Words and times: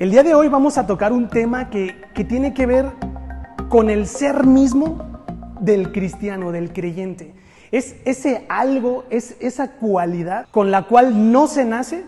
El 0.00 0.10
día 0.10 0.22
de 0.22 0.34
hoy 0.34 0.48
vamos 0.48 0.78
a 0.78 0.86
tocar 0.86 1.12
un 1.12 1.28
tema 1.28 1.68
que, 1.68 1.94
que 2.14 2.24
tiene 2.24 2.54
que 2.54 2.64
ver 2.64 2.86
con 3.68 3.90
el 3.90 4.06
ser 4.06 4.46
mismo 4.46 4.98
del 5.60 5.92
cristiano, 5.92 6.52
del 6.52 6.72
creyente. 6.72 7.34
Es 7.70 7.96
ese 8.06 8.46
algo, 8.48 9.04
es 9.10 9.36
esa 9.40 9.72
cualidad 9.72 10.46
con 10.52 10.70
la 10.70 10.84
cual 10.84 11.30
no 11.30 11.46
se 11.46 11.66
nace, 11.66 12.06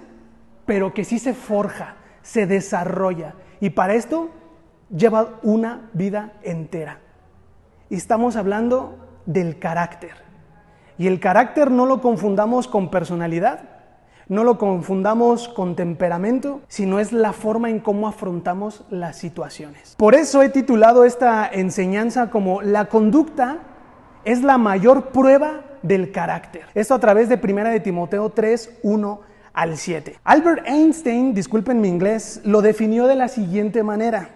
pero 0.64 0.94
que 0.94 1.04
sí 1.04 1.18
se 1.18 1.34
forja, 1.34 1.96
se 2.22 2.46
desarrolla. 2.46 3.34
Y 3.60 3.68
para 3.68 3.92
esto 3.92 4.30
lleva 4.88 5.38
una 5.42 5.90
vida 5.92 6.32
entera. 6.42 7.00
Y 7.90 7.96
estamos 7.96 8.36
hablando 8.36 9.20
del 9.26 9.58
carácter. 9.58 10.14
Y 10.96 11.08
el 11.08 11.20
carácter 11.20 11.70
no 11.70 11.84
lo 11.84 12.00
confundamos 12.00 12.68
con 12.68 12.90
personalidad, 12.90 13.71
no 14.32 14.44
lo 14.44 14.56
confundamos 14.56 15.46
con 15.46 15.76
temperamento, 15.76 16.62
sino 16.66 16.98
es 16.98 17.12
la 17.12 17.34
forma 17.34 17.68
en 17.68 17.80
cómo 17.80 18.08
afrontamos 18.08 18.82
las 18.88 19.18
situaciones. 19.18 19.94
Por 19.98 20.14
eso 20.14 20.42
he 20.42 20.48
titulado 20.48 21.04
esta 21.04 21.46
enseñanza 21.46 22.30
como 22.30 22.62
La 22.62 22.86
conducta 22.86 23.58
es 24.24 24.42
la 24.42 24.56
mayor 24.56 25.08
prueba 25.08 25.60
del 25.82 26.12
carácter. 26.12 26.62
Esto 26.74 26.94
a 26.94 26.98
través 26.98 27.28
de 27.28 27.38
1 27.42 27.64
de 27.68 27.80
Timoteo 27.80 28.30
3, 28.30 28.78
1 28.82 29.20
al 29.52 29.76
7. 29.76 30.16
Albert 30.24 30.66
Einstein, 30.66 31.34
disculpen 31.34 31.82
mi 31.82 31.88
inglés, 31.88 32.40
lo 32.44 32.62
definió 32.62 33.06
de 33.08 33.16
la 33.16 33.28
siguiente 33.28 33.82
manera. 33.82 34.30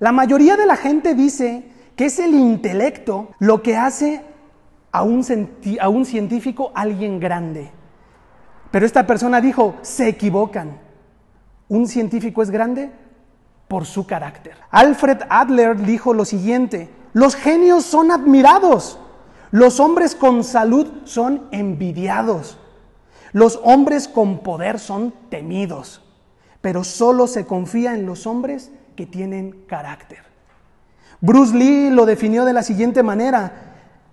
La 0.00 0.10
mayoría 0.10 0.56
de 0.56 0.66
la 0.66 0.74
gente 0.74 1.14
dice 1.14 1.62
que 1.94 2.06
es 2.06 2.18
el 2.18 2.34
intelecto 2.34 3.28
lo 3.38 3.62
que 3.62 3.76
hace 3.76 4.20
a 4.90 5.04
un, 5.04 5.24
a 5.80 5.88
un 5.88 6.04
científico 6.04 6.72
alguien 6.74 7.20
grande. 7.20 7.77
Pero 8.70 8.84
esta 8.84 9.06
persona 9.06 9.40
dijo, 9.40 9.76
se 9.82 10.08
equivocan. 10.08 10.78
Un 11.68 11.86
científico 11.86 12.42
es 12.42 12.50
grande 12.50 12.90
por 13.68 13.84
su 13.84 14.06
carácter. 14.06 14.56
Alfred 14.70 15.22
Adler 15.28 15.76
dijo 15.76 16.14
lo 16.14 16.24
siguiente, 16.24 16.90
los 17.12 17.34
genios 17.34 17.84
son 17.84 18.10
admirados, 18.10 18.98
los 19.50 19.80
hombres 19.80 20.14
con 20.14 20.44
salud 20.44 20.86
son 21.04 21.46
envidiados, 21.52 22.58
los 23.32 23.60
hombres 23.62 24.08
con 24.08 24.38
poder 24.38 24.78
son 24.78 25.12
temidos, 25.28 26.02
pero 26.60 26.84
solo 26.84 27.26
se 27.26 27.46
confía 27.46 27.94
en 27.94 28.06
los 28.06 28.26
hombres 28.26 28.70
que 28.96 29.06
tienen 29.06 29.64
carácter. 29.66 30.20
Bruce 31.20 31.54
Lee 31.54 31.90
lo 31.90 32.06
definió 32.06 32.44
de 32.44 32.52
la 32.52 32.62
siguiente 32.62 33.02
manera, 33.02 33.52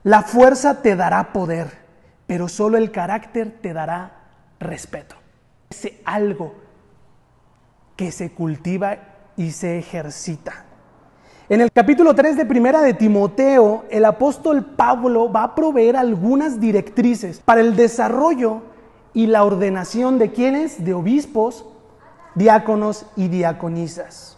la 0.04 0.24
fuerza 0.24 0.82
te 0.82 0.96
dará 0.96 1.32
poder, 1.32 1.68
pero 2.28 2.48
solo 2.48 2.78
el 2.78 2.92
carácter 2.92 3.58
te 3.62 3.74
dará 3.74 4.25
respeto. 4.60 5.16
Ese 5.70 6.02
algo 6.06 6.56
que 7.96 8.12
se 8.12 8.32
cultiva 8.32 8.98
y 9.38 9.52
se 9.52 9.78
ejercita. 9.78 10.66
En 11.48 11.62
el 11.62 11.72
capítulo 11.72 12.16
3 12.16 12.38
de 12.38 12.46
Primera 12.46 12.82
de 12.82 12.96
Timoteo, 12.96 13.86
el 13.92 14.06
apóstol 14.06 14.66
Pablo 14.66 15.32
va 15.32 15.44
a 15.44 15.56
proveer 15.56 15.96
algunas 15.96 16.60
directrices 16.60 17.40
para 17.40 17.62
el 17.62 17.76
desarrollo 17.76 18.64
y 19.14 19.28
la 19.28 19.44
ordenación 19.44 20.18
de 20.18 20.32
quienes, 20.32 20.84
de 20.84 20.96
obispos, 20.96 21.66
diáconos 22.34 23.06
y 23.16 23.28
diaconisas. 23.28 24.38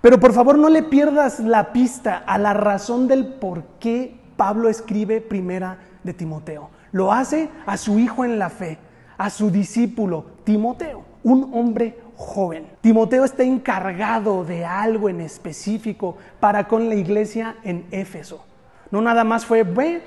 Pero 0.00 0.18
por 0.18 0.32
favor 0.32 0.58
no 0.58 0.68
le 0.68 0.82
pierdas 0.82 1.38
la 1.38 1.72
pista 1.72 2.16
a 2.26 2.38
la 2.38 2.54
razón 2.54 3.08
del 3.08 3.34
por 3.34 3.64
qué 3.78 4.18
Pablo 4.36 4.68
escribe 4.68 5.20
primera 5.20 5.78
de 6.02 6.14
Timoteo. 6.14 6.70
Lo 6.90 7.12
hace 7.12 7.50
a 7.66 7.76
su 7.76 7.98
hijo 7.98 8.24
en 8.24 8.38
la 8.38 8.50
fe, 8.50 8.78
a 9.22 9.30
su 9.30 9.52
discípulo 9.52 10.24
Timoteo, 10.42 11.04
un 11.22 11.48
hombre 11.54 11.96
joven. 12.16 12.66
Timoteo 12.80 13.24
está 13.24 13.44
encargado 13.44 14.44
de 14.44 14.64
algo 14.64 15.08
en 15.08 15.20
específico 15.20 16.16
para 16.40 16.66
con 16.66 16.88
la 16.88 16.96
iglesia 16.96 17.54
en 17.62 17.86
Éfeso. 17.92 18.44
No 18.90 19.00
nada 19.00 19.22
más 19.22 19.46
fue, 19.46 19.62
ve, 19.62 20.02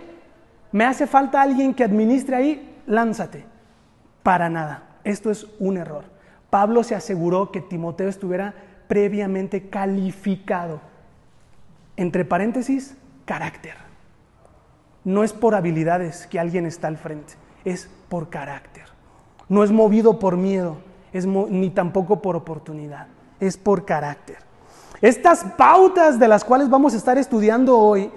me 0.73 0.83
hace 0.83 1.07
falta 1.07 1.41
alguien 1.41 1.73
que 1.73 1.85
administre 1.85 2.35
ahí, 2.35 2.75
lánzate. 2.87 3.45
Para 4.21 4.49
nada. 4.49 4.83
Esto 5.05 5.31
es 5.31 5.47
un 5.59 5.77
error. 5.77 6.03
Pablo 6.49 6.83
se 6.83 6.93
aseguró 6.93 7.53
que 7.53 7.61
Timoteo 7.61 8.09
estuviera 8.09 8.53
previamente 8.89 9.69
calificado. 9.69 10.81
Entre 11.95 12.25
paréntesis, 12.25 12.97
carácter. 13.23 13.75
No 15.05 15.23
es 15.23 15.31
por 15.31 15.55
habilidades 15.55 16.27
que 16.27 16.37
alguien 16.37 16.65
está 16.65 16.89
al 16.89 16.97
frente, 16.97 17.35
es 17.63 17.89
por 18.09 18.29
carácter. 18.29 18.74
No 19.47 19.63
es 19.63 19.71
movido 19.71 20.19
por 20.19 20.37
miedo, 20.37 20.77
es 21.13 21.25
ni 21.25 21.69
tampoco 21.69 22.21
por 22.21 22.35
oportunidad, 22.35 23.07
es 23.39 23.57
por 23.57 23.85
carácter. 23.85 24.37
Estas 25.01 25.43
pautas 25.57 26.19
de 26.19 26.27
las 26.27 26.43
cuales 26.43 26.69
vamos 26.69 26.93
a 26.93 26.97
estar 26.97 27.17
estudiando 27.17 27.77
hoy 27.77 28.11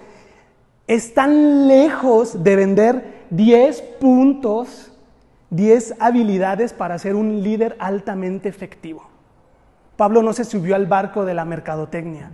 están 0.87 1.69
lejos 1.69 2.43
de 2.43 2.57
vender 2.57 3.27
10 3.31 3.83
puntos, 4.01 4.93
10 5.51 5.97
habilidades 5.99 6.73
para 6.73 6.99
ser 6.99 7.15
un 7.15 7.43
líder 7.43 7.77
altamente 7.79 8.49
efectivo. 8.49 9.03
Pablo 9.97 10.23
no 10.23 10.33
se 10.33 10.45
subió 10.45 10.77
al 10.77 10.87
barco 10.87 11.25
de 11.25 11.35
la 11.35 11.45
mercadotecnia. 11.45 12.31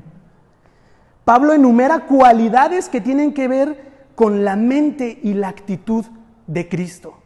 Pablo 1.24 1.52
enumera 1.52 2.00
cualidades 2.00 2.88
que 2.88 3.00
tienen 3.00 3.32
que 3.32 3.48
ver 3.48 3.92
con 4.14 4.44
la 4.44 4.54
mente 4.54 5.18
y 5.22 5.34
la 5.34 5.48
actitud 5.48 6.04
de 6.46 6.68
Cristo. 6.68 7.23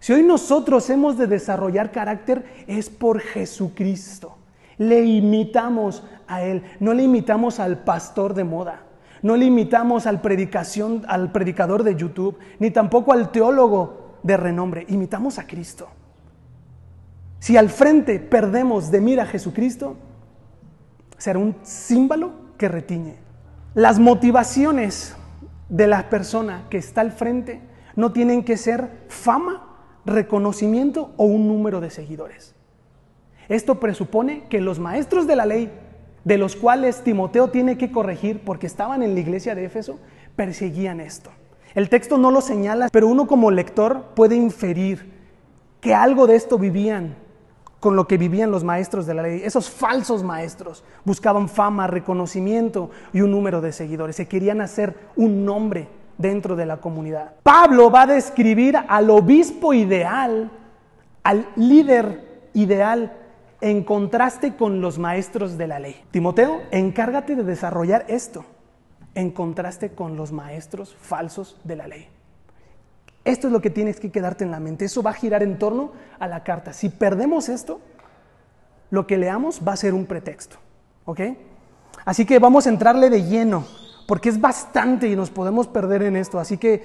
Si 0.00 0.12
hoy 0.12 0.22
nosotros 0.22 0.88
hemos 0.90 1.18
de 1.18 1.26
desarrollar 1.26 1.90
carácter 1.90 2.44
es 2.66 2.88
por 2.88 3.20
Jesucristo. 3.20 4.36
Le 4.76 5.04
imitamos 5.04 6.04
a 6.26 6.42
Él, 6.42 6.62
no 6.78 6.94
le 6.94 7.02
imitamos 7.02 7.58
al 7.58 7.78
pastor 7.78 8.34
de 8.34 8.44
moda, 8.44 8.82
no 9.22 9.36
le 9.36 9.46
imitamos 9.46 10.06
al, 10.06 10.20
predicación, 10.20 11.04
al 11.08 11.32
predicador 11.32 11.82
de 11.82 11.96
YouTube, 11.96 12.38
ni 12.60 12.70
tampoco 12.70 13.12
al 13.12 13.32
teólogo 13.32 14.18
de 14.22 14.36
renombre, 14.36 14.86
imitamos 14.88 15.38
a 15.38 15.46
Cristo. 15.46 15.88
Si 17.40 17.56
al 17.56 17.70
frente 17.70 18.20
perdemos 18.20 18.90
de 18.90 19.00
mira 19.00 19.24
a 19.24 19.26
Jesucristo, 19.26 19.96
será 21.16 21.38
un 21.38 21.56
símbolo 21.62 22.32
que 22.56 22.68
retiñe. 22.68 23.16
Las 23.74 23.98
motivaciones 23.98 25.16
de 25.68 25.86
la 25.86 26.08
persona 26.08 26.66
que 26.70 26.78
está 26.78 27.00
al 27.00 27.12
frente 27.12 27.60
no 27.96 28.12
tienen 28.12 28.44
que 28.44 28.56
ser 28.56 28.88
fama, 29.08 29.67
reconocimiento 30.08 31.12
o 31.16 31.24
un 31.24 31.48
número 31.48 31.80
de 31.80 31.90
seguidores. 31.90 32.54
Esto 33.48 33.80
presupone 33.80 34.44
que 34.48 34.60
los 34.60 34.78
maestros 34.78 35.26
de 35.26 35.36
la 35.36 35.46
ley, 35.46 35.70
de 36.24 36.38
los 36.38 36.56
cuales 36.56 37.02
Timoteo 37.02 37.48
tiene 37.48 37.78
que 37.78 37.90
corregir 37.90 38.40
porque 38.44 38.66
estaban 38.66 39.02
en 39.02 39.14
la 39.14 39.20
iglesia 39.20 39.54
de 39.54 39.64
Éfeso, 39.64 39.98
perseguían 40.36 41.00
esto. 41.00 41.30
El 41.74 41.88
texto 41.88 42.18
no 42.18 42.30
lo 42.30 42.40
señala, 42.40 42.88
pero 42.92 43.08
uno 43.08 43.26
como 43.26 43.50
lector 43.50 44.06
puede 44.14 44.36
inferir 44.36 45.12
que 45.80 45.94
algo 45.94 46.26
de 46.26 46.36
esto 46.36 46.58
vivían 46.58 47.16
con 47.80 47.94
lo 47.94 48.08
que 48.08 48.18
vivían 48.18 48.50
los 48.50 48.64
maestros 48.64 49.06
de 49.06 49.14
la 49.14 49.22
ley. 49.22 49.42
Esos 49.44 49.70
falsos 49.70 50.22
maestros 50.22 50.84
buscaban 51.04 51.48
fama, 51.48 51.86
reconocimiento 51.86 52.90
y 53.12 53.20
un 53.20 53.30
número 53.30 53.60
de 53.60 53.72
seguidores. 53.72 54.16
Se 54.16 54.26
querían 54.26 54.60
hacer 54.60 54.96
un 55.16 55.44
nombre 55.44 55.88
dentro 56.18 56.56
de 56.56 56.66
la 56.66 56.78
comunidad. 56.78 57.34
Pablo 57.42 57.90
va 57.90 58.02
a 58.02 58.06
describir 58.06 58.76
al 58.76 59.08
obispo 59.08 59.72
ideal, 59.72 60.50
al 61.22 61.48
líder 61.56 62.50
ideal, 62.54 63.16
en 63.60 63.82
contraste 63.82 64.54
con 64.54 64.80
los 64.80 64.98
maestros 64.98 65.56
de 65.56 65.66
la 65.66 65.78
ley. 65.78 66.00
Timoteo, 66.10 66.60
encárgate 66.70 67.34
de 67.34 67.44
desarrollar 67.44 68.04
esto, 68.08 68.44
en 69.14 69.30
contraste 69.30 69.90
con 69.90 70.16
los 70.16 70.32
maestros 70.32 70.94
falsos 71.00 71.60
de 71.64 71.76
la 71.76 71.88
ley. 71.88 72.08
Esto 73.24 73.48
es 73.48 73.52
lo 73.52 73.60
que 73.60 73.70
tienes 73.70 74.00
que 74.00 74.10
quedarte 74.10 74.44
en 74.44 74.50
la 74.50 74.60
mente. 74.60 74.84
Eso 74.84 75.02
va 75.02 75.10
a 75.10 75.14
girar 75.14 75.42
en 75.42 75.58
torno 75.58 75.92
a 76.18 76.28
la 76.28 76.44
carta. 76.44 76.72
Si 76.72 76.88
perdemos 76.88 77.48
esto, 77.48 77.80
lo 78.90 79.06
que 79.06 79.18
leamos 79.18 79.60
va 79.66 79.72
a 79.72 79.76
ser 79.76 79.92
un 79.92 80.06
pretexto. 80.06 80.56
¿Ok? 81.04 81.20
Así 82.04 82.24
que 82.24 82.38
vamos 82.38 82.66
a 82.66 82.70
entrarle 82.70 83.10
de 83.10 83.24
lleno, 83.24 83.66
porque 84.08 84.30
es 84.30 84.40
bastante 84.40 85.06
y 85.06 85.14
nos 85.14 85.28
podemos 85.28 85.68
perder 85.68 86.02
en 86.02 86.16
esto. 86.16 86.38
Así 86.38 86.56
que 86.56 86.82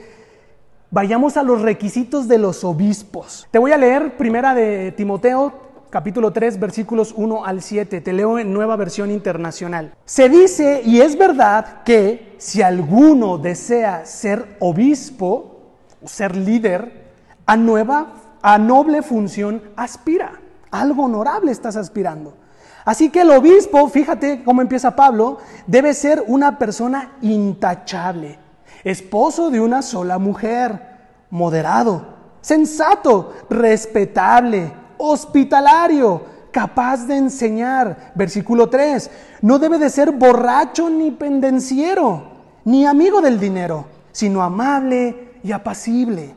vayamos 0.92 1.38
a 1.38 1.44
los 1.44 1.62
requisitos 1.62 2.28
de 2.28 2.38
los 2.38 2.66
obispos. 2.66 3.48
Te 3.50 3.60
voy 3.60 3.72
a 3.72 3.78
leer 3.78 4.18
primera 4.18 4.54
de 4.54 4.92
Timoteo, 4.92 5.54
capítulo 5.90 6.34
3, 6.34 6.60
versículos 6.60 7.14
1 7.16 7.46
al 7.46 7.62
7. 7.62 8.02
Te 8.02 8.12
leo 8.12 8.38
en 8.40 8.52
nueva 8.52 8.75
versión 8.75 9.10
internacional. 9.10 9.94
Se 10.04 10.28
dice, 10.28 10.81
y 10.84 11.00
es 11.00 11.18
verdad, 11.18 11.84
que 11.86 12.36
si 12.40 12.62
alguno 12.62 13.38
desea 13.38 14.06
ser 14.06 14.58
obispo, 14.60 15.62
ser 16.04 16.36
líder, 16.36 17.06
a 17.46 17.56
nueva, 17.56 18.16
a 18.42 18.58
noble 18.58 19.02
función 19.02 19.62
aspira. 19.78 20.42
Algo 20.72 21.06
honorable 21.06 21.54
estás 21.54 21.78
aspirando. 21.78 22.34
Así 22.85 23.09
que 23.09 23.21
el 23.21 23.31
obispo, 23.31 23.88
fíjate 23.88 24.44
cómo 24.44 24.62
empieza 24.62 24.95
Pablo, 24.95 25.38
debe 25.68 25.94
ser 25.94 26.24
una 26.27 26.57
persona 26.57 27.13
intachable, 27.21 28.38
esposo 28.83 29.50
de 29.50 29.62
una 29.62 29.81
sola 29.81 30.18
mujer, 30.18 30.94
moderado, 31.30 32.06
sensato, 32.41 33.33
respetable, 33.50 34.74
hospitalario, 34.97 36.21
capaz 36.51 37.07
de 37.07 37.15
enseñar. 37.15 38.12
Versículo 38.15 38.69
3, 38.69 39.09
no 39.41 39.59
debe 39.59 39.77
de 39.77 39.89
ser 39.89 40.12
borracho 40.12 40.89
ni 40.89 41.12
pendenciero, 41.12 42.31
ni 42.65 42.85
amigo 42.85 43.21
del 43.21 43.39
dinero, 43.39 43.85
sino 44.12 44.44
amable 44.44 45.31
y 45.41 45.53
apacible. 45.53 46.35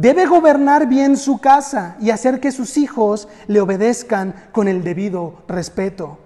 Debe 0.00 0.24
gobernar 0.24 0.86
bien 0.88 1.18
su 1.18 1.42
casa 1.42 1.96
y 2.00 2.08
hacer 2.08 2.40
que 2.40 2.52
sus 2.52 2.78
hijos 2.78 3.28
le 3.48 3.60
obedezcan 3.60 4.34
con 4.50 4.66
el 4.66 4.82
debido 4.82 5.42
respeto. 5.46 6.16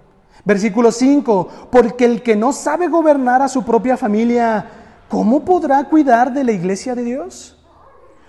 Versículo 0.45 0.93
5, 0.93 1.49
porque 1.71 2.05
el 2.05 2.23
que 2.23 2.37
no 2.37 2.53
sabe 2.53 2.87
gobernar 2.87 3.41
a 3.41 3.49
su 3.49 3.65
propia 3.65 3.97
familia, 3.97 4.65
¿cómo 5.09 5.43
podrá 5.43 5.83
cuidar 5.89 6.33
de 6.33 6.45
la 6.45 6.53
iglesia 6.53 6.95
de 6.95 7.03
Dios? 7.03 7.61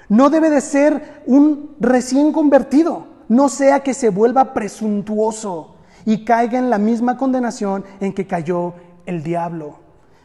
No 0.09 0.31
debe 0.31 0.51
de 0.51 0.61
ser 0.61 1.23
un 1.27 1.77
recién 1.79 2.33
convertido, 2.33 3.07
no 3.29 3.49
sea 3.49 3.85
que 3.85 3.95
se 3.95 4.09
vuelva 4.09 4.53
presuntuoso 4.53 5.77
y 6.05 6.25
caiga 6.25 6.59
en 6.59 6.71
la 6.71 6.79
misma 6.79 7.17
condenación 7.17 7.85
en 8.01 8.13
que 8.13 8.27
cayó 8.27 8.75
el 9.05 9.23
diablo. 9.23 9.79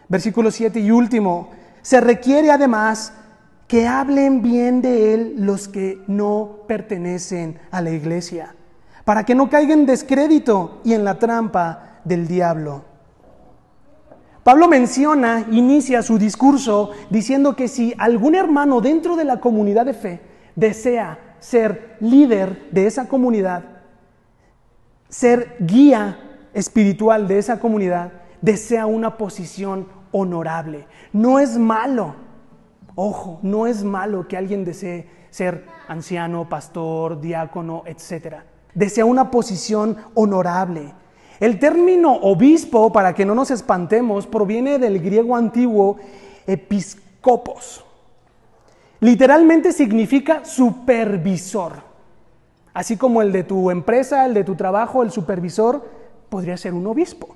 Versículo 0.10 0.50
7 0.50 0.80
y 0.80 0.90
último, 0.90 1.50
se 1.84 2.02
requiere 2.02 2.50
además 2.50 3.14
que 3.72 3.88
hablen 3.88 4.42
bien 4.42 4.82
de 4.82 5.14
él 5.14 5.36
los 5.38 5.70
que 5.70 6.04
no 6.06 6.58
pertenecen 6.68 7.58
a 7.72 7.82
la 7.82 7.92
iglesia, 7.92 8.54
para 9.06 9.24
que 9.24 9.34
no 9.34 9.50
caigan 9.50 9.80
en 9.80 9.86
descrédito 9.86 10.82
y 10.84 10.94
en 10.94 11.06
la 11.06 11.20
trampa 11.20 12.02
del 12.04 12.28
diablo. 12.28 12.84
Pablo 14.44 14.68
menciona, 14.68 15.46
inicia 15.52 16.04
su 16.04 16.18
discurso 16.18 16.92
diciendo 17.10 17.56
que 17.56 17.70
si 17.70 17.94
algún 17.98 18.36
hermano 18.36 18.82
dentro 18.82 19.16
de 19.16 19.24
la 19.24 19.40
comunidad 19.40 19.86
de 19.86 19.94
fe 19.94 20.22
desea 20.58 21.38
ser 21.40 21.96
líder 22.02 22.70
de 22.72 22.88
esa 22.88 23.08
comunidad, 23.08 23.64
ser 25.08 25.56
guía 25.62 26.20
espiritual 26.54 27.26
de 27.26 27.38
esa 27.38 27.58
comunidad, 27.62 28.12
desea 28.42 28.86
una 28.86 29.18
posición 29.18 29.88
honorable. 30.12 30.88
No 31.14 31.40
es 31.40 31.58
malo, 31.58 32.16
ojo, 33.02 33.40
no 33.42 33.68
es 33.68 33.84
malo 33.84 34.28
que 34.28 34.38
alguien 34.38 34.64
desee 34.64 35.08
ser 35.30 35.66
anciano, 35.88 36.48
pastor, 36.48 37.20
diácono, 37.20 37.84
etc. 37.86 38.36
Desea 38.74 39.06
una 39.06 39.32
posición 39.32 39.98
honorable. 40.14 40.94
El 41.40 41.58
término 41.58 42.14
obispo, 42.14 42.92
para 42.92 43.16
que 43.16 43.26
no 43.26 43.34
nos 43.34 43.50
espantemos, 43.50 44.28
proviene 44.28 44.78
del 44.78 45.00
griego 45.00 45.36
antiguo 45.36 45.98
episcopos. 46.46 47.84
Literalmente 49.00 49.72
significa 49.72 50.46
supervisor. 50.46 51.74
Así 52.74 52.96
como 52.96 53.22
el 53.22 53.32
de 53.32 53.44
tu 53.44 53.72
empresa, 53.72 54.26
el 54.26 54.34
de 54.36 54.44
tu 54.44 54.56
trabajo, 54.56 55.02
el 55.02 55.12
supervisor, 55.12 55.84
podría 56.30 56.56
ser 56.58 56.74
un 56.74 56.86
obispo. 56.86 57.36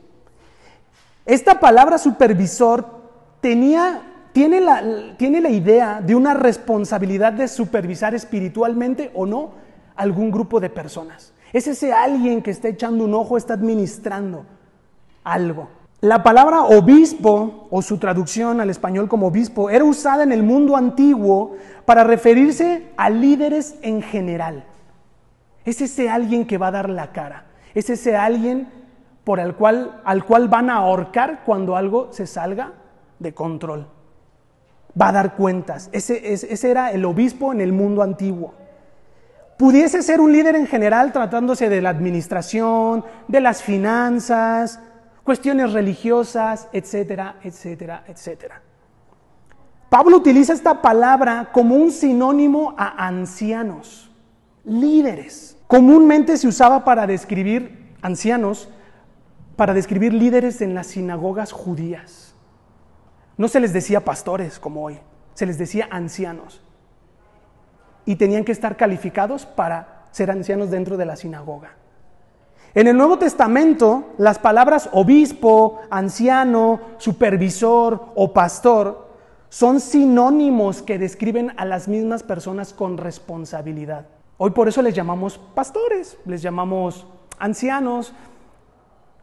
Esta 1.26 1.60
palabra 1.60 1.98
supervisor 1.98 2.86
tenía, 3.42 4.04
tiene, 4.36 4.60
la, 4.60 4.84
tiene 5.16 5.40
la 5.40 5.50
idea 5.50 6.02
de 6.02 6.14
una 6.14 6.34
responsabilidad 6.34 7.32
de 7.32 7.48
supervisar 7.48 8.14
espiritualmente 8.14 9.10
o 9.14 9.26
no 9.26 9.52
algún 9.96 10.30
grupo 10.30 10.60
de 10.60 10.70
personas. 10.70 11.34
Es 11.54 11.68
ese 11.68 11.94
alguien 11.94 12.42
que 12.42 12.52
está 12.52 12.68
echando 12.68 13.06
un 13.06 13.14
ojo, 13.14 13.38
está 13.38 13.54
administrando 13.54 14.46
algo. 15.24 15.70
La 16.02 16.22
palabra 16.22 16.64
obispo, 16.64 17.70
o 17.72 17.82
su 17.82 17.98
traducción 17.98 18.60
al 18.60 18.70
español 18.70 19.08
como 19.08 19.28
obispo, 19.28 19.70
era 19.70 19.86
usada 19.86 20.24
en 20.24 20.34
el 20.34 20.44
mundo 20.44 20.76
antiguo 20.76 21.56
para 21.86 22.04
referirse 22.04 22.92
a 22.98 23.10
líderes 23.10 23.78
en 23.84 24.02
general. 24.02 24.66
Es 25.64 25.80
ese 25.80 26.10
alguien 26.10 26.46
que 26.46 26.58
va 26.58 26.68
a 26.68 26.72
dar 26.72 26.90
la 26.90 27.14
cara. 27.14 27.46
Es 27.74 27.90
ese 27.90 28.18
alguien 28.18 28.68
por 29.24 29.40
el 29.40 29.56
cual, 29.56 30.02
al 30.04 30.26
cual 30.26 30.50
van 30.50 30.70
a 30.70 30.76
ahorcar 30.76 31.46
cuando 31.46 31.78
algo 31.78 32.10
se 32.12 32.28
salga 32.28 32.74
de 33.20 33.34
control. 33.34 33.96
Va 35.00 35.10
a 35.10 35.12
dar 35.12 35.36
cuentas. 35.36 35.90
Ese, 35.92 36.70
era 36.70 36.92
el 36.92 37.06
obispo 37.06 37.52
en 37.52 37.62
el 37.62 37.74
mundo 37.74 38.02
antiguo 38.02 38.54
pudiese 39.58 40.02
ser 40.02 40.20
un 40.20 40.32
líder 40.32 40.56
en 40.56 40.68
general 40.68 41.14
tratándose 41.14 41.70
de 41.70 41.82
la 41.82 41.90
administración, 41.90 43.06
de 43.28 43.40
las 43.40 43.64
finanzas, 43.64 44.80
cuestiones 45.24 45.74
religiosas, 45.74 46.68
etcétera, 46.74 47.38
etcétera, 47.44 48.04
etcétera. 48.08 48.62
Pablo 49.90 50.18
utiliza 50.18 50.54
esta 50.54 50.82
palabra 50.82 51.50
como 51.52 51.76
un 51.76 51.92
sinónimo 51.92 52.76
a 52.78 53.08
ancianos, 53.08 54.12
líderes. 54.66 55.58
Comúnmente 55.68 56.38
se 56.38 56.48
usaba 56.48 56.84
para 56.84 57.08
describir 57.08 57.94
ancianos, 58.02 58.70
para 59.56 59.74
describir 59.74 60.14
líderes 60.14 60.62
en 60.62 60.74
las 60.76 60.88
sinagogas 60.88 61.52
judías. 61.52 62.25
No 63.38 63.48
se 63.48 63.60
les 63.60 63.74
decía 63.74 64.06
pastores 64.06 64.60
como 64.60 64.84
hoy, 64.84 65.00
se 65.34 65.46
les 65.46 65.58
decía 65.58 65.88
ancianos 65.92 66.62
y 68.06 68.16
tenían 68.16 68.44
que 68.44 68.52
estar 68.52 68.78
calificados 68.78 69.46
para 69.46 70.06
ser 70.12 70.32
ancianos 70.32 70.70
dentro 70.70 70.96
de 70.96 71.06
la 71.06 71.16
sinagoga. 71.16 71.72
En 72.74 72.88
el 72.88 72.98
Nuevo 72.98 73.18
Testamento, 73.18 74.14
las 74.18 74.38
palabras 74.38 74.90
obispo, 74.92 75.80
anciano, 75.90 76.80
supervisor 76.98 78.08
o 78.16 78.34
pastor 78.34 79.08
son 79.50 79.80
sinónimos 79.80 80.82
que 80.82 81.00
describen 81.00 81.54
a 81.58 81.66
las 81.66 81.88
mismas 81.88 82.24
personas 82.24 82.74
con 82.74 82.98
responsabilidad. 82.98 84.08
Hoy 84.38 84.52
por 84.52 84.68
eso 84.68 84.82
les 84.82 84.94
llamamos 84.94 85.38
pastores, 85.38 86.18
les 86.26 86.42
llamamos 86.42 87.08
ancianos, 87.40 88.14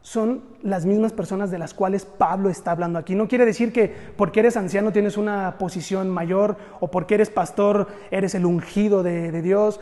son 0.02 0.42
las 0.62 0.84
mismas 0.84 1.12
personas 1.12 1.52
de 1.52 1.58
las 1.58 1.74
cuales 1.74 2.04
Pablo 2.04 2.50
está 2.50 2.72
hablando 2.72 2.98
aquí. 2.98 3.14
No 3.14 3.28
quiere 3.28 3.46
decir 3.46 3.72
que 3.72 3.94
porque 4.16 4.40
eres 4.40 4.56
anciano 4.56 4.92
tienes 4.92 5.16
una 5.16 5.56
posición 5.58 6.10
mayor 6.10 6.56
o 6.80 6.88
porque 6.88 7.14
eres 7.14 7.30
pastor 7.30 7.86
eres 8.10 8.34
el 8.34 8.44
ungido 8.44 9.04
de, 9.04 9.40
Dios. 9.42 9.80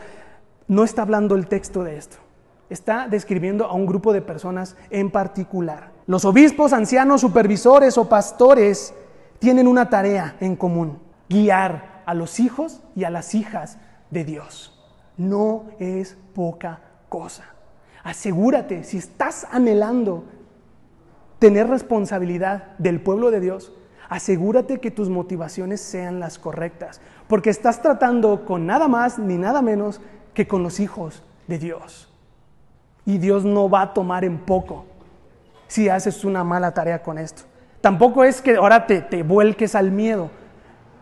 No 0.67 0.83
está 0.83 1.01
hablando 1.01 1.35
el 1.35 1.47
texto 1.47 1.83
de 1.83 1.97
esto. 1.97 2.17
Está 2.69 3.07
describiendo 3.07 3.65
a 3.65 3.73
un 3.73 3.87
grupo 3.87 4.13
de 4.13 4.21
personas 4.21 4.77
en 4.91 5.09
particular. 5.09 5.91
Los 6.05 6.23
obispos, 6.23 6.71
ancianos, 6.71 7.21
supervisores 7.21 7.97
o 7.97 8.07
pastores 8.07 8.93
tienen 9.39 9.67
una 9.67 9.89
tarea 9.89 10.35
en 10.39 10.55
común, 10.55 10.99
guiar 11.27 12.03
a 12.05 12.13
los 12.13 12.39
hijos 12.39 12.81
y 12.95 13.05
a 13.05 13.09
las 13.09 13.33
hijas 13.33 13.79
de 14.11 14.23
Dios. 14.23 14.79
No 15.17 15.65
es 15.79 16.15
poca 16.33 16.79
cosa. 17.09 17.50
Asegúrate, 18.03 18.83
si 18.83 18.97
estás 18.97 19.47
anhelando 19.51 20.23
tener 21.39 21.67
responsabilidad 21.67 22.77
del 22.77 23.01
pueblo 23.01 23.31
de 23.31 23.39
Dios, 23.39 23.73
asegúrate 24.09 24.79
que 24.79 24.91
tus 24.91 25.09
motivaciones 25.09 25.81
sean 25.81 26.19
las 26.19 26.37
correctas, 26.37 27.01
porque 27.27 27.49
estás 27.49 27.81
tratando 27.81 28.45
con 28.45 28.65
nada 28.65 28.87
más 28.87 29.19
ni 29.19 29.37
nada 29.37 29.61
menos 29.61 30.01
que 30.33 30.47
con 30.47 30.63
los 30.63 30.79
hijos 30.79 31.23
de 31.47 31.59
Dios. 31.59 32.11
Y 33.05 33.17
Dios 33.17 33.45
no 33.45 33.69
va 33.69 33.81
a 33.81 33.93
tomar 33.93 34.23
en 34.23 34.39
poco 34.39 34.85
si 35.67 35.89
haces 35.89 36.23
una 36.25 36.43
mala 36.43 36.73
tarea 36.73 37.01
con 37.01 37.17
esto. 37.17 37.43
Tampoco 37.81 38.23
es 38.23 38.41
que 38.41 38.55
ahora 38.55 38.85
te, 38.85 39.01
te 39.01 39.23
vuelques 39.23 39.73
al 39.73 39.91
miedo, 39.91 40.29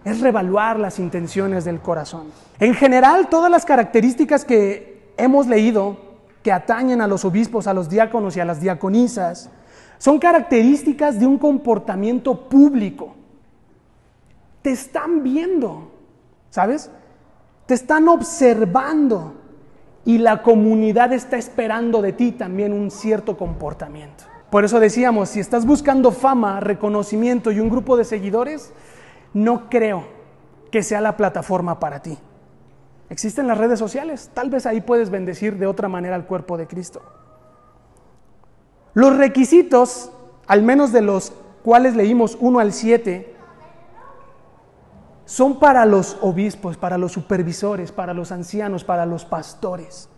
es 0.05 0.21
revaluar 0.21 0.79
las 0.79 0.99
intenciones 0.99 1.65
del 1.65 1.81
corazón. 1.81 2.27
En 2.59 2.73
general, 2.73 3.27
todas 3.27 3.51
las 3.51 3.65
características 3.65 4.45
que 4.45 5.13
hemos 5.17 5.47
leído 5.47 6.08
que 6.43 6.51
atañen 6.51 7.01
a 7.01 7.07
los 7.07 7.25
obispos, 7.25 7.67
a 7.67 7.73
los 7.73 7.89
diáconos 7.89 8.37
y 8.37 8.39
a 8.39 8.45
las 8.45 8.61
diaconisas, 8.61 9.49
son 9.97 10.19
características 10.19 11.19
de 11.19 11.27
un 11.27 11.37
comportamiento 11.37 12.47
público. 12.47 13.15
Te 14.61 14.71
están 14.71 15.23
viendo, 15.23 15.91
¿sabes? 16.49 16.89
Te 17.65 17.73
están 17.73 18.07
observando 18.07 19.35
y 20.05 20.17
la 20.17 20.41
comunidad 20.41 21.11
está 21.13 21.37
esperando 21.37 22.01
de 22.01 22.13
ti 22.13 22.31
también 22.31 22.73
un 22.73 22.89
cierto 22.91 23.37
comportamiento. 23.37 24.23
Por 24.49 24.65
eso 24.65 24.79
decíamos, 24.79 25.29
si 25.29 25.39
estás 25.39 25.65
buscando 25.65 26.11
fama, 26.11 26.59
reconocimiento 26.59 27.51
y 27.51 27.59
un 27.59 27.69
grupo 27.69 27.97
de 27.97 28.05
seguidores, 28.05 28.73
no 29.33 29.69
creo 29.69 30.05
que 30.71 30.81
sea 30.81 31.01
la 31.01 31.17
plataforma 31.17 31.79
para 31.79 32.01
ti. 32.01 32.17
Existen 33.09 33.47
las 33.47 33.57
redes 33.57 33.79
sociales, 33.79 34.29
tal 34.33 34.49
vez 34.49 34.65
ahí 34.65 34.81
puedes 34.81 35.09
bendecir 35.09 35.57
de 35.57 35.65
otra 35.65 35.87
manera 35.87 36.15
al 36.15 36.25
cuerpo 36.25 36.57
de 36.57 36.67
Cristo. 36.67 37.01
Los 38.93 39.17
requisitos, 39.17 40.11
al 40.45 40.61
menos 40.61 40.91
de 40.91 41.01
los 41.01 41.33
cuales 41.63 41.95
leímos 41.95 42.37
1 42.39 42.59
al 42.59 42.73
7, 42.73 43.35
son 45.25 45.59
para 45.59 45.85
los 45.85 46.17
obispos, 46.21 46.77
para 46.77 46.97
los 46.97 47.11
supervisores, 47.11 47.91
para 47.91 48.13
los 48.13 48.31
ancianos, 48.31 48.83
para 48.83 49.05
los 49.05 49.25
pastores. 49.25 50.09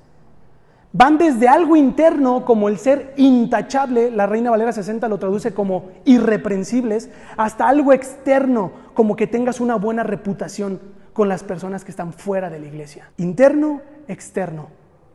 Van 0.93 1.17
desde 1.17 1.47
algo 1.47 1.77
interno 1.77 2.43
como 2.43 2.67
el 2.67 2.77
ser 2.77 3.13
intachable, 3.15 4.11
la 4.11 4.25
Reina 4.27 4.51
Valera 4.51 4.73
60 4.73 5.07
lo 5.07 5.19
traduce 5.19 5.53
como 5.53 5.89
irreprensibles, 6.03 7.09
hasta 7.37 7.67
algo 7.67 7.93
externo 7.93 8.71
como 8.93 9.15
que 9.15 9.27
tengas 9.27 9.61
una 9.61 9.75
buena 9.75 10.03
reputación, 10.03 10.81
con 11.21 11.29
las 11.29 11.43
personas 11.43 11.85
que 11.85 11.91
están 11.91 12.13
fuera 12.13 12.49
de 12.49 12.57
la 12.57 12.65
iglesia. 12.65 13.11
Interno, 13.17 13.79
externo, 14.07 14.69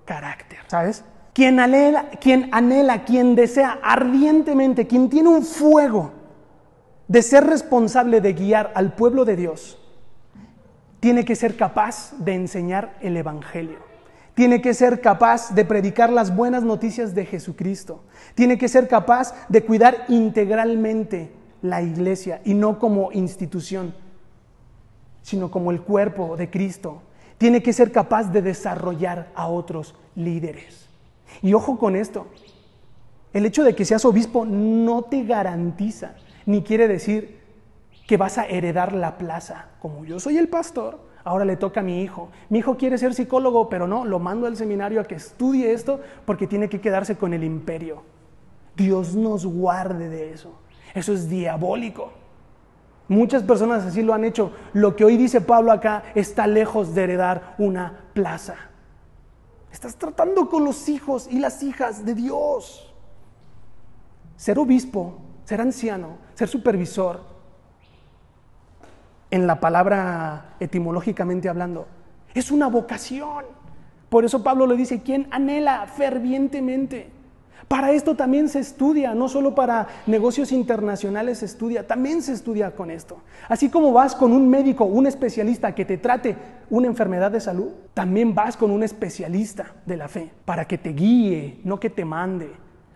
carácter, 0.04 0.60
¿sabes? 0.68 1.02
quien 1.32 1.58
anhela, 1.58 2.10
quien 2.20 2.48
anhela, 2.52 3.04
quien 3.04 3.34
desea 3.34 3.80
ardientemente, 3.82 4.86
quien 4.86 5.10
tiene 5.10 5.30
un 5.30 5.42
fuego 5.42 6.12
de 7.08 7.22
ser 7.22 7.42
responsable 7.42 8.20
de 8.20 8.34
guiar 8.34 8.70
al 8.76 8.94
pueblo 8.94 9.24
de 9.24 9.34
Dios, 9.34 9.80
tiene 11.00 11.24
que 11.24 11.34
ser 11.34 11.56
capaz 11.56 12.12
de 12.18 12.34
enseñar 12.34 12.96
el 13.00 13.16
Evangelio. 13.16 13.80
Tiene 14.34 14.62
que 14.62 14.74
ser 14.74 15.00
capaz 15.00 15.56
de 15.56 15.64
predicar 15.64 16.12
las 16.12 16.36
buenas 16.36 16.62
noticias 16.62 17.16
de 17.16 17.26
Jesucristo. 17.26 18.04
Tiene 18.36 18.58
que 18.58 18.68
ser 18.68 18.86
capaz 18.86 19.34
de 19.48 19.64
cuidar 19.64 20.04
integralmente 20.06 21.32
la 21.62 21.82
iglesia 21.82 22.42
y 22.44 22.54
no 22.54 22.78
como 22.78 23.10
institución, 23.10 24.05
sino 25.26 25.50
como 25.50 25.72
el 25.72 25.80
cuerpo 25.80 26.36
de 26.36 26.48
Cristo. 26.48 27.02
Tiene 27.36 27.60
que 27.60 27.72
ser 27.72 27.90
capaz 27.90 28.30
de 28.30 28.42
desarrollar 28.42 29.26
a 29.34 29.48
otros 29.48 29.96
líderes. 30.14 30.88
Y 31.42 31.52
ojo 31.52 31.80
con 31.80 31.96
esto, 31.96 32.28
el 33.32 33.44
hecho 33.44 33.64
de 33.64 33.74
que 33.74 33.84
seas 33.84 34.04
obispo 34.04 34.46
no 34.46 35.02
te 35.02 35.24
garantiza, 35.24 36.14
ni 36.46 36.62
quiere 36.62 36.86
decir 36.86 37.40
que 38.06 38.16
vas 38.16 38.38
a 38.38 38.46
heredar 38.46 38.92
la 38.92 39.18
plaza. 39.18 39.66
Como 39.80 40.04
yo 40.04 40.20
soy 40.20 40.38
el 40.38 40.46
pastor, 40.46 41.00
ahora 41.24 41.44
le 41.44 41.56
toca 41.56 41.80
a 41.80 41.82
mi 41.82 42.02
hijo. 42.02 42.28
Mi 42.48 42.60
hijo 42.60 42.76
quiere 42.76 42.96
ser 42.96 43.12
psicólogo, 43.12 43.68
pero 43.68 43.88
no, 43.88 44.04
lo 44.04 44.20
mando 44.20 44.46
al 44.46 44.56
seminario 44.56 45.00
a 45.00 45.04
que 45.06 45.16
estudie 45.16 45.72
esto 45.72 46.00
porque 46.24 46.46
tiene 46.46 46.68
que 46.68 46.80
quedarse 46.80 47.16
con 47.16 47.34
el 47.34 47.42
imperio. 47.42 48.04
Dios 48.76 49.16
nos 49.16 49.44
guarde 49.44 50.08
de 50.08 50.32
eso. 50.32 50.52
Eso 50.94 51.12
es 51.12 51.28
diabólico. 51.28 52.12
Muchas 53.08 53.42
personas 53.42 53.84
así 53.84 54.02
lo 54.02 54.14
han 54.14 54.24
hecho. 54.24 54.52
Lo 54.72 54.96
que 54.96 55.04
hoy 55.04 55.16
dice 55.16 55.40
Pablo 55.40 55.72
acá 55.72 56.02
está 56.14 56.46
lejos 56.46 56.94
de 56.94 57.04
heredar 57.04 57.54
una 57.58 58.04
plaza. 58.14 58.56
Estás 59.70 59.96
tratando 59.96 60.48
con 60.48 60.64
los 60.64 60.88
hijos 60.88 61.28
y 61.30 61.38
las 61.38 61.62
hijas 61.62 62.04
de 62.04 62.14
Dios. 62.14 62.92
Ser 64.36 64.58
obispo, 64.58 65.18
ser 65.44 65.60
anciano, 65.60 66.18
ser 66.34 66.48
supervisor, 66.48 67.36
en 69.30 69.46
la 69.46 69.60
palabra 69.60 70.56
etimológicamente 70.60 71.48
hablando, 71.48 71.86
es 72.34 72.50
una 72.50 72.68
vocación. 72.68 73.44
Por 74.08 74.24
eso 74.24 74.42
Pablo 74.42 74.66
le 74.66 74.76
dice, 74.76 75.02
¿quién 75.02 75.26
anhela 75.30 75.86
fervientemente? 75.86 77.10
Para 77.68 77.90
esto 77.90 78.14
también 78.14 78.48
se 78.48 78.60
estudia, 78.60 79.14
no 79.14 79.28
solo 79.28 79.54
para 79.54 79.88
negocios 80.06 80.52
internacionales 80.52 81.38
se 81.38 81.46
estudia, 81.46 81.86
también 81.86 82.22
se 82.22 82.32
estudia 82.32 82.70
con 82.76 82.92
esto. 82.92 83.18
Así 83.48 83.68
como 83.68 83.92
vas 83.92 84.14
con 84.14 84.32
un 84.32 84.48
médico, 84.48 84.84
un 84.84 85.06
especialista 85.06 85.74
que 85.74 85.84
te 85.84 85.98
trate 85.98 86.36
una 86.70 86.86
enfermedad 86.86 87.32
de 87.32 87.40
salud, 87.40 87.70
también 87.92 88.34
vas 88.34 88.56
con 88.56 88.70
un 88.70 88.84
especialista 88.84 89.74
de 89.84 89.96
la 89.96 90.06
fe 90.06 90.30
para 90.44 90.66
que 90.66 90.78
te 90.78 90.90
guíe, 90.90 91.60
no 91.64 91.80
que 91.80 91.90
te 91.90 92.04
mande, 92.04 92.52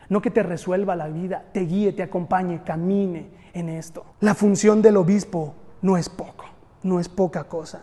no 0.08 0.22
que 0.22 0.30
te 0.30 0.42
resuelva 0.44 0.94
la 0.94 1.08
vida, 1.08 1.44
te 1.52 1.60
guíe, 1.60 1.92
te 1.92 2.04
acompañe, 2.04 2.62
camine 2.62 3.30
en 3.52 3.68
esto. 3.70 4.04
La 4.20 4.36
función 4.36 4.82
del 4.82 4.96
obispo 4.98 5.54
no 5.82 5.96
es 5.96 6.08
poco, 6.08 6.44
no 6.84 7.00
es 7.00 7.08
poca 7.08 7.44
cosa. 7.44 7.80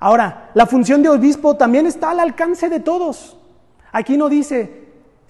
Ahora, 0.00 0.50
la 0.54 0.66
función 0.66 1.00
de 1.00 1.10
obispo 1.10 1.56
también 1.56 1.86
está 1.86 2.10
al 2.10 2.18
alcance 2.18 2.68
de 2.68 2.80
todos. 2.80 3.38
Aquí 3.92 4.16
no 4.16 4.28
dice, 4.28 4.81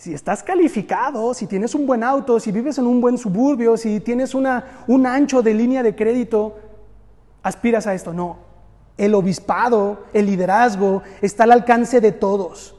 si 0.03 0.13
estás 0.13 0.43
calificado, 0.43 1.33
si 1.33 1.47
tienes 1.47 1.77
un 1.77 1.87
buen 1.87 2.03
auto, 2.03 2.41
si 2.41 2.51
vives 2.51 2.77
en 2.77 2.89
un 2.89 3.01
buen 3.01 3.17
suburbio, 3.17 3.77
si 3.77 4.01
tienes 4.01 4.35
una, 4.35 4.83
un 4.89 5.07
ancho 5.07 5.43
de 5.43 5.55
línea 5.55 5.81
de 5.85 5.95
crédito, 5.95 6.59
aspiras 7.41 7.87
a 7.87 7.95
esto. 7.95 8.13
No, 8.13 8.39
el 8.99 9.15
obispado, 9.15 10.07
el 10.13 10.27
liderazgo 10.27 11.05
está 11.21 11.45
al 11.45 11.53
alcance 11.53 12.01
de 12.01 12.11
todos, 12.11 12.75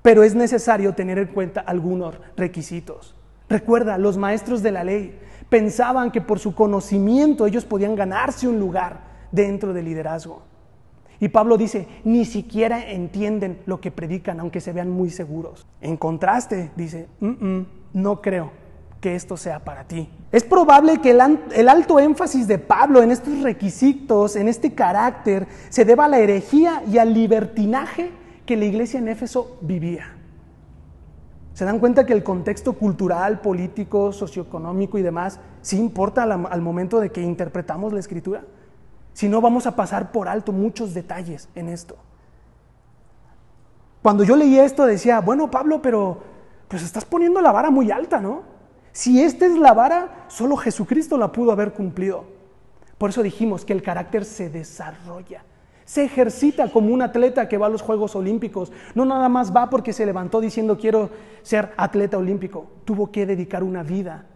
pero 0.00 0.22
es 0.22 0.34
necesario 0.34 0.94
tener 0.94 1.18
en 1.18 1.26
cuenta 1.26 1.60
algunos 1.60 2.14
requisitos. 2.34 3.14
Recuerda, 3.50 3.98
los 3.98 4.16
maestros 4.16 4.62
de 4.62 4.72
la 4.72 4.84
ley 4.84 5.20
pensaban 5.50 6.10
que 6.10 6.22
por 6.22 6.38
su 6.38 6.54
conocimiento 6.54 7.44
ellos 7.44 7.66
podían 7.66 7.94
ganarse 7.94 8.48
un 8.48 8.58
lugar 8.58 9.00
dentro 9.32 9.74
del 9.74 9.84
liderazgo. 9.84 10.40
Y 11.20 11.28
Pablo 11.28 11.56
dice, 11.56 11.88
ni 12.04 12.24
siquiera 12.24 12.90
entienden 12.90 13.58
lo 13.66 13.80
que 13.80 13.90
predican, 13.90 14.38
aunque 14.38 14.60
se 14.60 14.72
vean 14.72 14.90
muy 14.90 15.10
seguros. 15.10 15.66
En 15.80 15.96
contraste, 15.96 16.70
dice, 16.76 17.08
no 17.92 18.22
creo 18.22 18.52
que 19.00 19.14
esto 19.14 19.36
sea 19.36 19.64
para 19.64 19.84
ti. 19.84 20.08
Es 20.30 20.44
probable 20.44 21.00
que 21.00 21.10
el, 21.10 21.68
alto 21.68 21.98
énfasis 21.98 22.46
de 22.46 22.58
Pablo 22.58 23.02
en 23.02 23.10
estos 23.10 23.42
requisitos, 23.42 24.36
en 24.36 24.48
este 24.48 24.74
carácter, 24.74 25.46
se 25.70 25.84
deba 25.84 26.04
a 26.04 26.08
la 26.08 26.18
herejía 26.18 26.82
y 26.86 26.98
al 26.98 27.14
libertinaje 27.14 28.10
que 28.46 28.56
la 28.56 28.64
iglesia 28.64 28.98
en 28.98 29.08
Éfeso 29.08 29.58
vivía. 29.60 30.14
¿Se 31.54 31.64
dan 31.64 31.80
cuenta 31.80 32.06
que 32.06 32.12
el 32.12 32.22
contexto 32.22 32.74
cultural, 32.74 33.40
político, 33.40 34.12
socioeconómico 34.12 34.98
y 34.98 35.02
demás 35.02 35.40
sí 35.60 35.76
importa 35.76 36.22
al, 36.22 36.46
al 36.46 36.60
momento 36.60 37.00
de 37.00 37.10
que 37.10 37.20
interpretamos 37.20 37.92
la 37.92 37.98
escritura? 37.98 38.44
Si 39.18 39.28
no, 39.28 39.40
vamos 39.40 39.66
a 39.66 39.74
pasar 39.74 40.12
por 40.12 40.28
alto 40.28 40.52
muchos 40.52 40.94
detalles 40.94 41.48
en 41.56 41.68
esto. 41.68 41.96
Cuando 44.00 44.22
yo 44.22 44.36
leí 44.36 44.56
esto 44.60 44.86
decía, 44.86 45.20
bueno 45.20 45.50
Pablo, 45.50 45.82
pero 45.82 46.22
pues 46.68 46.84
estás 46.84 47.04
poniendo 47.04 47.40
la 47.40 47.50
vara 47.50 47.68
muy 47.68 47.90
alta, 47.90 48.20
¿no? 48.20 48.42
Si 48.92 49.20
esta 49.20 49.44
es 49.44 49.58
la 49.58 49.74
vara, 49.74 50.26
solo 50.28 50.56
Jesucristo 50.56 51.18
la 51.18 51.32
pudo 51.32 51.50
haber 51.50 51.72
cumplido. 51.72 52.26
Por 52.96 53.10
eso 53.10 53.24
dijimos 53.24 53.64
que 53.64 53.72
el 53.72 53.82
carácter 53.82 54.24
se 54.24 54.50
desarrolla, 54.50 55.42
se 55.84 56.04
ejercita 56.04 56.70
como 56.70 56.94
un 56.94 57.02
atleta 57.02 57.48
que 57.48 57.58
va 57.58 57.66
a 57.66 57.70
los 57.70 57.82
Juegos 57.82 58.14
Olímpicos. 58.14 58.70
No 58.94 59.04
nada 59.04 59.28
más 59.28 59.52
va 59.52 59.68
porque 59.68 59.92
se 59.92 60.06
levantó 60.06 60.40
diciendo 60.40 60.78
quiero 60.78 61.10
ser 61.42 61.72
atleta 61.76 62.18
olímpico. 62.18 62.68
Tuvo 62.84 63.10
que 63.10 63.26
dedicar 63.26 63.64
una 63.64 63.82
vida 63.82 64.26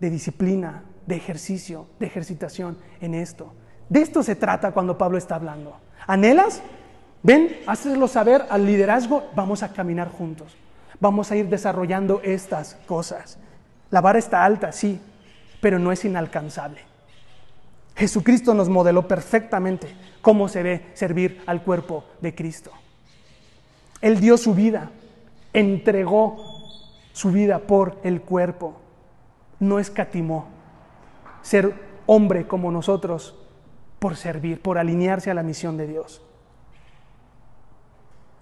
de 0.00 0.10
disciplina, 0.10 0.84
de 1.06 1.16
ejercicio, 1.16 1.86
de 1.98 2.04
ejercitación 2.04 2.76
en 3.00 3.14
esto. 3.14 3.54
De 3.88 4.00
esto 4.00 4.22
se 4.22 4.34
trata 4.34 4.72
cuando 4.72 4.98
Pablo 4.98 5.18
está 5.18 5.36
hablando. 5.36 5.76
¿Anhelas? 6.06 6.62
Ven, 7.22 7.56
hazlo 7.66 8.08
saber 8.08 8.46
al 8.50 8.66
liderazgo, 8.66 9.24
vamos 9.34 9.62
a 9.62 9.72
caminar 9.72 10.10
juntos. 10.10 10.56
Vamos 11.00 11.30
a 11.30 11.36
ir 11.36 11.48
desarrollando 11.48 12.20
estas 12.22 12.76
cosas. 12.86 13.38
La 13.90 14.00
vara 14.00 14.18
está 14.18 14.44
alta, 14.44 14.72
sí, 14.72 15.00
pero 15.60 15.78
no 15.78 15.92
es 15.92 16.04
inalcanzable. 16.04 16.80
Jesucristo 17.96 18.54
nos 18.54 18.68
modeló 18.68 19.08
perfectamente 19.08 19.94
cómo 20.20 20.48
se 20.48 20.62
ve 20.62 20.86
servir 20.94 21.42
al 21.46 21.62
cuerpo 21.62 22.04
de 22.20 22.34
Cristo. 22.34 22.70
Él 24.00 24.20
dio 24.20 24.36
su 24.36 24.54
vida, 24.54 24.90
entregó 25.52 26.36
su 27.12 27.30
vida 27.32 27.60
por 27.60 27.98
el 28.02 28.20
cuerpo, 28.20 28.76
no 29.58 29.78
escatimó. 29.78 30.48
Ser 31.40 31.72
hombre 32.06 32.46
como 32.46 32.70
nosotros 32.70 33.34
por 33.98 34.16
servir, 34.16 34.60
por 34.60 34.78
alinearse 34.78 35.30
a 35.30 35.34
la 35.34 35.42
misión 35.42 35.76
de 35.76 35.86
Dios. 35.86 36.22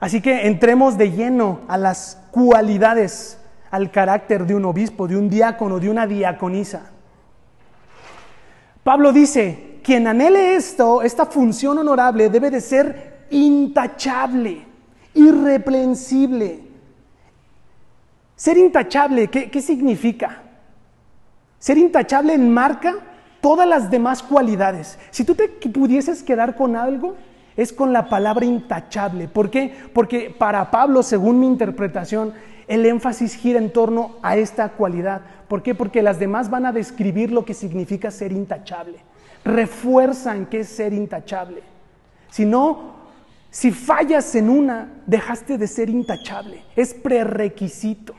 Así 0.00 0.20
que 0.20 0.46
entremos 0.46 0.99
de 0.99 1.12
lleno 1.12 1.61
a 1.68 1.78
las 1.78 2.20
cualidades, 2.30 3.38
al 3.70 3.90
carácter 3.90 4.46
de 4.46 4.54
un 4.54 4.64
obispo, 4.64 5.08
de 5.08 5.16
un 5.16 5.30
diácono, 5.30 5.80
de 5.80 5.88
una 5.88 6.06
diaconisa. 6.06 6.90
Pablo 8.82 9.12
dice, 9.12 9.80
quien 9.82 10.06
anhele 10.06 10.56
esto, 10.56 11.02
esta 11.02 11.26
función 11.26 11.78
honorable, 11.78 12.28
debe 12.28 12.50
de 12.50 12.61
ser 12.61 13.26
intachable, 13.30 14.66
irreprensible. 15.14 16.64
Ser 18.37 18.58
intachable, 18.58 19.28
¿qué, 19.28 19.50
qué 19.50 19.62
significa? 19.62 20.42
Ser 21.58 21.78
intachable 21.78 22.34
enmarca 22.34 22.96
todas 23.44 23.68
las 23.68 23.90
demás 23.90 24.22
cualidades. 24.22 24.98
Si 25.10 25.22
tú 25.22 25.34
te 25.34 25.48
pudieses 25.48 26.22
quedar 26.22 26.56
con 26.56 26.76
algo, 26.76 27.14
es 27.58 27.74
con 27.74 27.92
la 27.92 28.08
palabra 28.08 28.46
intachable. 28.46 29.28
¿Por 29.28 29.50
qué? 29.50 29.70
Porque 29.92 30.34
para 30.38 30.70
Pablo, 30.70 31.02
según 31.02 31.40
mi 31.40 31.46
interpretación, 31.46 32.32
el 32.68 32.86
énfasis 32.86 33.34
gira 33.34 33.58
en 33.58 33.70
torno 33.70 34.12
a 34.22 34.38
esta 34.38 34.70
cualidad. 34.70 35.20
¿Por 35.46 35.62
qué? 35.62 35.74
Porque 35.74 36.00
las 36.00 36.18
demás 36.18 36.48
van 36.48 36.64
a 36.64 36.72
describir 36.72 37.30
lo 37.30 37.44
que 37.44 37.52
significa 37.52 38.10
ser 38.10 38.32
intachable. 38.32 38.96
Refuerzan 39.44 40.46
qué 40.46 40.60
es 40.60 40.70
ser 40.70 40.94
intachable. 40.94 41.62
Si 42.30 42.46
no, 42.46 42.94
si 43.50 43.72
fallas 43.72 44.34
en 44.36 44.48
una, 44.48 45.02
dejaste 45.04 45.58
de 45.58 45.66
ser 45.66 45.90
intachable. 45.90 46.62
Es 46.76 46.94
prerequisito. 46.94 48.14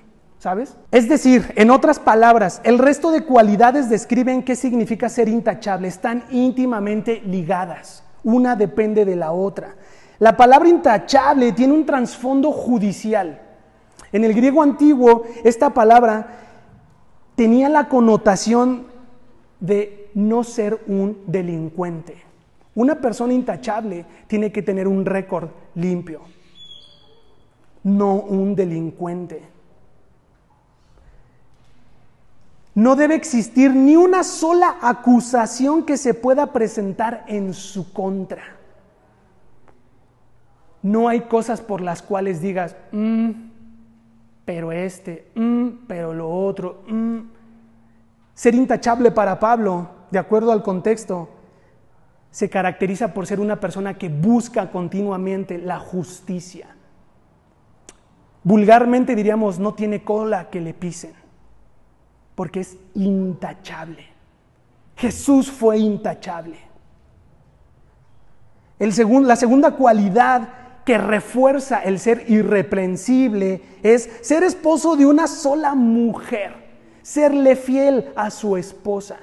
¿Sabes? 0.45 0.77
Es 0.91 1.09
decir, 1.09 1.51
en 1.55 1.71
otras 1.71 1.97
palabras, 1.97 2.61
el 2.63 2.77
resto 2.77 3.09
de 3.09 3.23
cualidades 3.23 3.89
describen 3.89 4.43
qué 4.43 4.55
significa 4.55 5.09
ser 5.09 5.27
intachable, 5.27 5.87
están 5.87 6.23
íntimamente 6.29 7.19
ligadas, 7.25 8.03
una 8.23 8.55
depende 8.55 9.05
de 9.05 9.15
la 9.15 9.31
otra. 9.31 9.73
La 10.19 10.37
palabra 10.37 10.69
intachable 10.69 11.51
tiene 11.53 11.73
un 11.73 11.83
trasfondo 11.83 12.51
judicial. 12.51 13.41
En 14.11 14.23
el 14.23 14.35
griego 14.35 14.61
antiguo, 14.61 15.23
esta 15.43 15.71
palabra 15.71 16.27
tenía 17.33 17.67
la 17.67 17.89
connotación 17.89 18.85
de 19.59 20.11
no 20.13 20.43
ser 20.43 20.79
un 20.85 21.23
delincuente. 21.25 22.17
Una 22.75 23.01
persona 23.01 23.33
intachable 23.33 24.05
tiene 24.27 24.51
que 24.51 24.61
tener 24.61 24.87
un 24.87 25.05
récord 25.05 25.49
limpio. 25.73 26.21
no 27.81 28.13
un 28.13 28.55
delincuente. 28.55 29.54
No 32.75 32.97
debe 32.97 33.15
existir 33.15 33.73
ni 33.73 33.95
una 33.95 34.23
sola 34.23 34.77
acusación 34.81 35.85
que 35.85 35.97
se 35.97 36.13
pueda 36.13 36.51
presentar 36.51 37.23
en 37.27 37.53
su 37.53 37.93
contra. 37.93 38.43
No 40.81 41.07
hay 41.07 41.21
cosas 41.21 41.61
por 41.61 41.81
las 41.81 42.01
cuales 42.01 42.41
digas, 42.41 42.75
mm, 42.91 43.31
pero 44.43 44.73
este, 44.73 45.31
mm, 45.35 45.85
pero 45.87 46.13
lo 46.13 46.29
otro. 46.29 46.83
Mm". 46.87 47.19
Ser 48.33 48.53
intachable 48.53 49.09
para 49.09 49.39
Pablo, 49.39 49.89
de 50.11 50.19
acuerdo 50.19 50.51
al 50.51 50.61
contexto, 50.61 51.29
se 52.29 52.49
caracteriza 52.49 53.13
por 53.13 53.25
ser 53.25 53.39
una 53.39 53.61
persona 53.61 53.93
que 53.97 54.09
busca 54.09 54.69
continuamente 54.69 55.57
la 55.57 55.79
justicia. 55.79 56.67
Vulgarmente 58.43 59.15
diríamos, 59.15 59.57
no 59.57 59.73
tiene 59.73 60.03
cola 60.03 60.49
que 60.49 60.59
le 60.59 60.73
pisen, 60.73 61.13
porque 62.35 62.59
es 62.59 62.77
intachable. 62.93 64.05
Jesús 64.97 65.49
fue 65.51 65.79
intachable. 65.79 66.57
El 68.77 68.93
la 69.25 69.35
segunda 69.35 69.71
cualidad 69.71 70.49
que 70.85 70.97
refuerza 70.97 71.79
el 71.79 71.99
ser 71.99 72.25
irreprensible 72.29 73.61
es 73.81 74.09
ser 74.21 74.43
esposo 74.43 74.95
de 74.95 75.05
una 75.05 75.27
sola 75.27 75.73
mujer, 75.73 76.53
serle 77.01 77.55
fiel 77.55 78.11
a 78.15 78.29
su 78.29 78.57
esposa. 78.57 79.17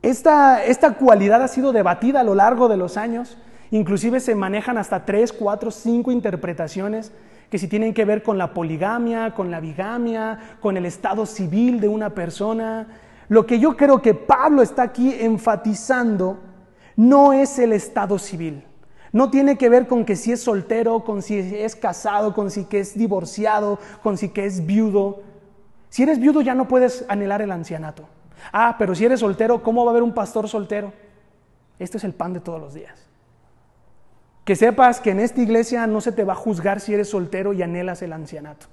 Esta, 0.00 0.64
esta 0.64 0.94
cualidad 0.94 1.42
ha 1.42 1.48
sido 1.48 1.72
debatida 1.72 2.20
a 2.20 2.24
lo 2.24 2.34
largo 2.34 2.68
de 2.68 2.76
los 2.76 2.96
años, 2.96 3.36
inclusive 3.70 4.20
se 4.20 4.34
manejan 4.34 4.78
hasta 4.78 5.04
tres, 5.04 5.32
cuatro, 5.32 5.70
cinco 5.70 6.12
interpretaciones 6.12 7.12
que 7.50 7.58
si 7.58 7.68
tienen 7.68 7.94
que 7.94 8.04
ver 8.04 8.22
con 8.22 8.36
la 8.36 8.52
poligamia, 8.52 9.34
con 9.34 9.50
la 9.50 9.60
bigamia, 9.60 10.56
con 10.60 10.76
el 10.76 10.84
estado 10.86 11.26
civil 11.26 11.80
de 11.80 11.88
una 11.88 12.10
persona. 12.10 12.86
Lo 13.28 13.46
que 13.46 13.58
yo 13.58 13.76
creo 13.76 14.02
que 14.02 14.14
Pablo 14.14 14.62
está 14.62 14.82
aquí 14.82 15.14
enfatizando 15.18 16.38
no 16.96 17.32
es 17.32 17.58
el 17.58 17.72
estado 17.72 18.18
civil. 18.18 18.64
No 19.12 19.30
tiene 19.30 19.56
que 19.56 19.70
ver 19.70 19.86
con 19.86 20.04
que 20.04 20.16
si 20.16 20.32
es 20.32 20.42
soltero, 20.42 21.04
con 21.04 21.22
si 21.22 21.38
es 21.38 21.74
casado, 21.74 22.34
con 22.34 22.50
si 22.50 22.64
que 22.64 22.80
es 22.80 22.96
divorciado, 22.96 23.78
con 24.02 24.18
si 24.18 24.28
que 24.28 24.44
es 24.44 24.66
viudo. 24.66 25.22
Si 25.88 26.02
eres 26.02 26.18
viudo 26.18 26.42
ya 26.42 26.54
no 26.54 26.68
puedes 26.68 27.06
anhelar 27.08 27.40
el 27.40 27.50
ancianato. 27.50 28.06
Ah, 28.52 28.76
pero 28.78 28.94
si 28.94 29.06
eres 29.06 29.20
soltero, 29.20 29.62
¿cómo 29.62 29.84
va 29.84 29.90
a 29.90 29.92
haber 29.92 30.02
un 30.02 30.12
pastor 30.12 30.48
soltero? 30.48 30.92
Este 31.78 31.96
es 31.96 32.04
el 32.04 32.12
pan 32.12 32.34
de 32.34 32.40
todos 32.40 32.60
los 32.60 32.74
días. 32.74 33.07
Que 34.48 34.56
sepas 34.56 35.02
que 35.02 35.10
en 35.10 35.20
esta 35.20 35.42
iglesia 35.42 35.86
no 35.86 36.00
se 36.00 36.10
te 36.10 36.24
va 36.24 36.32
a 36.32 36.34
juzgar 36.34 36.80
si 36.80 36.94
eres 36.94 37.10
soltero 37.10 37.52
y 37.52 37.62
anhelas 37.62 38.00
el 38.00 38.14
ancianato. 38.14 38.64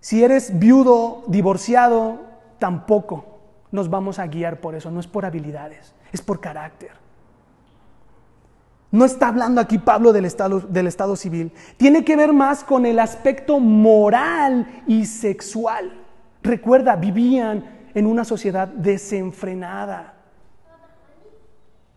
Si 0.00 0.24
eres 0.24 0.58
viudo, 0.58 1.22
divorciado, 1.28 2.22
tampoco 2.58 3.38
nos 3.70 3.88
vamos 3.88 4.18
a 4.18 4.26
guiar 4.26 4.60
por 4.60 4.74
eso. 4.74 4.90
No 4.90 4.98
es 4.98 5.06
por 5.06 5.24
habilidades, 5.24 5.94
es 6.10 6.22
por 6.22 6.40
carácter. 6.40 6.90
No 8.90 9.04
está 9.04 9.28
hablando 9.28 9.60
aquí 9.60 9.78
Pablo 9.78 10.12
del 10.12 10.24
estado, 10.24 10.58
del 10.58 10.88
estado 10.88 11.14
civil. 11.14 11.52
Tiene 11.76 12.04
que 12.04 12.16
ver 12.16 12.32
más 12.32 12.64
con 12.64 12.84
el 12.84 12.98
aspecto 12.98 13.60
moral 13.60 14.82
y 14.88 15.06
sexual. 15.06 15.92
Recuerda, 16.42 16.96
vivían 16.96 17.86
en 17.94 18.06
una 18.06 18.24
sociedad 18.24 18.66
desenfrenada. 18.66 20.17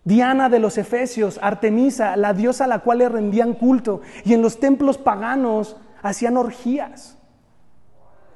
Diana 0.03 0.49
de 0.49 0.59
los 0.59 0.77
Efesios, 0.77 1.39
Artemisa, 1.41 2.17
la 2.17 2.33
diosa 2.33 2.65
a 2.65 2.67
la 2.67 2.79
cual 2.79 2.99
le 2.99 3.09
rendían 3.09 3.53
culto, 3.53 4.01
y 4.25 4.33
en 4.33 4.41
los 4.41 4.59
templos 4.59 4.97
paganos 4.97 5.77
hacían 6.01 6.37
orgías. 6.37 7.17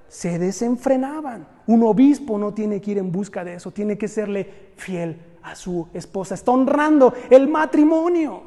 Se 0.07 0.37
desenfrenaban. 0.37 1.47
Un 1.67 1.83
obispo 1.83 2.37
no 2.37 2.53
tiene 2.53 2.79
que 2.79 2.91
ir 2.91 2.97
en 2.99 3.11
busca 3.11 3.43
de 3.43 3.55
eso, 3.55 3.71
tiene 3.71 3.97
que 3.97 4.07
serle 4.07 4.71
fiel 4.75 5.19
a 5.41 5.55
su 5.55 5.87
esposa. 5.93 6.35
Está 6.35 6.51
honrando 6.51 7.13
el 7.29 7.47
matrimonio, 7.47 8.43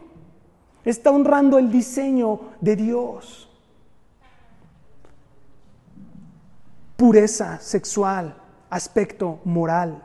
está 0.85 1.11
honrando 1.11 1.59
el 1.59 1.71
diseño 1.73 2.41
de 2.61 2.77
Dios. 2.77 3.51
Pureza 6.97 7.59
sexual, 7.59 8.37
aspecto 8.71 9.41
moral. 9.45 10.03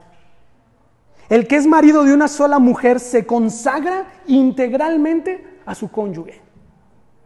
El 1.33 1.47
que 1.47 1.55
es 1.55 1.65
marido 1.65 2.03
de 2.03 2.13
una 2.13 2.27
sola 2.27 2.59
mujer 2.59 2.99
se 2.99 3.25
consagra 3.25 4.05
integralmente 4.27 5.43
a 5.65 5.73
su 5.73 5.89
cónyuge. 5.89 6.39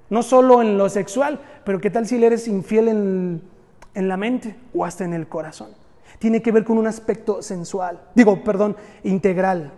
No 0.10 0.24
solo 0.24 0.62
en 0.62 0.78
lo 0.78 0.88
sexual, 0.88 1.42
pero 1.66 1.82
¿qué 1.82 1.90
tal 1.90 2.08
si 2.08 2.18
le 2.18 2.28
eres 2.28 2.48
infiel 2.48 2.88
en, 2.88 3.42
en 3.94 4.08
la 4.08 4.16
mente 4.16 4.56
o 4.74 4.86
hasta 4.86 5.04
en 5.04 5.12
el 5.12 5.28
corazón? 5.28 5.72
Tiene 6.20 6.42
que 6.42 6.54
ver 6.54 6.64
con 6.64 6.78
un 6.78 6.88
aspecto 6.88 7.42
sensual, 7.42 8.00
digo, 8.16 8.46
perdón, 8.46 8.78
integral. 9.04 9.74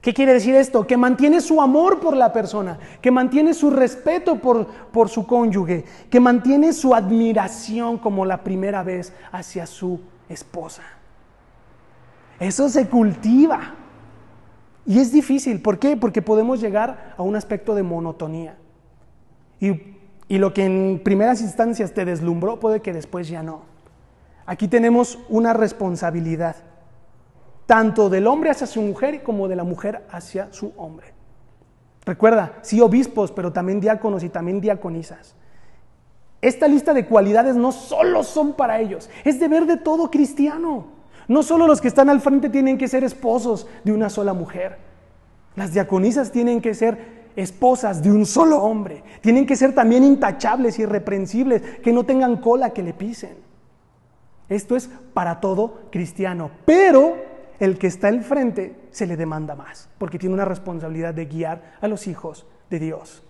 ¿Qué 0.00 0.12
quiere 0.12 0.32
decir 0.32 0.56
esto? 0.56 0.88
Que 0.88 0.96
mantiene 0.96 1.40
su 1.40 1.62
amor 1.62 2.00
por 2.00 2.16
la 2.16 2.32
persona, 2.32 2.80
que 3.00 3.12
mantiene 3.12 3.54
su 3.54 3.70
respeto 3.70 4.40
por, 4.40 4.66
por, 4.66 5.08
su 5.08 5.24
cónyuge, 5.24 5.84
que 6.10 6.18
mantiene 6.18 6.72
su 6.72 6.96
admiración 6.96 7.96
como 7.96 8.26
la 8.26 8.42
primera 8.42 8.82
vez 8.82 9.12
hacia 9.30 9.66
su 9.66 10.00
esposa. 10.28 10.95
Eso 12.38 12.68
se 12.68 12.88
cultiva. 12.88 13.74
Y 14.86 15.00
es 15.00 15.12
difícil. 15.12 15.60
¿Por 15.60 15.78
qué? 15.78 15.96
Porque 15.96 16.22
podemos 16.22 16.60
llegar 16.60 17.14
a 17.16 17.22
un 17.22 17.36
aspecto 17.36 17.74
de 17.74 17.82
monotonía. 17.82 18.56
Y, 19.60 19.96
lo 20.28 20.52
que 20.52 20.64
en 20.64 21.00
primeras 21.02 21.40
instancias 21.40 21.92
te 21.92 22.04
deslumbró 22.04 22.60
puede 22.60 22.80
que 22.80 22.92
después 22.92 23.28
ya 23.28 23.42
no. 23.42 23.62
Aquí 24.44 24.68
tenemos 24.68 25.18
una 25.28 25.52
responsabilidad, 25.52 26.56
tanto 27.66 28.08
del 28.10 28.26
hombre 28.26 28.50
hacia 28.50 28.66
su 28.66 28.80
mujer 28.82 29.22
como 29.22 29.48
de 29.48 29.56
la 29.56 29.64
mujer 29.64 30.04
hacia 30.10 30.52
su 30.52 30.72
hombre. 30.76 31.14
Recuerda, 32.04 32.58
sí 32.62 32.80
obispos, 32.80 33.32
pero 33.32 33.52
también 33.52 33.80
diáconos 33.80 34.22
y 34.22 34.28
también 34.28 34.60
diaconisas. 34.60 35.34
Esta 36.40 36.68
lista 36.68 36.94
de 36.94 37.06
cualidades 37.06 37.56
no 37.56 37.72
solo 37.72 38.22
son 38.22 38.52
para 38.54 38.80
ellos, 38.80 39.10
es 39.24 39.40
deber 39.40 39.66
de 39.66 39.76
todo 39.76 40.10
cristiano. 40.10 40.95
No 41.28 41.42
solo 41.42 41.66
los 41.66 41.80
que 41.80 41.88
están 41.88 42.08
al 42.08 42.20
frente 42.20 42.50
tienen 42.50 42.78
que 42.78 42.88
ser 42.88 43.04
esposos 43.04 43.66
de 43.84 43.92
una 43.92 44.08
sola 44.08 44.32
mujer. 44.32 44.78
Las 45.56 45.72
diaconisas 45.72 46.30
tienen 46.30 46.60
que 46.60 46.74
ser 46.74 47.26
esposas 47.36 48.02
de 48.02 48.10
un 48.10 48.26
solo 48.26 48.62
hombre. 48.62 49.02
Tienen 49.20 49.46
que 49.46 49.56
ser 49.56 49.74
también 49.74 50.04
intachables, 50.04 50.78
irreprensibles, 50.78 51.62
que 51.82 51.92
no 51.92 52.04
tengan 52.04 52.36
cola 52.38 52.70
que 52.70 52.82
le 52.82 52.94
pisen. 52.94 53.36
Esto 54.48 54.76
es 54.76 54.88
para 55.12 55.40
todo 55.40 55.80
cristiano. 55.90 56.50
Pero 56.64 57.16
el 57.58 57.78
que 57.78 57.86
está 57.86 58.08
al 58.08 58.22
frente 58.22 58.76
se 58.90 59.06
le 59.06 59.16
demanda 59.16 59.54
más, 59.54 59.88
porque 59.98 60.18
tiene 60.18 60.34
una 60.34 60.44
responsabilidad 60.44 61.14
de 61.14 61.26
guiar 61.26 61.76
a 61.80 61.88
los 61.88 62.06
hijos 62.06 62.46
de 62.70 62.78
Dios. 62.78 63.25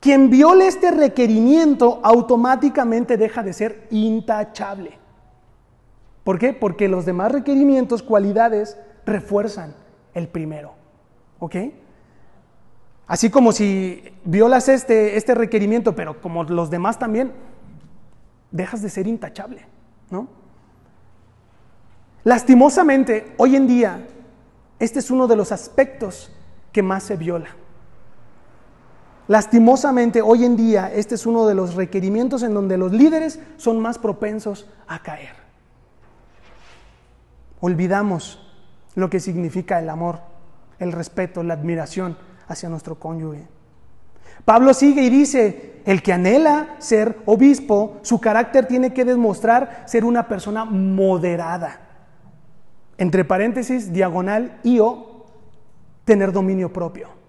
Quien 0.00 0.30
viole 0.30 0.66
este 0.66 0.90
requerimiento 0.90 2.00
automáticamente 2.02 3.18
deja 3.18 3.42
de 3.42 3.52
ser 3.52 3.86
intachable. 3.90 4.98
¿Por 6.24 6.38
qué? 6.38 6.54
Porque 6.54 6.88
los 6.88 7.04
demás 7.04 7.32
requerimientos, 7.32 8.02
cualidades, 8.02 8.78
refuerzan 9.04 9.74
el 10.14 10.28
primero. 10.28 10.72
¿Ok? 11.38 11.56
Así 13.06 13.28
como 13.28 13.52
si 13.52 14.04
violas 14.24 14.68
este, 14.68 15.16
este 15.16 15.34
requerimiento, 15.34 15.94
pero 15.94 16.20
como 16.20 16.44
los 16.44 16.70
demás 16.70 16.98
también, 16.98 17.32
dejas 18.50 18.80
de 18.82 18.88
ser 18.88 19.06
intachable. 19.06 19.66
¿No? 20.10 20.28
Lastimosamente, 22.24 23.34
hoy 23.36 23.56
en 23.56 23.66
día, 23.66 24.06
este 24.78 24.98
es 24.98 25.10
uno 25.10 25.26
de 25.26 25.36
los 25.36 25.52
aspectos 25.52 26.32
que 26.72 26.82
más 26.82 27.02
se 27.02 27.16
viola. 27.16 27.48
Lastimosamente, 29.30 30.22
hoy 30.22 30.44
en 30.44 30.56
día, 30.56 30.90
este 30.92 31.14
es 31.14 31.24
uno 31.24 31.46
de 31.46 31.54
los 31.54 31.76
requerimientos 31.76 32.42
en 32.42 32.52
donde 32.52 32.76
los 32.76 32.90
líderes 32.90 33.38
son 33.58 33.78
más 33.78 33.96
propensos 33.96 34.68
a 34.88 35.04
caer. 35.04 35.36
Olvidamos 37.60 38.44
lo 38.96 39.08
que 39.08 39.20
significa 39.20 39.78
el 39.78 39.88
amor, 39.88 40.18
el 40.80 40.90
respeto, 40.90 41.44
la 41.44 41.54
admiración 41.54 42.18
hacia 42.48 42.68
nuestro 42.68 42.98
cónyuge. 42.98 43.46
Pablo 44.44 44.74
sigue 44.74 45.02
y 45.02 45.10
dice, 45.10 45.80
el 45.84 46.02
que 46.02 46.12
anhela 46.12 46.74
ser 46.80 47.16
obispo, 47.24 47.98
su 48.02 48.20
carácter 48.20 48.66
tiene 48.66 48.92
que 48.92 49.04
demostrar 49.04 49.84
ser 49.86 50.04
una 50.04 50.26
persona 50.26 50.64
moderada. 50.64 51.82
Entre 52.98 53.24
paréntesis, 53.24 53.92
diagonal 53.92 54.58
y 54.64 54.80
o 54.80 55.26
tener 56.04 56.32
dominio 56.32 56.72
propio. 56.72 57.19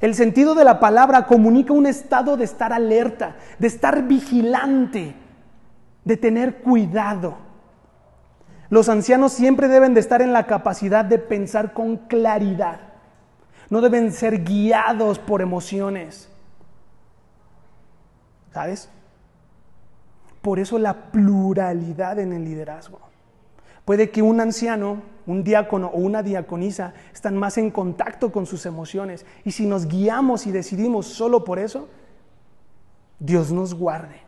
El 0.00 0.14
sentido 0.14 0.54
de 0.54 0.64
la 0.64 0.78
palabra 0.78 1.26
comunica 1.26 1.72
un 1.72 1.86
estado 1.86 2.36
de 2.36 2.44
estar 2.44 2.72
alerta, 2.72 3.36
de 3.58 3.66
estar 3.66 4.02
vigilante, 4.02 5.14
de 6.04 6.16
tener 6.16 6.56
cuidado. 6.56 7.38
Los 8.68 8.88
ancianos 8.88 9.32
siempre 9.32 9.68
deben 9.68 9.94
de 9.94 10.00
estar 10.00 10.20
en 10.22 10.32
la 10.32 10.46
capacidad 10.46 11.04
de 11.04 11.18
pensar 11.18 11.72
con 11.72 11.96
claridad. 11.96 12.80
No 13.70 13.80
deben 13.80 14.12
ser 14.12 14.44
guiados 14.44 15.18
por 15.18 15.40
emociones. 15.40 16.28
¿Sabes? 18.52 18.90
Por 20.42 20.58
eso 20.58 20.78
la 20.78 21.10
pluralidad 21.10 22.18
en 22.18 22.32
el 22.32 22.44
liderazgo. 22.44 23.00
Puede 23.84 24.10
que 24.10 24.22
un 24.22 24.40
anciano, 24.40 25.02
un 25.26 25.42
diácono 25.42 25.88
o 25.88 25.98
una 25.98 26.22
diaconisa 26.22 26.94
están 27.12 27.36
más 27.36 27.58
en 27.58 27.70
contacto 27.70 28.30
con 28.30 28.46
sus 28.46 28.64
emociones. 28.66 29.26
Y 29.44 29.50
si 29.50 29.66
nos 29.66 29.86
guiamos 29.86 30.46
y 30.46 30.52
decidimos 30.52 31.06
solo 31.06 31.44
por 31.44 31.58
eso, 31.58 31.88
Dios 33.18 33.50
nos 33.50 33.74
guarde. 33.74 34.20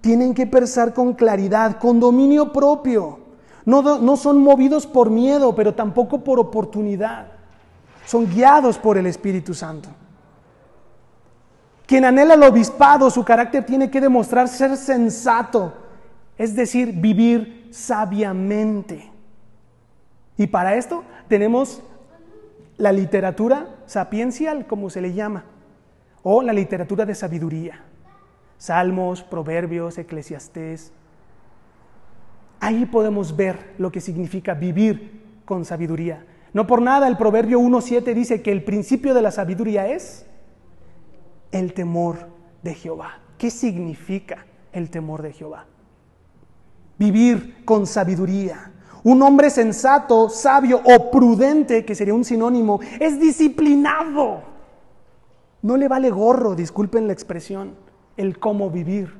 Tienen 0.00 0.34
que 0.34 0.46
pensar 0.46 0.92
con 0.92 1.14
claridad, 1.14 1.78
con 1.78 2.00
dominio 2.00 2.52
propio. 2.52 3.20
No, 3.64 3.98
no 4.00 4.16
son 4.16 4.42
movidos 4.42 4.86
por 4.86 5.08
miedo, 5.08 5.54
pero 5.54 5.74
tampoco 5.74 6.22
por 6.22 6.38
oportunidad. 6.38 7.28
Son 8.04 8.28
guiados 8.28 8.76
por 8.76 8.98
el 8.98 9.06
Espíritu 9.06 9.54
Santo. 9.54 9.88
Quien 11.86 12.04
anhela 12.04 12.34
el 12.34 12.42
obispado, 12.42 13.10
su 13.10 13.24
carácter 13.24 13.64
tiene 13.64 13.90
que 13.90 14.00
demostrar 14.00 14.48
ser 14.48 14.76
sensato, 14.76 15.72
es 16.36 16.56
decir, 16.56 16.92
vivir 16.92 17.63
sabiamente. 17.74 19.10
Y 20.36 20.46
para 20.46 20.76
esto 20.76 21.02
tenemos 21.28 21.82
la 22.76 22.92
literatura 22.92 23.68
sapiencial, 23.86 24.66
como 24.68 24.90
se 24.90 25.00
le 25.00 25.12
llama, 25.12 25.44
o 26.22 26.40
la 26.42 26.52
literatura 26.52 27.04
de 27.04 27.16
sabiduría. 27.16 27.82
Salmos, 28.58 29.24
Proverbios, 29.24 29.98
Eclesiastés. 29.98 30.92
Ahí 32.60 32.86
podemos 32.86 33.34
ver 33.34 33.74
lo 33.78 33.90
que 33.90 34.00
significa 34.00 34.54
vivir 34.54 35.40
con 35.44 35.64
sabiduría. 35.64 36.24
No 36.52 36.68
por 36.68 36.80
nada 36.80 37.08
el 37.08 37.16
Proverbio 37.16 37.58
1.7 37.58 38.14
dice 38.14 38.40
que 38.40 38.52
el 38.52 38.62
principio 38.62 39.14
de 39.14 39.22
la 39.22 39.32
sabiduría 39.32 39.88
es 39.88 40.26
el 41.50 41.74
temor 41.74 42.28
de 42.62 42.74
Jehová. 42.74 43.18
¿Qué 43.36 43.50
significa 43.50 44.46
el 44.72 44.90
temor 44.90 45.22
de 45.22 45.32
Jehová? 45.32 45.66
Vivir 46.98 47.64
con 47.64 47.86
sabiduría. 47.86 48.70
Un 49.02 49.22
hombre 49.22 49.50
sensato, 49.50 50.28
sabio 50.28 50.80
o 50.84 51.10
prudente, 51.10 51.84
que 51.84 51.94
sería 51.94 52.14
un 52.14 52.24
sinónimo, 52.24 52.80
es 53.00 53.20
disciplinado. 53.20 54.42
No 55.62 55.76
le 55.76 55.88
vale 55.88 56.10
gorro, 56.10 56.54
disculpen 56.54 57.06
la 57.06 57.12
expresión 57.12 57.72
el 58.16 58.38
cómo 58.38 58.70
vivir. 58.70 59.14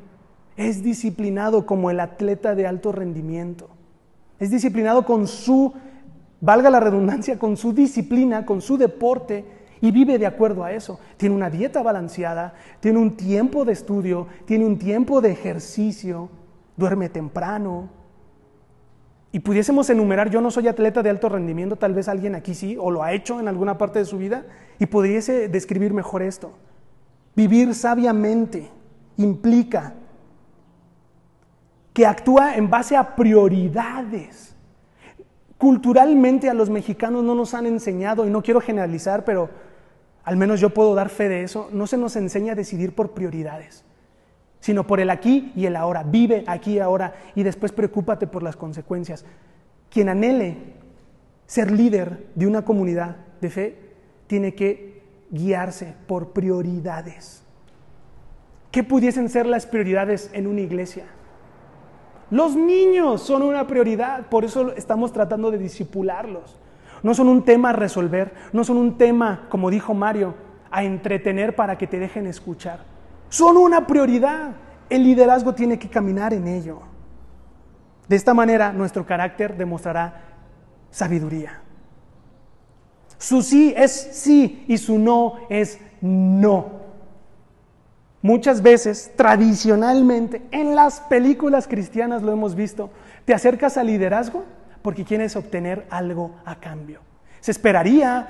Es 0.56 0.82
disciplinado 0.82 1.66
como 1.66 1.90
el 1.90 2.00
atleta 2.00 2.54
de 2.54 2.66
alto 2.66 2.92
rendimiento. 2.92 3.68
Es 4.38 4.50
disciplinado 4.50 5.04
con 5.04 5.26
su, 5.26 5.72
valga 6.40 6.70
la 6.70 6.80
redundancia, 6.80 7.38
con 7.38 7.56
su 7.56 7.72
disciplina, 7.72 8.46
con 8.46 8.60
su 8.60 8.76
deporte 8.76 9.44
y 9.80 9.90
vive 9.90 10.18
de 10.18 10.26
acuerdo 10.26 10.64
a 10.64 10.72
eso. 10.72 11.00
Tiene 11.16 11.34
una 11.34 11.50
dieta 11.50 11.82
balanceada, 11.82 12.54
tiene 12.80 12.98
un 12.98 13.16
tiempo 13.16 13.64
de 13.64 13.72
estudio, 13.72 14.28
tiene 14.44 14.64
un 14.64 14.78
tiempo 14.78 15.20
de 15.20 15.32
ejercicio, 15.32 16.30
duerme 16.76 17.08
temprano. 17.08 17.88
Y 19.32 19.40
pudiésemos 19.40 19.90
enumerar, 19.90 20.30
yo 20.30 20.40
no 20.40 20.50
soy 20.50 20.68
atleta 20.68 21.02
de 21.02 21.10
alto 21.10 21.28
rendimiento, 21.28 21.76
tal 21.76 21.92
vez 21.92 22.08
alguien 22.08 22.34
aquí 22.34 22.54
sí, 22.54 22.76
o 22.78 22.90
lo 22.90 23.02
ha 23.02 23.12
hecho 23.12 23.40
en 23.40 23.48
alguna 23.48 23.78
parte 23.78 23.98
de 23.98 24.04
su 24.04 24.16
vida, 24.16 24.46
y 24.78 24.86
pudiese 24.86 25.48
describir 25.48 25.92
mejor 25.92 26.22
esto. 26.22 26.52
Vivir 27.34 27.74
sabiamente, 27.74 28.70
implica 29.16 29.94
que 31.92 32.06
actúa 32.06 32.56
en 32.56 32.70
base 32.70 32.96
a 32.96 33.16
prioridades. 33.16 34.54
Culturalmente 35.58 36.48
a 36.48 36.54
los 36.54 36.70
mexicanos 36.70 37.24
no 37.24 37.34
nos 37.34 37.54
han 37.54 37.66
enseñado, 37.66 38.26
y 38.26 38.30
no 38.30 38.42
quiero 38.42 38.60
generalizar, 38.60 39.24
pero 39.24 39.50
al 40.22 40.36
menos 40.36 40.60
yo 40.60 40.70
puedo 40.70 40.94
dar 40.94 41.08
fe 41.08 41.28
de 41.28 41.42
eso, 41.42 41.68
no 41.72 41.86
se 41.86 41.96
nos 41.96 42.16
enseña 42.16 42.52
a 42.52 42.56
decidir 42.56 42.94
por 42.94 43.12
prioridades, 43.12 43.84
sino 44.64 44.86
por 44.86 44.98
el 44.98 45.10
aquí 45.10 45.52
y 45.54 45.66
el 45.66 45.76
ahora. 45.76 46.02
Vive 46.04 46.42
aquí 46.46 46.76
y 46.76 46.78
ahora 46.78 47.12
y 47.34 47.42
después 47.42 47.70
preocúpate 47.70 48.26
por 48.26 48.42
las 48.42 48.56
consecuencias. 48.56 49.26
Quien 49.90 50.08
anhele 50.08 50.56
ser 51.44 51.70
líder 51.70 52.28
de 52.34 52.46
una 52.46 52.64
comunidad 52.64 53.16
de 53.42 53.50
fe 53.50 53.78
tiene 54.26 54.54
que 54.54 55.02
guiarse 55.30 55.94
por 56.06 56.30
prioridades. 56.30 57.42
¿Qué 58.70 58.82
pudiesen 58.82 59.28
ser 59.28 59.44
las 59.44 59.66
prioridades 59.66 60.30
en 60.32 60.46
una 60.46 60.62
iglesia? 60.62 61.04
Los 62.30 62.56
niños 62.56 63.20
son 63.20 63.42
una 63.42 63.66
prioridad, 63.66 64.30
por 64.30 64.46
eso 64.46 64.72
estamos 64.76 65.12
tratando 65.12 65.50
de 65.50 65.58
disipularlos. 65.58 66.56
No 67.02 67.12
son 67.12 67.28
un 67.28 67.42
tema 67.42 67.68
a 67.68 67.74
resolver, 67.74 68.32
no 68.54 68.64
son 68.64 68.78
un 68.78 68.96
tema, 68.96 69.44
como 69.50 69.68
dijo 69.68 69.92
Mario, 69.92 70.34
a 70.70 70.84
entretener 70.84 71.54
para 71.54 71.76
que 71.76 71.86
te 71.86 71.98
dejen 71.98 72.26
escuchar. 72.26 72.93
Son 73.34 73.56
una 73.56 73.84
prioridad. 73.84 74.52
El 74.88 75.02
liderazgo 75.02 75.56
tiene 75.56 75.76
que 75.76 75.90
caminar 75.90 76.32
en 76.32 76.46
ello. 76.46 76.82
De 78.06 78.14
esta 78.14 78.32
manera 78.32 78.72
nuestro 78.72 79.04
carácter 79.04 79.56
demostrará 79.56 80.22
sabiduría. 80.92 81.60
Su 83.18 83.42
sí 83.42 83.74
es 83.76 83.90
sí 83.90 84.64
y 84.68 84.78
su 84.78 85.00
no 85.00 85.34
es 85.48 85.80
no. 86.00 86.84
Muchas 88.22 88.62
veces, 88.62 89.10
tradicionalmente, 89.16 90.46
en 90.52 90.76
las 90.76 91.00
películas 91.00 91.66
cristianas 91.66 92.22
lo 92.22 92.30
hemos 92.30 92.54
visto, 92.54 92.90
te 93.24 93.34
acercas 93.34 93.76
al 93.76 93.88
liderazgo 93.88 94.44
porque 94.80 95.04
quieres 95.04 95.34
obtener 95.34 95.88
algo 95.90 96.36
a 96.44 96.60
cambio. 96.60 97.00
Se 97.40 97.50
esperaría 97.50 98.28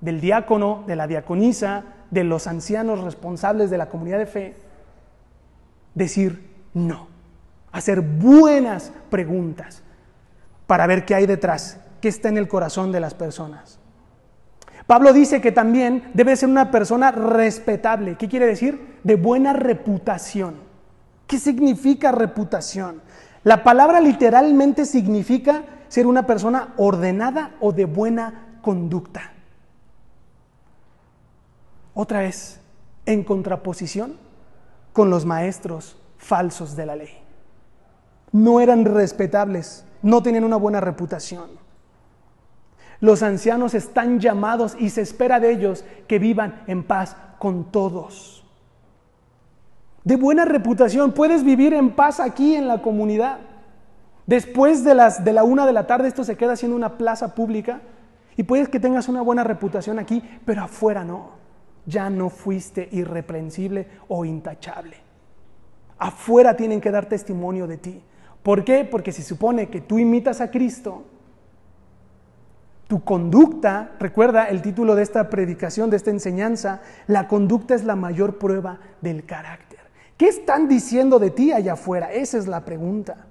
del 0.00 0.20
diácono, 0.20 0.82
de 0.88 0.96
la 0.96 1.06
diaconisa, 1.06 1.84
de 2.12 2.24
los 2.24 2.46
ancianos 2.46 3.00
responsables 3.00 3.70
de 3.70 3.78
la 3.78 3.88
comunidad 3.88 4.18
de 4.18 4.26
fe, 4.26 4.54
decir 5.94 6.46
no, 6.74 7.08
hacer 7.72 8.02
buenas 8.02 8.92
preguntas 9.10 9.82
para 10.66 10.86
ver 10.86 11.06
qué 11.06 11.14
hay 11.14 11.26
detrás, 11.26 11.80
qué 12.02 12.08
está 12.08 12.28
en 12.28 12.36
el 12.36 12.48
corazón 12.48 12.92
de 12.92 13.00
las 13.00 13.14
personas. 13.14 13.78
Pablo 14.86 15.14
dice 15.14 15.40
que 15.40 15.52
también 15.52 16.10
debe 16.12 16.36
ser 16.36 16.50
una 16.50 16.70
persona 16.70 17.12
respetable. 17.12 18.16
¿Qué 18.18 18.28
quiere 18.28 18.46
decir? 18.46 18.98
De 19.04 19.16
buena 19.16 19.54
reputación. 19.54 20.56
¿Qué 21.26 21.38
significa 21.38 22.12
reputación? 22.12 23.00
La 23.42 23.64
palabra 23.64 24.00
literalmente 24.00 24.84
significa 24.84 25.62
ser 25.88 26.06
una 26.06 26.26
persona 26.26 26.74
ordenada 26.76 27.52
o 27.60 27.72
de 27.72 27.86
buena 27.86 28.58
conducta. 28.60 29.31
Otra 31.94 32.20
vez, 32.20 32.60
en 33.06 33.24
contraposición 33.24 34.16
con 34.92 35.10
los 35.10 35.24
maestros 35.24 35.96
falsos 36.16 36.76
de 36.76 36.86
la 36.86 36.96
ley. 36.96 37.18
No 38.30 38.60
eran 38.60 38.84
respetables, 38.84 39.84
no 40.02 40.22
tenían 40.22 40.44
una 40.44 40.56
buena 40.56 40.80
reputación. 40.80 41.50
Los 43.00 43.22
ancianos 43.22 43.74
están 43.74 44.20
llamados 44.20 44.76
y 44.78 44.90
se 44.90 45.00
espera 45.00 45.40
de 45.40 45.50
ellos 45.50 45.84
que 46.06 46.18
vivan 46.18 46.62
en 46.66 46.84
paz 46.84 47.16
con 47.38 47.70
todos. 47.70 48.44
De 50.04 50.16
buena 50.16 50.44
reputación, 50.44 51.12
puedes 51.12 51.44
vivir 51.44 51.74
en 51.74 51.90
paz 51.90 52.20
aquí 52.20 52.54
en 52.54 52.68
la 52.68 52.80
comunidad. 52.80 53.38
Después 54.26 54.84
de, 54.84 54.94
las, 54.94 55.24
de 55.24 55.32
la 55.32 55.42
una 55.42 55.66
de 55.66 55.72
la 55.72 55.86
tarde 55.86 56.08
esto 56.08 56.24
se 56.24 56.36
queda 56.36 56.56
siendo 56.56 56.76
una 56.76 56.96
plaza 56.96 57.34
pública 57.34 57.80
y 58.36 58.44
puedes 58.44 58.68
que 58.68 58.80
tengas 58.80 59.08
una 59.08 59.20
buena 59.20 59.44
reputación 59.44 59.98
aquí, 59.98 60.22
pero 60.44 60.62
afuera 60.62 61.04
no. 61.04 61.41
Ya 61.86 62.10
no 62.10 62.30
fuiste 62.30 62.88
irreprensible 62.92 63.88
o 64.08 64.24
intachable. 64.24 64.96
Afuera 65.98 66.56
tienen 66.56 66.80
que 66.80 66.90
dar 66.90 67.06
testimonio 67.06 67.66
de 67.66 67.78
ti. 67.78 68.02
¿Por 68.42 68.64
qué? 68.64 68.84
Porque 68.84 69.12
se 69.12 69.22
supone 69.22 69.68
que 69.68 69.80
tú 69.80 69.98
imitas 69.98 70.40
a 70.40 70.50
Cristo 70.50 71.04
tu 72.92 73.02
conducta, 73.04 73.92
recuerda 73.98 74.50
el 74.50 74.60
título 74.60 74.94
de 74.94 75.02
esta 75.02 75.30
predicación, 75.30 75.88
de 75.88 75.96
esta 75.96 76.10
enseñanza, 76.10 76.82
la 77.06 77.26
conducta 77.26 77.74
es 77.74 77.84
la 77.84 77.96
mayor 77.96 78.36
prueba 78.36 78.80
del 79.00 79.24
carácter. 79.24 79.78
¿Qué 80.18 80.28
están 80.28 80.68
diciendo 80.68 81.18
de 81.18 81.30
ti 81.30 81.52
allá 81.52 81.72
afuera? 81.72 82.12
Esa 82.12 82.36
es 82.36 82.46
la 82.46 82.66
pregunta. 82.66 83.24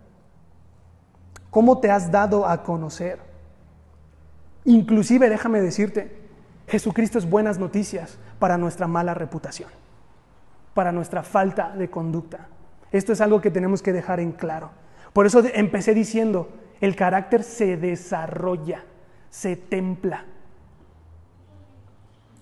¿Cómo 1.51 1.79
te 1.79 1.91
has 1.91 2.09
dado 2.09 2.47
a 2.47 2.63
conocer? 2.63 3.19
Inclusive, 4.65 5.29
déjame 5.29 5.61
decirte, 5.61 6.20
Jesucristo 6.71 7.19
es 7.19 7.29
buenas 7.29 7.59
noticias 7.59 8.17
para 8.39 8.57
nuestra 8.57 8.87
mala 8.87 9.13
reputación, 9.13 9.69
para 10.73 10.91
nuestra 10.91 11.21
falta 11.21 11.75
de 11.77 11.89
conducta. 11.91 12.47
Esto 12.91 13.13
es 13.13 13.21
algo 13.21 13.41
que 13.41 13.51
tenemos 13.51 13.83
que 13.83 13.93
dejar 13.93 14.19
en 14.19 14.31
claro. 14.31 14.71
Por 15.13 15.27
eso 15.27 15.43
empecé 15.53 15.93
diciendo, 15.93 16.49
el 16.79 16.95
carácter 16.95 17.43
se 17.43 17.77
desarrolla 17.77 18.85
se 19.31 19.55
templa, 19.55 20.25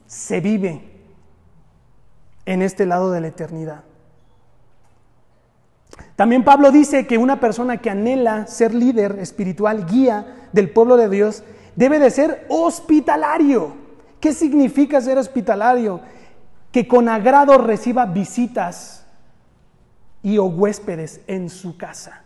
se 0.07 0.41
vive 0.41 0.81
en 2.45 2.63
este 2.63 2.85
lado 2.85 3.11
de 3.11 3.21
la 3.21 3.27
eternidad. 3.27 3.83
También 6.15 6.43
Pablo 6.43 6.71
dice 6.71 7.05
que 7.05 7.17
una 7.17 7.39
persona 7.39 7.77
que 7.77 7.91
anhela 7.91 8.47
ser 8.47 8.73
líder 8.73 9.19
espiritual, 9.19 9.85
guía 9.85 10.49
del 10.51 10.71
pueblo 10.71 10.97
de 10.97 11.09
Dios, 11.09 11.43
debe 11.75 11.99
de 11.99 12.09
ser 12.09 12.45
hospitalario. 12.49 13.77
¿Qué 14.19 14.33
significa 14.33 14.99
ser 15.01 15.17
hospitalario? 15.17 16.01
Que 16.71 16.87
con 16.87 17.09
agrado 17.09 17.57
reciba 17.57 18.05
visitas 18.05 19.05
y 20.21 20.37
o 20.37 20.45
huéspedes 20.45 21.21
en 21.27 21.49
su 21.49 21.77
casa. 21.77 22.23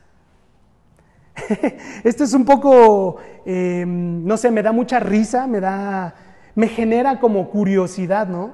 Esto 2.04 2.24
es 2.24 2.34
un 2.34 2.46
poco, 2.46 3.18
em, 3.46 4.26
no 4.26 4.38
sé, 4.38 4.52
me 4.52 4.64
da 4.64 4.72
mucha 4.72 5.00
risa, 5.00 5.48
me 5.48 5.60
da, 5.60 6.16
me 6.56 6.68
genera 6.68 7.20
como 7.20 7.50
curiosidad, 7.50 8.28
¿no? 8.28 8.52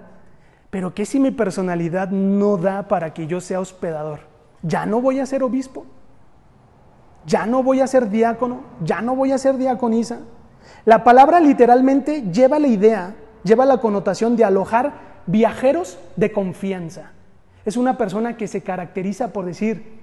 Pero 0.70 0.94
¿qué 0.94 1.06
si 1.06 1.20
mi 1.20 1.32
personalidad 1.32 2.10
no 2.10 2.58
da 2.58 2.88
para 2.88 3.14
que 3.14 3.28
yo 3.28 3.42
sea 3.42 3.60
hospedador? 3.60 4.20
¿Ya 4.62 4.86
no 4.86 5.02
voy 5.02 5.20
a 5.20 5.26
ser 5.26 5.44
obispo? 5.44 5.86
¿Ya 7.26 7.46
no 7.46 7.64
voy 7.64 7.82
a 7.82 7.88
ser 7.88 8.10
diácono? 8.10 8.62
¿Ya 8.84 9.02
no 9.02 9.16
voy 9.16 9.32
a 9.32 9.38
ser 9.38 9.58
diaconisa? 9.58 10.20
La 10.86 11.04
palabra 11.04 11.40
literalmente 11.40 12.24
lleva 12.32 12.60
la 12.60 12.68
idea, 12.68 13.16
lleva 13.44 13.66
la 13.66 13.80
connotación 13.80 14.36
de 14.36 14.44
alojar 14.44 14.94
viajeros 15.26 15.98
de 16.16 16.32
confianza. 16.32 17.12
Es 17.66 17.78
una 17.78 17.98
persona 17.98 18.38
que 18.38 18.48
se 18.48 18.62
caracteriza 18.62 19.34
por 19.34 19.46
decir, 19.46 20.00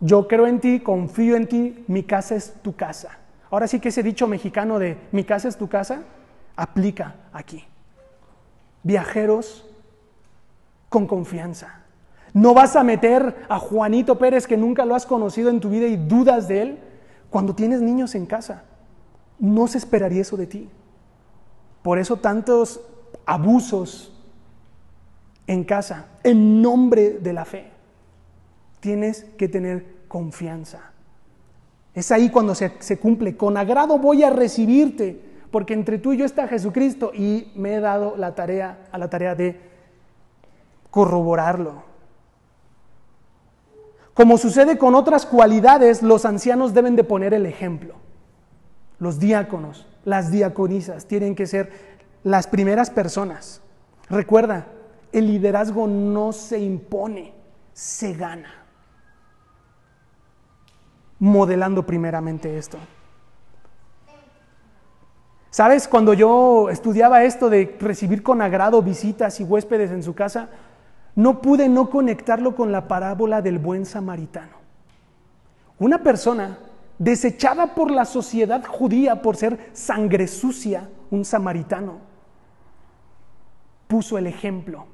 yo 0.00 0.28
creo 0.28 0.46
en 0.46 0.60
ti, 0.60 0.80
confío 0.80 1.36
en 1.36 1.46
ti, 1.46 1.84
mi 1.86 2.02
casa 2.02 2.34
es 2.34 2.54
tu 2.62 2.74
casa. 2.74 3.18
Ahora 3.50 3.68
sí 3.68 3.80
que 3.80 3.88
ese 3.88 4.02
dicho 4.02 4.26
mexicano 4.26 4.78
de 4.78 4.98
mi 5.12 5.24
casa 5.24 5.48
es 5.48 5.56
tu 5.56 5.68
casa 5.68 6.02
aplica 6.56 7.14
aquí. 7.32 7.64
Viajeros 8.82 9.66
con 10.88 11.06
confianza. 11.06 11.82
No 12.32 12.52
vas 12.52 12.76
a 12.76 12.82
meter 12.82 13.46
a 13.48 13.58
Juanito 13.58 14.18
Pérez 14.18 14.46
que 14.46 14.56
nunca 14.56 14.84
lo 14.84 14.94
has 14.94 15.06
conocido 15.06 15.50
en 15.50 15.60
tu 15.60 15.70
vida 15.70 15.86
y 15.86 15.96
dudas 15.96 16.48
de 16.48 16.62
él 16.62 16.78
cuando 17.30 17.54
tienes 17.54 17.80
niños 17.80 18.14
en 18.14 18.26
casa. 18.26 18.64
No 19.38 19.66
se 19.68 19.78
esperaría 19.78 20.22
eso 20.22 20.36
de 20.36 20.46
ti. 20.46 20.68
Por 21.86 22.00
eso 22.00 22.16
tantos 22.16 22.80
abusos 23.26 24.12
en 25.46 25.62
casa, 25.62 26.06
en 26.24 26.60
nombre 26.60 27.20
de 27.20 27.32
la 27.32 27.44
fe. 27.44 27.70
Tienes 28.80 29.22
que 29.38 29.46
tener 29.46 29.86
confianza. 30.08 30.90
Es 31.94 32.10
ahí 32.10 32.28
cuando 32.30 32.56
se, 32.56 32.72
se, 32.80 32.98
cumple. 32.98 33.36
Con 33.36 33.56
agrado 33.56 34.00
voy 34.00 34.24
a 34.24 34.30
recibirte, 34.30 35.22
porque 35.52 35.74
entre 35.74 35.98
tú 35.98 36.12
y 36.12 36.16
yo 36.16 36.24
está 36.24 36.48
Jesucristo 36.48 37.12
y 37.14 37.52
me 37.54 37.74
he 37.76 37.80
dado 37.80 38.16
la 38.16 38.34
tarea, 38.34 38.88
a 38.90 38.98
la 38.98 39.08
tarea 39.08 39.36
de 39.36 39.60
corroborarlo. 40.90 41.84
Como 44.12 44.38
sucede 44.38 44.76
con 44.76 44.96
otras 44.96 45.24
cualidades, 45.24 46.02
los 46.02 46.24
ancianos 46.24 46.74
deben 46.74 46.96
de 46.96 47.04
poner 47.04 47.32
el 47.32 47.46
ejemplo. 47.46 47.94
Los 48.98 49.20
diáconos, 49.20 49.86
las 50.06 50.30
diaconisas 50.30 51.06
tienen 51.06 51.34
que 51.34 51.46
ser 51.46 51.70
las 52.22 52.46
primeras 52.46 52.90
personas. 52.90 53.60
Recuerda, 54.08 54.68
el 55.12 55.26
liderazgo 55.26 55.88
no 55.88 56.32
se 56.32 56.60
impone, 56.60 57.34
se 57.72 58.14
gana. 58.14 58.48
Modelando 61.18 61.84
primeramente 61.84 62.56
esto. 62.56 62.78
¿Sabes? 65.50 65.88
Cuando 65.88 66.14
yo 66.14 66.70
estudiaba 66.70 67.24
esto 67.24 67.50
de 67.50 67.76
recibir 67.80 68.22
con 68.22 68.40
agrado 68.40 68.82
visitas 68.82 69.40
y 69.40 69.44
huéspedes 69.44 69.90
en 69.90 70.04
su 70.04 70.14
casa, 70.14 70.50
no 71.16 71.42
pude 71.42 71.68
no 71.68 71.90
conectarlo 71.90 72.54
con 72.54 72.70
la 72.70 72.86
parábola 72.86 73.42
del 73.42 73.58
buen 73.58 73.86
samaritano. 73.86 74.54
Una 75.80 76.04
persona 76.04 76.58
desechada 76.98 77.74
por 77.74 77.90
la 77.90 78.04
sociedad 78.04 78.64
judía 78.64 79.22
por 79.22 79.36
ser 79.36 79.70
sangre 79.72 80.26
sucia, 80.26 80.88
un 81.10 81.24
samaritano, 81.24 81.98
puso 83.86 84.18
el 84.18 84.26
ejemplo 84.26 84.86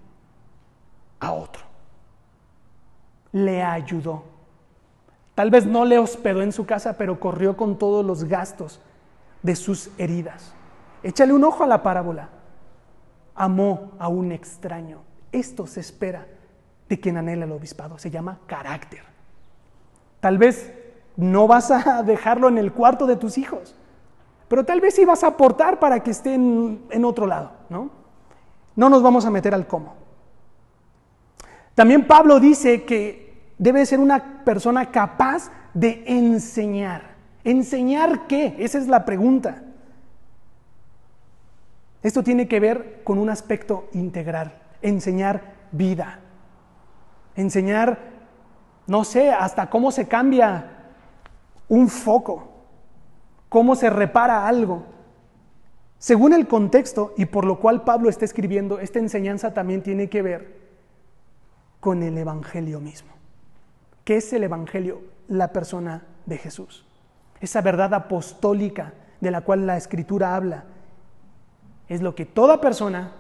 a 1.21 1.33
otro. 1.33 1.63
Le 3.33 3.63
ayudó. 3.63 4.25
Tal 5.35 5.51
vez 5.51 5.65
no 5.65 5.85
le 5.85 5.99
hospedó 5.99 6.43
en 6.43 6.53
su 6.53 6.67
casa, 6.67 6.99
pero 6.99 7.19
corrió 7.19 7.57
con 7.57 7.79
todos 7.79 8.05
los 8.05 8.25
gastos 8.25 8.81
de 9.43 9.57
sus 9.57 9.91
heridas. 9.99 10.55
Échale 11.03 11.33
un 11.33 11.45
ojo 11.45 11.65
a 11.65 11.67
la 11.67 11.83
parábola. 11.83 12.29
Amó 13.35 13.93
a 13.99 14.09
un 14.09 14.31
extraño. 14.33 15.01
Esto 15.33 15.67
se 15.67 15.81
espera 15.81 16.27
de 16.89 17.01
quien 17.01 17.17
anhela 17.17 17.47
el 17.47 17.53
obispado. 17.53 17.97
Se 17.97 18.11
llama 18.11 18.41
carácter. 18.47 19.03
Tal 20.21 20.37
vez 20.37 20.82
no 21.17 21.47
vas 21.47 21.71
a 21.71 22.03
dejarlo 22.07 22.49
en 22.49 22.59
el 22.59 22.73
cuarto 22.73 23.07
de 23.07 23.17
tus 23.17 23.39
hijos, 23.39 23.75
pero 24.49 24.65
tal 24.65 24.81
vez 24.81 24.95
sí 24.95 25.05
vas 25.05 25.25
a 25.25 25.29
aportar 25.29 25.79
para 25.79 26.01
que 26.03 26.11
esté 26.11 26.35
en, 26.35 27.05
otro 27.05 27.27
lado, 27.27 27.53
¿no? 27.69 27.91
No 28.77 28.89
nos 28.89 29.03
vamos 29.03 29.25
a 29.25 29.31
meter 29.31 29.55
al 29.55 29.67
cómo. 29.67 29.95
También 31.75 32.07
Pablo 32.07 32.39
dice 32.39 32.85
que 32.85 33.53
debe 33.59 33.87
ser 33.87 33.99
una 33.99 34.45
persona 34.45 34.91
capaz 34.91 35.51
de 35.75 36.05
enseñar. 36.07 37.13
¿Enseñar 37.45 38.27
qué? 38.27 38.57
Esa 38.59 38.79
es 38.79 38.89
la 38.89 39.05
pregunta. 39.05 39.63
Esto 42.03 42.23
tiene 42.23 42.49
que 42.49 42.61
ver 42.61 43.03
con 43.05 43.19
un 43.19 43.31
aspecto 43.31 43.89
integral, 43.93 44.53
enseñar 44.83 45.55
vida, 45.71 46.19
enseñar, 47.37 47.99
no 48.87 49.05
sé, 49.05 49.31
hasta 49.31 49.71
cómo 49.71 49.93
se 49.93 50.09
cambia 50.09 50.72
un 51.69 51.89
foco, 51.89 52.49
cómo 53.49 53.75
se 53.75 53.91
repara 53.91 54.47
algo. 54.47 54.85
Según 55.99 56.33
el 56.33 56.49
contexto 56.49 57.15
y 57.17 57.27
por 57.27 57.45
lo 57.45 57.61
cual 57.61 57.85
Pablo 57.85 58.09
está 58.09 58.25
escribiendo, 58.25 58.81
esta 58.81 58.99
enseñanza 58.99 59.55
también 59.55 59.83
tiene 59.83 60.09
que 60.09 60.23
ver 60.23 60.63
con 61.81 62.03
el 62.03 62.19
Evangelio 62.19 62.81
mismo. 62.81 63.13
¿Qué 64.05 64.17
es 64.17 64.33
el 64.33 64.45
Evangelio? 64.45 65.03
La 65.29 65.53
persona 65.53 66.03
de 66.27 66.39
Jesús. 66.39 66.85
Esa 67.41 67.61
verdad 67.61 67.95
apostólica 67.95 68.95
de 69.21 69.31
la 69.31 69.43
cual 69.43 69.67
la 69.67 69.77
Escritura 69.77 70.35
habla. 70.35 70.65
Es 71.89 72.03
lo 72.03 72.15
que 72.15 72.27
toda 72.27 72.61
persona 72.61 73.13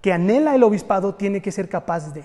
que 0.00 0.12
anhela 0.12 0.54
el 0.54 0.62
obispado 0.62 1.14
tiene 1.14 1.42
que 1.42 1.52
ser 1.52 1.68
capaz 1.68 2.12
de. 2.12 2.24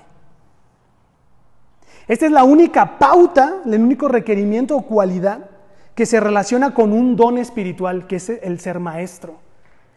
Esta 2.08 2.28
es 2.28 2.32
la 2.32 2.43
única 2.43 2.99
pauta, 2.99 3.62
el 3.65 3.82
único 3.82 4.08
requerimiento 4.08 4.78
o 4.78 4.84
cualidad 4.84 5.49
que 5.95 6.05
se 6.05 6.19
relaciona 6.19 6.73
con 6.73 6.91
un 6.91 7.15
don 7.15 7.38
espiritual, 7.38 8.05
que 8.05 8.17
es 8.17 8.29
el 8.29 8.60
ser 8.60 8.79
maestro, 8.79 9.39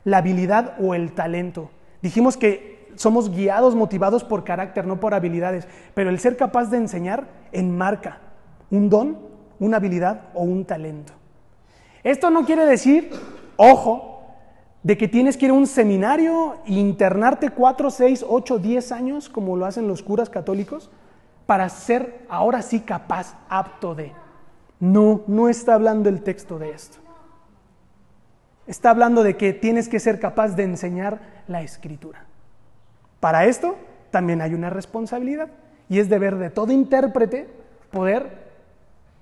la 0.05 0.19
habilidad 0.19 0.75
o 0.81 0.95
el 0.95 1.13
talento. 1.13 1.71
Dijimos 2.01 2.37
que 2.37 2.89
somos 2.95 3.31
guiados, 3.31 3.75
motivados 3.75 4.25
por 4.25 4.45
carácter, 4.45 4.87
no 4.87 5.01
por 5.01 5.13
habilidades, 5.13 5.67
pero 5.95 6.11
el 6.11 6.19
ser 6.21 6.37
capaz 6.37 6.71
de 6.71 6.79
enseñar 6.79 7.27
enmarca 7.53 8.21
un 8.71 8.89
don, 8.89 9.19
una 9.59 9.79
habilidad 9.79 10.29
o 10.35 10.43
un 10.43 10.65
talento. 10.65 11.13
Esto 12.05 12.31
no 12.31 12.45
quiere 12.45 12.65
decir, 12.65 13.11
ojo, 13.57 14.23
de 14.83 14.97
que 14.97 15.09
tienes 15.09 15.37
que 15.37 15.47
ir 15.47 15.51
a 15.51 15.55
un 15.55 15.67
seminario 15.67 16.57
e 16.65 16.75
internarte 16.75 17.51
cuatro, 17.51 17.91
seis, 17.91 18.25
ocho, 18.27 18.59
diez 18.59 18.93
años, 18.93 19.29
como 19.29 19.57
lo 19.57 19.67
hacen 19.67 19.89
los 19.89 20.03
curas 20.03 20.31
católicos, 20.31 20.91
para 21.47 21.69
ser 21.69 22.25
ahora 22.29 22.63
sí 22.63 22.81
capaz, 22.81 23.35
apto 23.49 23.95
de. 23.95 24.13
No, 24.81 25.23
no 25.27 25.49
está 25.49 25.75
hablando 25.75 26.09
el 26.09 26.23
texto 26.23 26.59
de 26.59 26.71
esto. 26.71 26.99
Está 28.67 28.91
hablando 28.91 29.23
de 29.23 29.37
que 29.37 29.53
tienes 29.53 29.89
que 29.89 29.99
ser 29.99 30.21
capaz 30.21 30.55
de 30.55 30.63
enseñar 30.63 31.21
la 31.49 31.63
escritura. 31.63 32.27
Para 33.19 33.47
esto 33.47 33.77
también 34.11 34.41
hay 34.41 34.55
una 34.55 34.71
responsabilidad 34.71 35.49
y 35.89 35.99
es 35.99 36.09
deber 36.09 36.37
de 36.37 36.51
todo 36.51 36.73
intérprete 36.73 37.49
poder 37.91 38.49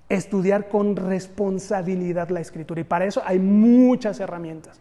estudiar 0.09 0.67
con 0.67 0.95
responsabilidad 0.95 2.29
la 2.29 2.41
escritura. 2.41 2.81
Y 2.81 2.83
para 2.83 3.05
eso 3.05 3.21
hay 3.25 3.39
muchas 3.39 4.19
herramientas, 4.19 4.79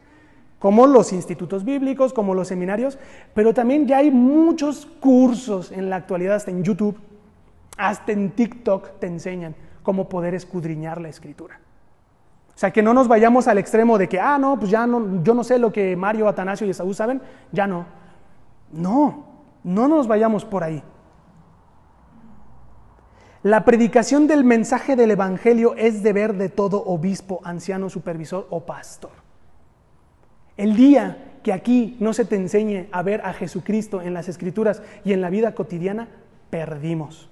como 0.59 0.87
los 0.87 1.13
institutos 1.13 1.65
bíblicos, 1.65 2.13
como 2.13 2.35
los 2.35 2.49
seminarios, 2.49 2.99
pero 3.35 3.55
también 3.55 3.87
ya 3.87 3.99
hay 3.99 4.11
muchos 4.11 4.87
cursos 5.01 5.73
en 5.73 5.91
la 5.91 5.97
actualidad, 5.97 6.37
hasta 6.37 6.51
en 6.51 6.65
YouTube, 6.65 6.99
hasta 7.77 8.13
en 8.13 8.31
TikTok 8.31 8.99
te 8.99 9.07
enseñan 9.07 9.55
cómo 9.87 10.09
poder 10.09 10.35
escudriñar 10.35 11.01
la 11.01 11.09
escritura. 11.09 11.61
O 12.49 12.59
sea, 12.59 12.73
que 12.73 12.83
no 12.83 12.93
nos 12.93 13.07
vayamos 13.07 13.47
al 13.47 13.59
extremo 13.59 13.99
de 13.99 14.09
que, 14.09 14.19
ah, 14.19 14.37
no, 14.37 14.59
pues 14.59 14.69
ya 14.69 14.85
no, 14.85 15.23
yo 15.23 15.33
no 15.33 15.45
sé 15.45 15.61
lo 15.61 15.71
que 15.71 15.95
Mario, 15.95 16.27
Atanasio 16.27 16.67
y 16.67 16.71
Esaú 16.71 16.93
saben, 16.93 17.23
ya 17.53 17.69
no. 17.69 17.87
No, 18.73 19.27
no 19.63 19.87
nos 19.87 20.09
vayamos 20.09 20.45
por 20.45 20.65
ahí. 20.65 20.83
La 23.45 23.65
predicación 23.65 24.27
del 24.27 24.43
mensaje 24.43 24.97
del 24.97 25.13
Evangelio 25.13 25.77
es 25.77 26.03
deber 26.03 26.35
de 26.35 26.49
todo 26.49 26.83
obispo, 26.85 27.41
anciano, 27.45 27.89
supervisor 27.89 28.49
o 28.51 28.67
pastor. 28.67 29.13
El 30.57 30.75
día 30.75 31.39
que 31.45 31.53
aquí 31.53 31.97
no 32.01 32.13
se 32.13 32.25
te 32.25 32.35
enseñe 32.35 32.89
a 32.91 33.03
ver 33.03 33.21
a 33.21 33.33
Jesucristo 33.35 34.03
en 34.03 34.15
las 34.15 34.29
escrituras 34.29 34.83
y 35.05 35.13
en 35.13 35.21
la 35.21 35.31
vida 35.31 35.55
cotidiana, 35.55 36.09
perdimos 36.51 37.31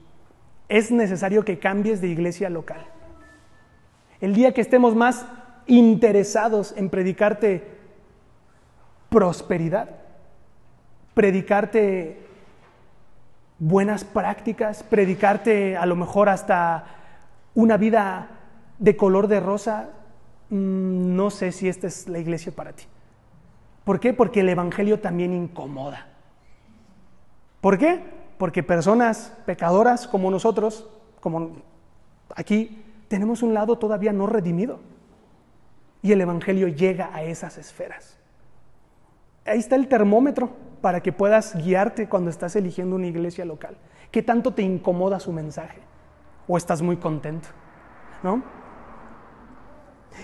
es 0.69 0.91
necesario 0.91 1.45
que 1.45 1.59
cambies 1.59 2.01
de 2.01 2.09
iglesia 2.09 2.51
local. 2.51 2.85
El 4.21 4.35
día 4.35 4.55
que 4.55 4.61
estemos 4.61 4.95
más 4.95 5.27
interesados 5.67 6.75
en 6.77 6.91
predicarte 6.91 7.67
prosperidad, 9.11 9.91
predicarte 11.15 12.19
buenas 13.59 14.05
prácticas, 14.05 14.83
predicarte 14.83 15.77
a 15.77 15.87
lo 15.87 15.97
mejor 15.97 16.29
hasta 16.29 16.85
una 17.55 17.77
vida 17.77 18.29
de 18.79 18.97
color 18.97 19.29
de 19.29 19.41
rosa, 19.41 19.91
mm, 20.51 21.15
no 21.15 21.31
sé 21.31 21.53
si 21.53 21.69
esta 21.69 21.87
es 21.87 22.09
la 22.09 22.19
iglesia 22.19 22.53
para 22.53 22.73
ti. 22.73 22.85
¿Por 23.85 24.01
qué? 24.01 24.13
Porque 24.13 24.41
el 24.41 24.49
Evangelio 24.49 25.01
también 25.01 25.33
incomoda. 25.33 26.07
¿Por 27.61 27.79
qué? 27.79 28.03
Porque 28.39 28.63
personas 28.63 29.33
pecadoras 29.47 30.07
como 30.07 30.31
nosotros, 30.31 30.89
como 31.21 31.57
aquí, 32.35 32.83
tenemos 33.09 33.43
un 33.43 33.55
lado 33.55 33.79
todavía 33.79 34.13
no 34.13 34.27
redimido. 34.27 34.81
Y 36.03 36.13
el 36.13 36.21
Evangelio 36.21 36.69
llega 36.69 37.11
a 37.15 37.23
esas 37.23 37.59
esferas. 37.59 38.19
Ahí 39.47 39.59
está 39.59 39.77
el 39.77 39.89
termómetro 39.89 40.51
para 40.81 41.01
que 41.01 41.13
puedas 41.13 41.55
guiarte 41.57 42.09
cuando 42.09 42.31
estás 42.31 42.57
eligiendo 42.57 42.97
una 42.97 43.07
iglesia 43.07 43.45
local. 43.45 43.77
¿Qué 44.11 44.23
tanto 44.23 44.53
te 44.53 44.63
incomoda 44.63 45.19
su 45.21 45.33
mensaje? 45.33 45.79
¿O 46.47 46.57
estás 46.57 46.83
muy 46.83 46.97
contento? 46.97 47.49
¿No? 48.23 48.43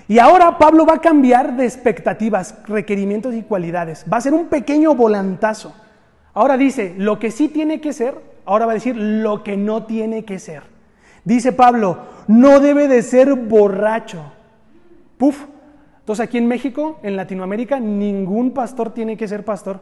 Y 0.06 0.18
ahora 0.18 0.58
Pablo 0.58 0.86
va 0.86 0.94
a 0.94 1.00
cambiar 1.00 1.56
de 1.56 1.64
expectativas, 1.64 2.54
requerimientos 2.66 3.34
y 3.34 3.42
cualidades. 3.42 4.04
Va 4.10 4.18
a 4.18 4.20
ser 4.20 4.34
un 4.34 4.46
pequeño 4.46 4.94
volantazo. 4.94 5.74
Ahora 6.34 6.56
dice, 6.56 6.94
lo 6.96 7.18
que 7.18 7.30
sí 7.30 7.48
tiene 7.48 7.80
que 7.80 7.92
ser, 7.92 8.14
ahora 8.44 8.66
va 8.66 8.72
a 8.72 8.74
decir 8.74 8.96
lo 8.96 9.42
que 9.42 9.56
no 9.56 9.84
tiene 9.84 10.24
que 10.24 10.38
ser. 10.38 10.62
Dice 11.24 11.52
Pablo, 11.52 11.98
no 12.28 12.60
debe 12.60 12.88
de 12.88 13.02
ser 13.02 13.34
borracho. 13.34 14.22
Puf. 15.18 15.46
Entonces 15.98 16.24
aquí 16.24 16.38
en 16.38 16.48
México, 16.48 16.98
en 17.02 17.16
Latinoamérica, 17.16 17.78
ningún 17.78 18.52
pastor 18.52 18.92
tiene 18.92 19.16
que 19.16 19.28
ser 19.28 19.44
pastor. 19.44 19.80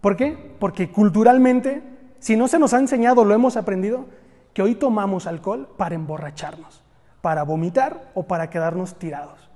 ¿Por 0.00 0.16
qué? 0.16 0.54
Porque 0.58 0.90
culturalmente, 0.90 1.82
si 2.18 2.36
no 2.36 2.48
se 2.48 2.58
nos 2.58 2.74
ha 2.74 2.78
enseñado, 2.78 3.24
lo 3.24 3.34
hemos 3.34 3.56
aprendido, 3.56 4.06
que 4.52 4.62
hoy 4.62 4.74
tomamos 4.74 5.26
alcohol 5.26 5.68
para 5.76 5.94
emborracharnos, 5.94 6.82
para 7.20 7.44
vomitar 7.44 8.10
o 8.14 8.24
para 8.24 8.50
quedarnos 8.50 8.98
tirados. 8.98 9.48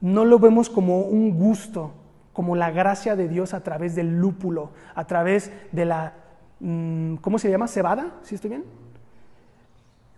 No 0.00 0.24
lo 0.24 0.38
vemos 0.38 0.68
como 0.68 1.00
un 1.00 1.36
gusto, 1.36 1.92
como 2.38 2.54
la 2.54 2.70
gracia 2.70 3.16
de 3.16 3.26
Dios 3.26 3.52
a 3.52 3.64
través 3.64 3.96
del 3.96 4.20
lúpulo, 4.20 4.70
a 4.94 5.08
través 5.08 5.50
de 5.72 5.84
la, 5.84 6.12
mm, 6.60 7.16
¿cómo 7.16 7.36
se 7.36 7.50
llama? 7.50 7.66
¿Cebada? 7.66 8.12
¿Sí 8.22 8.36
estoy 8.36 8.50
bien? 8.50 8.64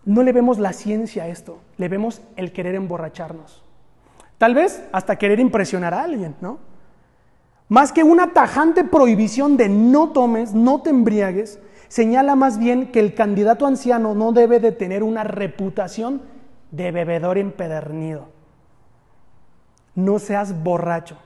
No 0.05 0.21
le 0.21 0.31
vemos 0.31 0.59
la 0.59 0.71
ciencia 0.71 1.23
a 1.23 1.27
esto, 1.29 1.57
le 1.77 1.89
vemos 1.89 2.21
el 2.35 2.53
querer 2.53 2.75
emborracharnos. 2.75 3.63
Tal 4.37 4.53
vez 4.53 4.87
hasta 4.91 5.15
querer 5.15 5.39
impresionar 5.39 5.95
a 5.95 6.03
alguien, 6.03 6.35
¿no? 6.41 6.59
Más 7.69 7.91
que 7.91 8.03
una 8.03 8.33
tajante 8.33 8.83
prohibición 8.83 9.57
de 9.57 9.69
no 9.69 10.09
tomes, 10.09 10.53
no 10.53 10.83
te 10.83 10.91
embriagues, 10.91 11.57
señala 11.87 12.35
más 12.35 12.59
bien 12.59 12.91
que 12.91 12.99
el 12.99 13.15
candidato 13.15 13.65
anciano 13.65 14.13
no 14.13 14.31
debe 14.31 14.59
de 14.59 14.71
tener 14.71 15.01
una 15.01 15.23
reputación 15.23 16.21
de 16.69 16.91
bebedor 16.91 17.39
empedernido. 17.39 18.27
No 19.95 20.19
seas 20.19 20.61
borracho. 20.61 21.17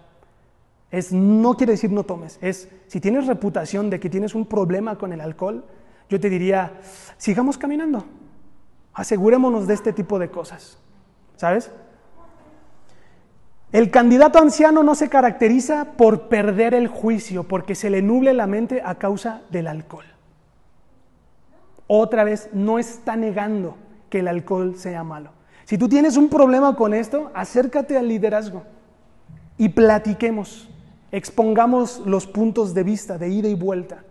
Es, 0.95 1.11
no 1.11 1.55
quiere 1.55 1.73
decir 1.73 1.91
no 1.91 2.03
tomes, 2.03 2.39
es 2.41 2.69
si 2.87 3.01
tienes 3.01 3.27
reputación 3.27 3.89
de 3.89 3.99
que 3.99 4.09
tienes 4.09 4.33
un 4.33 4.45
problema 4.45 4.97
con 4.97 5.11
el 5.11 5.19
alcohol, 5.19 5.65
yo 6.09 6.19
te 6.21 6.29
diría, 6.29 6.79
sigamos 7.17 7.57
caminando, 7.57 8.05
asegurémonos 8.93 9.67
de 9.67 9.73
este 9.73 9.91
tipo 9.91 10.19
de 10.19 10.29
cosas, 10.29 10.77
¿sabes? 11.35 11.69
El 13.73 13.91
candidato 13.91 14.39
anciano 14.39 14.83
no 14.83 14.95
se 14.95 15.09
caracteriza 15.09 15.97
por 15.97 16.29
perder 16.29 16.73
el 16.73 16.87
juicio, 16.87 17.43
porque 17.43 17.75
se 17.75 17.89
le 17.89 18.01
nuble 18.01 18.33
la 18.33 18.47
mente 18.47 18.81
a 18.85 18.95
causa 18.95 19.41
del 19.49 19.67
alcohol. 19.67 20.05
Otra 21.87 22.23
vez, 22.23 22.49
no 22.53 22.79
está 22.79 23.17
negando 23.17 23.75
que 24.09 24.19
el 24.19 24.29
alcohol 24.29 24.75
sea 24.77 25.03
malo. 25.03 25.31
Si 25.65 25.77
tú 25.77 25.89
tienes 25.89 26.15
un 26.15 26.29
problema 26.29 26.77
con 26.77 26.93
esto, 26.93 27.31
acércate 27.33 27.97
al 27.97 28.07
liderazgo 28.07 28.63
y 29.57 29.67
platiquemos, 29.67 30.69
expongamos 31.15 32.01
los 32.05 32.27
puntos 32.27 32.73
de 32.73 32.83
vista 32.83 33.17
de 33.17 33.29
ida 33.29 33.47
y 33.47 33.55
vuelta. 33.55 34.03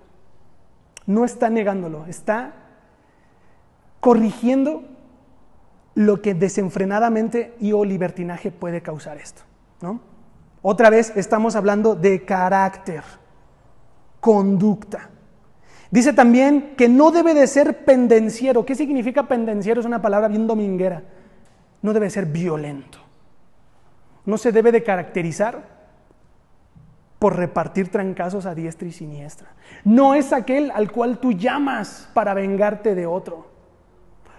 No 1.06 1.26
está 1.26 1.50
negándolo, 1.50 2.06
está 2.06 2.54
corrigiendo 4.00 4.84
lo 5.94 6.22
que 6.22 6.32
desenfrenadamente 6.34 7.54
y 7.60 7.72
o 7.72 7.84
libertinaje 7.84 8.50
puede 8.50 8.80
causar 8.80 9.18
esto. 9.18 9.42
Otra 10.62 10.88
vez 10.88 11.12
estamos 11.14 11.56
hablando 11.56 11.94
de 11.94 12.24
carácter, 12.24 13.02
conducta. 14.20 15.10
Dice 15.90 16.14
también 16.14 16.74
que 16.74 16.88
no 16.88 17.10
debe 17.10 17.34
de 17.34 17.46
ser 17.46 17.84
pendenciero. 17.84 18.64
¿Qué 18.64 18.74
significa 18.74 19.28
pendenciero? 19.28 19.80
Es 19.80 19.86
una 19.86 20.00
palabra 20.00 20.28
bien 20.28 20.46
dominguera. 20.46 21.02
No 21.82 21.92
debe 21.92 22.08
ser 22.08 22.24
violento. 22.24 22.98
No 24.24 24.38
se 24.38 24.52
debe 24.52 24.72
de 24.72 24.82
caracterizar 24.82 25.73
por 27.24 27.38
repartir 27.38 27.90
trancazos 27.90 28.44
a 28.44 28.54
diestra 28.54 28.86
y 28.86 28.92
siniestra. 28.92 29.48
No 29.82 30.12
es 30.12 30.30
aquel 30.30 30.70
al 30.72 30.92
cual 30.92 31.16
tú 31.16 31.32
llamas 31.32 32.06
para 32.12 32.34
vengarte 32.34 32.94
de 32.94 33.06
otro. 33.06 33.46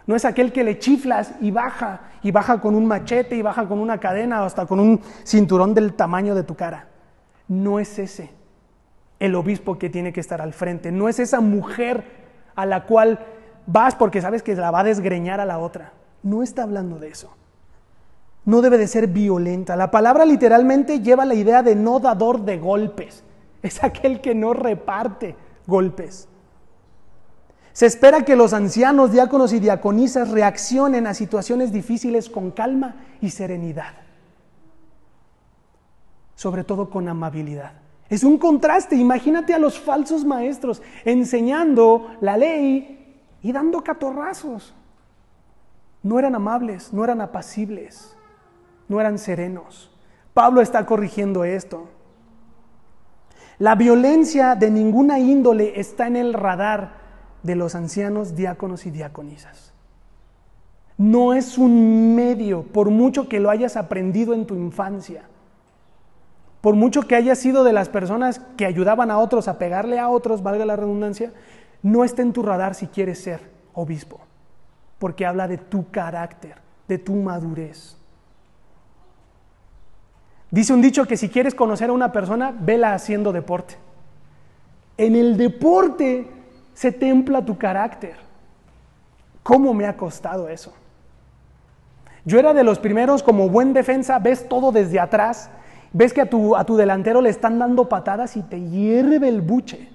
No 0.06 0.16
es 0.16 0.24
aquel 0.24 0.52
que 0.52 0.64
le 0.64 0.78
chiflas 0.78 1.34
y 1.42 1.50
baja, 1.50 2.02
y 2.22 2.30
baja 2.30 2.62
con 2.62 2.76
un 2.76 2.86
machete, 2.86 3.38
y 3.38 3.42
baja 3.42 3.68
con 3.68 3.80
una 3.80 4.00
cadena, 4.00 4.44
o 4.44 4.46
hasta 4.46 4.68
con 4.68 4.80
un 4.80 5.02
cinturón 5.24 5.74
del 5.74 5.94
tamaño 5.94 6.36
de 6.36 6.44
tu 6.44 6.54
cara. 6.54 6.90
No 7.48 7.80
es 7.80 7.98
ese 7.98 8.30
el 9.18 9.34
obispo 9.34 9.80
que 9.80 9.90
tiene 9.90 10.14
que 10.14 10.20
estar 10.20 10.40
al 10.40 10.54
frente. 10.54 10.92
No 10.92 11.10
es 11.10 11.18
esa 11.18 11.42
mujer 11.42 12.04
a 12.54 12.68
la 12.68 12.84
cual 12.84 13.18
vas 13.66 13.96
porque 13.96 14.22
sabes 14.22 14.44
que 14.44 14.54
la 14.54 14.70
va 14.70 14.82
a 14.82 14.84
desgreñar 14.84 15.40
a 15.40 15.46
la 15.46 15.58
otra. 15.58 15.94
No 16.22 16.44
está 16.44 16.62
hablando 16.62 17.00
de 17.00 17.08
eso. 17.08 17.36
No 18.46 18.62
debe 18.62 18.78
de 18.78 18.88
ser 18.88 19.08
violenta. 19.08 19.76
La 19.76 19.92
palabra 19.92 20.24
literalmente 20.24 21.02
lleva 21.02 21.26
la 21.26 21.34
idea 21.34 21.64
de 21.64 21.76
no 21.76 22.00
dador 22.00 22.42
de 22.46 22.58
golpes. 22.58 23.24
Es 23.62 23.84
aquel 23.84 24.22
que 24.22 24.36
no 24.36 24.54
reparte 24.54 25.36
golpes. 25.66 26.28
Se 27.74 27.88
espera 27.88 28.24
que 28.24 28.36
los 28.38 28.54
ancianos, 28.54 29.12
diáconos 29.12 29.52
y 29.52 29.60
diaconisas 29.60 30.30
reaccionen 30.30 31.08
a 31.08 31.14
situaciones 31.14 31.74
difíciles 31.74 32.30
con 32.30 32.52
calma 32.52 32.96
y 33.20 33.32
serenidad, 33.32 33.96
sobre 36.36 36.64
todo 36.64 36.90
con 36.90 37.10
amabilidad. 37.10 37.74
Es 38.08 38.24
un 38.24 38.38
contraste, 38.38 38.96
imagínate 38.96 39.54
a 39.54 39.60
los 39.60 39.78
falsos 39.78 40.24
maestros 40.24 40.82
enseñando 41.04 42.16
la 42.22 42.38
ley 42.38 43.20
y 43.42 43.52
dando 43.52 43.84
catorrazos. 43.84 44.74
No 46.02 46.18
eran 46.18 46.36
amables, 46.36 46.94
no 46.94 47.04
eran 47.04 47.20
apacibles, 47.20 48.15
no 48.88 49.00
eran 49.00 49.18
serenos. 49.18 49.92
Pablo 50.34 50.62
está 50.62 50.86
corrigiendo 50.86 51.44
esto. 51.44 51.88
La 53.58 53.76
violencia 53.76 54.56
de 54.56 54.70
ninguna 54.70 55.20
índole 55.20 55.80
está 55.80 56.08
en 56.08 56.18
el 56.18 56.34
radar 56.34 56.94
de 57.44 57.56
los 57.56 57.76
ancianos, 57.76 58.36
diáconos 58.36 58.86
y 58.86 58.92
diaconisas. 58.92 59.74
No 60.98 61.34
es 61.34 61.58
un 61.58 62.16
medio, 62.16 62.64
por 62.64 62.90
mucho 62.90 63.30
que 63.30 63.40
lo 63.40 63.50
hayas 63.50 63.78
aprendido 63.78 64.34
en 64.34 64.46
tu 64.46 64.56
infancia, 64.56 65.24
por 66.62 66.76
mucho 66.76 67.04
que 67.04 67.16
hayas 67.16 67.38
sido 67.38 67.64
de 67.64 67.74
las 67.74 67.90
personas 67.90 68.40
que 68.58 68.66
ayudaban 68.66 69.12
a 69.12 69.20
otros 69.20 69.48
a 69.48 69.58
pegarle 69.58 70.00
a 70.00 70.10
otros, 70.10 70.42
valga 70.42 70.66
la 70.66 70.76
redundancia, 70.76 71.32
no 71.84 72.04
está 72.04 72.22
en 72.22 72.34
tu 72.34 72.44
radar 72.44 72.76
si 72.76 72.88
quieres 72.88 73.22
ser 73.22 73.42
obispo, 73.74 74.20
porque 74.98 75.26
habla 75.26 75.48
de 75.48 75.58
tu 75.58 75.92
carácter, 75.92 76.56
de 76.88 76.98
tu 76.98 77.14
madurez. 77.14 77.98
Dice 80.52 80.74
un 80.74 80.82
dicho 80.82 81.06
que 81.06 81.18
si 81.18 81.30
quieres 81.30 81.56
conocer 81.56 81.90
a 81.90 81.94
una 81.94 82.12
persona, 82.12 82.54
vela 82.58 82.94
haciendo 82.94 83.32
deporte. 83.32 83.76
En 84.98 85.16
el 85.16 85.38
deporte 85.38 86.28
se 86.74 86.92
templa 86.92 87.44
tu 87.44 87.58
carácter. 87.58 88.16
¿Cómo 89.44 89.74
me 89.74 89.86
ha 89.86 89.98
costado 89.98 90.48
eso? 90.50 90.74
Yo 92.24 92.40
era 92.40 92.54
de 92.54 92.64
los 92.64 92.80
primeros, 92.80 93.22
como 93.22 93.50
buen 93.50 93.74
defensa, 93.74 94.18
ves 94.20 94.50
todo 94.50 94.72
desde 94.72 95.00
atrás, 95.00 95.50
ves 95.94 96.12
que 96.12 96.22
a 96.22 96.30
tu, 96.30 96.56
a 96.56 96.64
tu 96.64 96.76
delantero 96.76 97.22
le 97.22 97.30
están 97.30 97.60
dando 97.60 97.88
patadas 97.88 98.36
y 98.36 98.42
te 98.42 98.60
hierve 98.60 99.28
el 99.28 99.42
buche. 99.42 99.90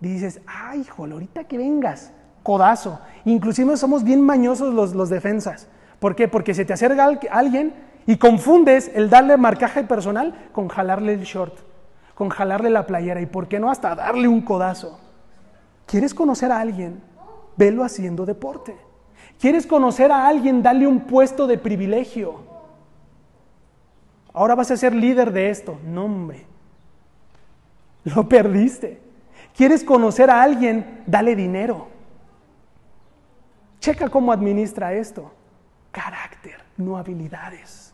dices, 0.00 0.40
ay, 0.46 0.80
híjole, 0.80 1.14
ahorita 1.14 1.44
que 1.44 1.56
vengas, 1.56 2.12
codazo. 2.42 3.00
Inclusive 3.24 3.76
somos 3.76 4.04
bien 4.04 4.20
mañosos 4.20 4.74
los, 4.74 4.94
los 4.94 5.08
defensas. 5.08 5.68
¿Por 5.98 6.14
qué? 6.14 6.28
Porque 6.28 6.52
se 6.52 6.64
te 6.64 6.74
acerca 6.74 7.08
alguien 7.30 7.72
y 8.06 8.16
confundes 8.16 8.90
el 8.94 9.10
darle 9.10 9.36
marcaje 9.36 9.82
personal 9.82 10.48
con 10.52 10.68
jalarle 10.68 11.14
el 11.14 11.22
short, 11.22 11.58
con 12.14 12.28
jalarle 12.28 12.70
la 12.70 12.86
playera 12.86 13.20
y, 13.20 13.26
¿por 13.26 13.48
qué 13.48 13.58
no? 13.58 13.70
Hasta 13.70 13.94
darle 13.94 14.28
un 14.28 14.40
codazo. 14.42 15.00
¿Quieres 15.86 16.14
conocer 16.14 16.52
a 16.52 16.60
alguien? 16.60 17.02
Velo 17.56 17.84
haciendo 17.84 18.24
deporte. 18.24 18.76
¿Quieres 19.40 19.66
conocer 19.66 20.12
a 20.12 20.26
alguien? 20.26 20.62
Dale 20.62 20.86
un 20.86 21.00
puesto 21.00 21.46
de 21.46 21.58
privilegio. 21.58 22.44
ahora 24.32 24.54
vas 24.54 24.70
a 24.70 24.76
ser 24.76 24.94
líder 24.94 25.32
de 25.32 25.50
esto. 25.50 25.78
No, 25.84 26.04
hombre, 26.04 26.46
lo 28.04 28.28
perdiste. 28.28 29.00
¿Quieres 29.56 29.82
conocer 29.82 30.30
a 30.30 30.42
alguien? 30.42 31.02
Dale 31.06 31.34
dinero. 31.34 31.88
Checa 33.80 34.08
cómo 34.08 34.32
administra 34.32 34.92
esto. 34.92 35.32
Carácter, 35.90 36.60
no 36.76 36.96
habilidades. 36.96 37.85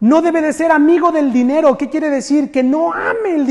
No 0.00 0.22
debe 0.22 0.40
de 0.40 0.52
ser 0.52 0.70
amigo 0.70 1.10
del 1.10 1.32
dinero. 1.32 1.76
¿Qué 1.76 1.88
quiere 1.88 2.08
decir? 2.10 2.52
Que 2.52 2.62
no 2.62 2.92
ame 2.92 3.34
el, 3.34 3.46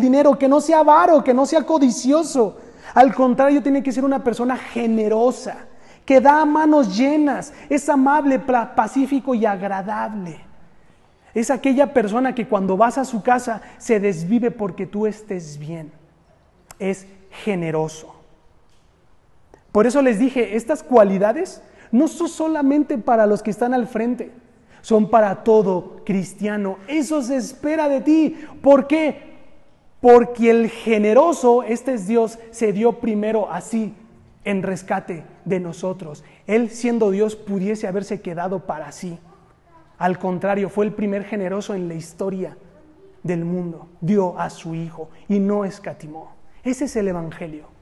dinero, 0.00 0.38
que 0.38 0.48
no 0.48 0.60
sea 0.60 0.80
avaro, 0.80 1.24
que 1.24 1.32
no 1.32 1.46
sea 1.46 1.62
codicioso. 1.62 2.58
Al 2.94 3.14
contrario, 3.14 3.62
tiene 3.62 3.82
que 3.82 3.92
ser 3.92 4.04
una 4.04 4.22
persona 4.22 4.56
generosa, 4.56 5.66
que 6.04 6.20
da 6.20 6.44
manos 6.44 6.96
llenas, 6.96 7.52
es 7.68 7.88
amable, 7.88 8.38
pacífico 8.38 9.34
y 9.34 9.46
agradable. 9.46 10.40
Es 11.34 11.50
aquella 11.50 11.92
persona 11.92 12.34
que 12.34 12.46
cuando 12.46 12.76
vas 12.76 12.96
a 12.96 13.04
su 13.04 13.22
casa 13.22 13.60
se 13.78 14.00
desvive 14.00 14.50
porque 14.50 14.86
tú 14.86 15.06
estés 15.06 15.58
bien. 15.58 15.92
Es 16.78 17.06
generoso. 17.44 18.14
Por 19.72 19.86
eso 19.86 20.00
les 20.00 20.18
dije, 20.18 20.56
estas 20.56 20.82
cualidades 20.82 21.62
no 21.92 22.08
son 22.08 22.28
solamente 22.28 22.96
para 22.96 23.26
los 23.26 23.42
que 23.42 23.50
están 23.50 23.74
al 23.74 23.86
frente, 23.86 24.32
son 24.86 25.10
para 25.10 25.42
todo 25.42 25.96
cristiano. 26.04 26.78
Eso 26.86 27.20
se 27.20 27.34
espera 27.34 27.88
de 27.88 28.02
ti. 28.02 28.36
¿Por 28.62 28.86
qué? 28.86 29.34
Porque 30.00 30.48
el 30.48 30.70
generoso, 30.70 31.64
este 31.64 31.94
es 31.94 32.06
Dios, 32.06 32.38
se 32.52 32.72
dio 32.72 33.00
primero 33.00 33.50
así 33.50 33.92
en 34.44 34.62
rescate 34.62 35.24
de 35.44 35.58
nosotros. 35.58 36.22
Él 36.46 36.70
siendo 36.70 37.10
Dios 37.10 37.34
pudiese 37.34 37.88
haberse 37.88 38.20
quedado 38.20 38.60
para 38.60 38.92
sí. 38.92 39.18
Al 39.98 40.20
contrario, 40.20 40.68
fue 40.68 40.84
el 40.84 40.92
primer 40.92 41.24
generoso 41.24 41.74
en 41.74 41.88
la 41.88 41.94
historia 41.94 42.56
del 43.24 43.44
mundo. 43.44 43.88
Dio 44.00 44.38
a 44.38 44.50
su 44.50 44.76
Hijo 44.76 45.10
y 45.28 45.40
no 45.40 45.64
escatimó. 45.64 46.36
Ese 46.62 46.84
es 46.84 46.94
el 46.94 47.08
Evangelio. 47.08 47.75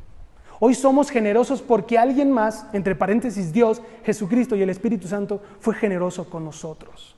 Hoy 0.67 0.75
somos 0.75 1.11
generosos 1.11 1.61
porque 1.61 1.99
alguien 1.99 2.33
más, 2.33 2.65
entre 2.73 2.95
paréntesis 2.95 3.53
Dios, 3.53 3.83
Jesucristo 4.03 4.57
y 4.57 4.63
el 4.63 4.71
Espíritu 4.71 5.07
Santo, 5.07 5.43
fue 5.61 5.75
generoso 5.75 6.31
con 6.31 6.43
nosotros. 6.43 7.15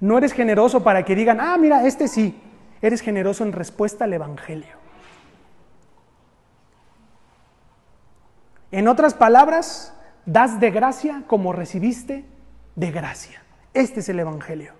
No 0.00 0.16
eres 0.16 0.32
generoso 0.32 0.82
para 0.82 1.04
que 1.04 1.14
digan, 1.14 1.42
ah, 1.42 1.58
mira, 1.58 1.86
este 1.86 2.08
sí. 2.08 2.40
Eres 2.80 3.02
generoso 3.02 3.44
en 3.44 3.52
respuesta 3.52 4.04
al 4.06 4.14
Evangelio. 4.14 4.74
En 8.70 8.88
otras 8.88 9.12
palabras, 9.12 9.92
das 10.24 10.60
de 10.60 10.70
gracia 10.70 11.24
como 11.26 11.52
recibiste 11.52 12.24
de 12.74 12.90
gracia. 12.90 13.42
Este 13.74 14.00
es 14.00 14.08
el 14.08 14.18
Evangelio. 14.18 14.72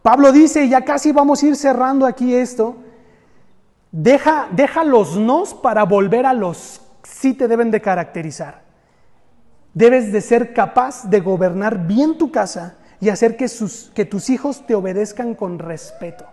Pablo 0.00 0.32
dice, 0.32 0.70
ya 0.70 0.86
casi 0.86 1.12
vamos 1.12 1.42
a 1.42 1.48
ir 1.48 1.56
cerrando 1.56 2.06
aquí 2.06 2.34
esto, 2.34 2.78
deja, 3.94 4.48
deja 4.50 4.82
los 4.82 5.16
nos 5.16 5.54
para 5.54 5.84
volver 5.84 6.26
a 6.26 6.32
los 6.32 6.80
sí 7.04 7.32
te 7.32 7.48
deben 7.48 7.70
de 7.70 7.80
caracterizar. 7.80 8.62
Debes 9.72 10.12
de 10.12 10.20
ser 10.20 10.52
capaz 10.52 11.08
de 11.08 11.20
gobernar 11.20 11.86
bien 11.86 12.18
tu 12.18 12.30
casa 12.30 12.76
y 13.00 13.08
hacer 13.08 13.36
que, 13.36 13.48
tus 14.04 14.30
hijos 14.30 14.66
te 14.66 14.74
obedezcan 14.74 15.34
con 15.34 15.58
respeto. 15.58 16.26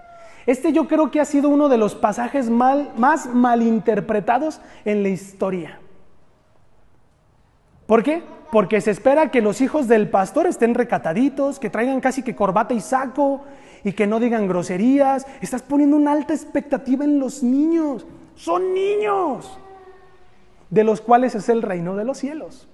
Este 0.45 0.74
yo 0.74 0.88
creo 0.88 1.12
que 1.12 1.22
ha 1.22 1.26
sido 1.26 1.49
uno 1.49 1.70
de 1.70 1.78
los 1.78 1.95
pasajes 1.95 2.49
mal, 2.49 2.91
más 2.97 3.28
malinterpretados 3.28 4.59
en 4.86 5.03
la 5.03 5.09
historia. 5.09 5.80
¿Por 7.86 8.03
qué? 8.03 8.24
Porque 8.51 8.82
se 8.82 8.91
espera 8.91 9.32
que 9.32 9.41
los 9.41 9.62
hijos 9.62 9.88
del 9.88 10.09
pastor 10.09 10.47
estén 10.47 10.74
recataditos, 10.74 11.59
que 11.59 11.70
traigan 11.70 12.01
casi 12.01 12.24
que 12.24 12.36
corbata 12.36 12.74
y 12.74 12.80
saco 12.80 13.43
y 13.84 13.93
que 13.93 14.07
no 14.07 14.19
digan 14.19 14.47
groserías. 14.47 15.25
Estás 15.41 15.61
poniendo 15.61 15.97
una 15.97 16.11
alta 16.11 16.34
expectativa 16.34 17.05
en 17.05 17.19
los 17.19 17.43
niños. 17.43 18.05
Son 18.36 18.73
niños, 18.73 19.57
de 20.69 20.84
los 20.84 21.01
cuales 21.01 21.36
es 21.36 21.49
el 21.49 21.61
reino 21.61 21.95
de 21.95 22.05
los 22.05 22.17
cielos. 22.17 22.67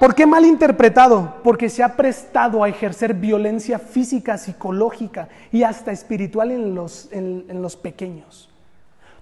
¿Por 0.00 0.14
qué 0.14 0.26
mal 0.26 0.44
interpretado? 0.44 1.36
Porque 1.44 1.68
se 1.70 1.82
ha 1.82 1.96
prestado 1.96 2.64
a 2.64 2.68
ejercer 2.68 3.14
violencia 3.14 3.78
física, 3.78 4.36
psicológica 4.38 5.28
y 5.52 5.62
hasta 5.62 5.92
espiritual 5.92 6.50
en 6.50 6.74
los, 6.74 7.08
en 7.12 7.62
los 7.62 7.76
pequeños. 7.76 8.50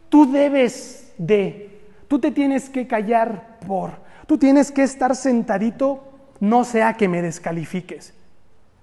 Tú 0.08 0.30
debes 0.30 1.12
de, 1.18 1.80
tú 2.08 2.18
te 2.18 2.30
tienes 2.30 2.70
que 2.70 2.86
callar 2.86 3.58
por, 3.66 4.02
Tú 4.26 4.38
tienes 4.38 4.70
que 4.70 4.82
estar 4.82 5.16
sentadito, 5.16 6.04
no 6.40 6.64
sea 6.64 6.94
que 6.94 7.08
me 7.08 7.22
descalifiques. 7.22 8.14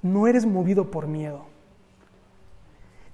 No 0.01 0.27
eres 0.27 0.45
movido 0.45 0.91
por 0.91 1.07
miedo. 1.07 1.45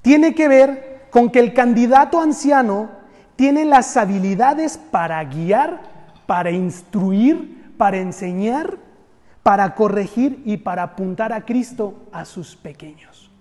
Tiene 0.02 0.36
que 0.36 0.48
ver 0.48 1.08
con 1.10 1.32
que 1.32 1.40
el 1.40 1.54
candidato 1.54 2.22
anciano 2.22 2.90
tiene 3.36 3.66
las 3.66 3.98
habilidades 3.98 4.78
para 4.78 5.24
guiar, 5.24 5.82
para 6.28 6.52
instruir, 6.52 7.74
para 7.78 7.98
enseñar, 7.98 8.78
para 9.42 9.76
corregir 9.76 10.42
y 10.46 10.58
para 10.58 10.84
apuntar 10.84 11.34
a 11.34 11.46
Cristo 11.46 11.96
a 12.12 12.26
sus 12.26 12.56
pequeños. 12.56 13.32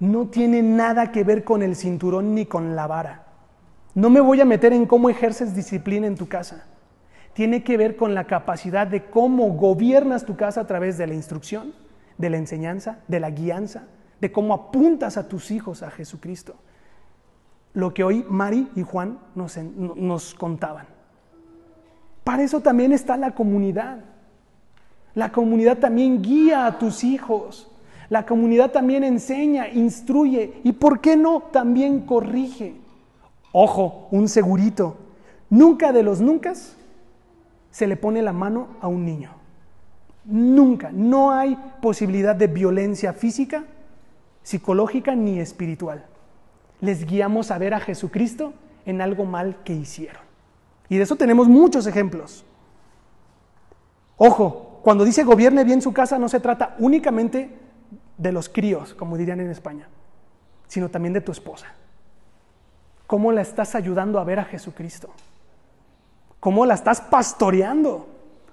No 0.00 0.28
tiene 0.28 0.62
nada 0.62 1.12
que 1.12 1.24
ver 1.24 1.44
con 1.44 1.62
el 1.62 1.76
cinturón 1.76 2.34
ni 2.34 2.46
con 2.46 2.76
la 2.76 2.86
vara. 2.86 3.26
No 3.94 4.10
me 4.10 4.20
voy 4.20 4.40
a 4.40 4.44
meter 4.44 4.72
en 4.72 4.86
cómo 4.86 5.10
ejerces 5.10 5.54
disciplina 5.54 6.06
en 6.06 6.16
tu 6.16 6.28
casa 6.28 6.64
tiene 7.38 7.62
que 7.62 7.76
ver 7.76 7.94
con 7.94 8.16
la 8.16 8.24
capacidad 8.24 8.84
de 8.84 9.04
cómo 9.04 9.52
gobiernas 9.52 10.24
tu 10.24 10.34
casa 10.34 10.62
a 10.62 10.66
través 10.66 10.98
de 10.98 11.06
la 11.06 11.14
instrucción, 11.14 11.72
de 12.16 12.30
la 12.30 12.36
enseñanza, 12.36 12.98
de 13.06 13.20
la 13.20 13.30
guianza, 13.30 13.84
de 14.20 14.32
cómo 14.32 14.52
apuntas 14.52 15.16
a 15.16 15.28
tus 15.28 15.52
hijos 15.52 15.84
a 15.84 15.90
Jesucristo. 15.92 16.56
Lo 17.74 17.94
que 17.94 18.02
hoy 18.02 18.26
Mari 18.28 18.68
y 18.74 18.82
Juan 18.82 19.20
nos, 19.36 19.56
nos 19.56 20.34
contaban. 20.34 20.86
Para 22.24 22.42
eso 22.42 22.58
también 22.58 22.90
está 22.90 23.16
la 23.16 23.30
comunidad. 23.36 24.00
La 25.14 25.30
comunidad 25.30 25.78
también 25.78 26.20
guía 26.20 26.66
a 26.66 26.76
tus 26.76 27.04
hijos. 27.04 27.70
La 28.08 28.26
comunidad 28.26 28.72
también 28.72 29.04
enseña, 29.04 29.68
instruye 29.68 30.60
y, 30.64 30.72
¿por 30.72 31.00
qué 31.00 31.16
no?, 31.16 31.42
también 31.52 32.00
corrige. 32.00 32.80
Ojo, 33.52 34.08
un 34.10 34.26
segurito. 34.26 34.96
Nunca 35.50 35.92
de 35.92 36.02
los 36.02 36.20
nunca 36.20 36.54
se 37.78 37.86
le 37.86 37.96
pone 37.96 38.22
la 38.22 38.32
mano 38.32 38.70
a 38.80 38.88
un 38.88 39.04
niño. 39.04 39.30
Nunca, 40.24 40.90
no 40.92 41.30
hay 41.30 41.56
posibilidad 41.80 42.34
de 42.34 42.48
violencia 42.48 43.12
física, 43.12 43.66
psicológica 44.42 45.14
ni 45.14 45.38
espiritual. 45.38 46.04
Les 46.80 47.06
guiamos 47.06 47.52
a 47.52 47.58
ver 47.58 47.74
a 47.74 47.78
Jesucristo 47.78 48.52
en 48.84 49.00
algo 49.00 49.24
mal 49.26 49.62
que 49.62 49.74
hicieron. 49.74 50.22
Y 50.88 50.96
de 50.96 51.04
eso 51.04 51.14
tenemos 51.14 51.46
muchos 51.46 51.86
ejemplos. 51.86 52.44
Ojo, 54.16 54.80
cuando 54.82 55.04
dice 55.04 55.22
gobierne 55.22 55.62
bien 55.62 55.80
su 55.80 55.92
casa 55.92 56.18
no 56.18 56.28
se 56.28 56.40
trata 56.40 56.74
únicamente 56.80 57.56
de 58.16 58.32
los 58.32 58.48
críos, 58.48 58.92
como 58.92 59.16
dirían 59.16 59.38
en 59.38 59.50
España, 59.50 59.86
sino 60.66 60.88
también 60.88 61.12
de 61.12 61.20
tu 61.20 61.30
esposa. 61.30 61.68
¿Cómo 63.06 63.30
la 63.30 63.42
estás 63.42 63.76
ayudando 63.76 64.18
a 64.18 64.24
ver 64.24 64.40
a 64.40 64.44
Jesucristo? 64.46 65.10
¿Cómo 66.40 66.66
la 66.66 66.74
estás 66.74 67.00
pastoreando? 67.00 68.06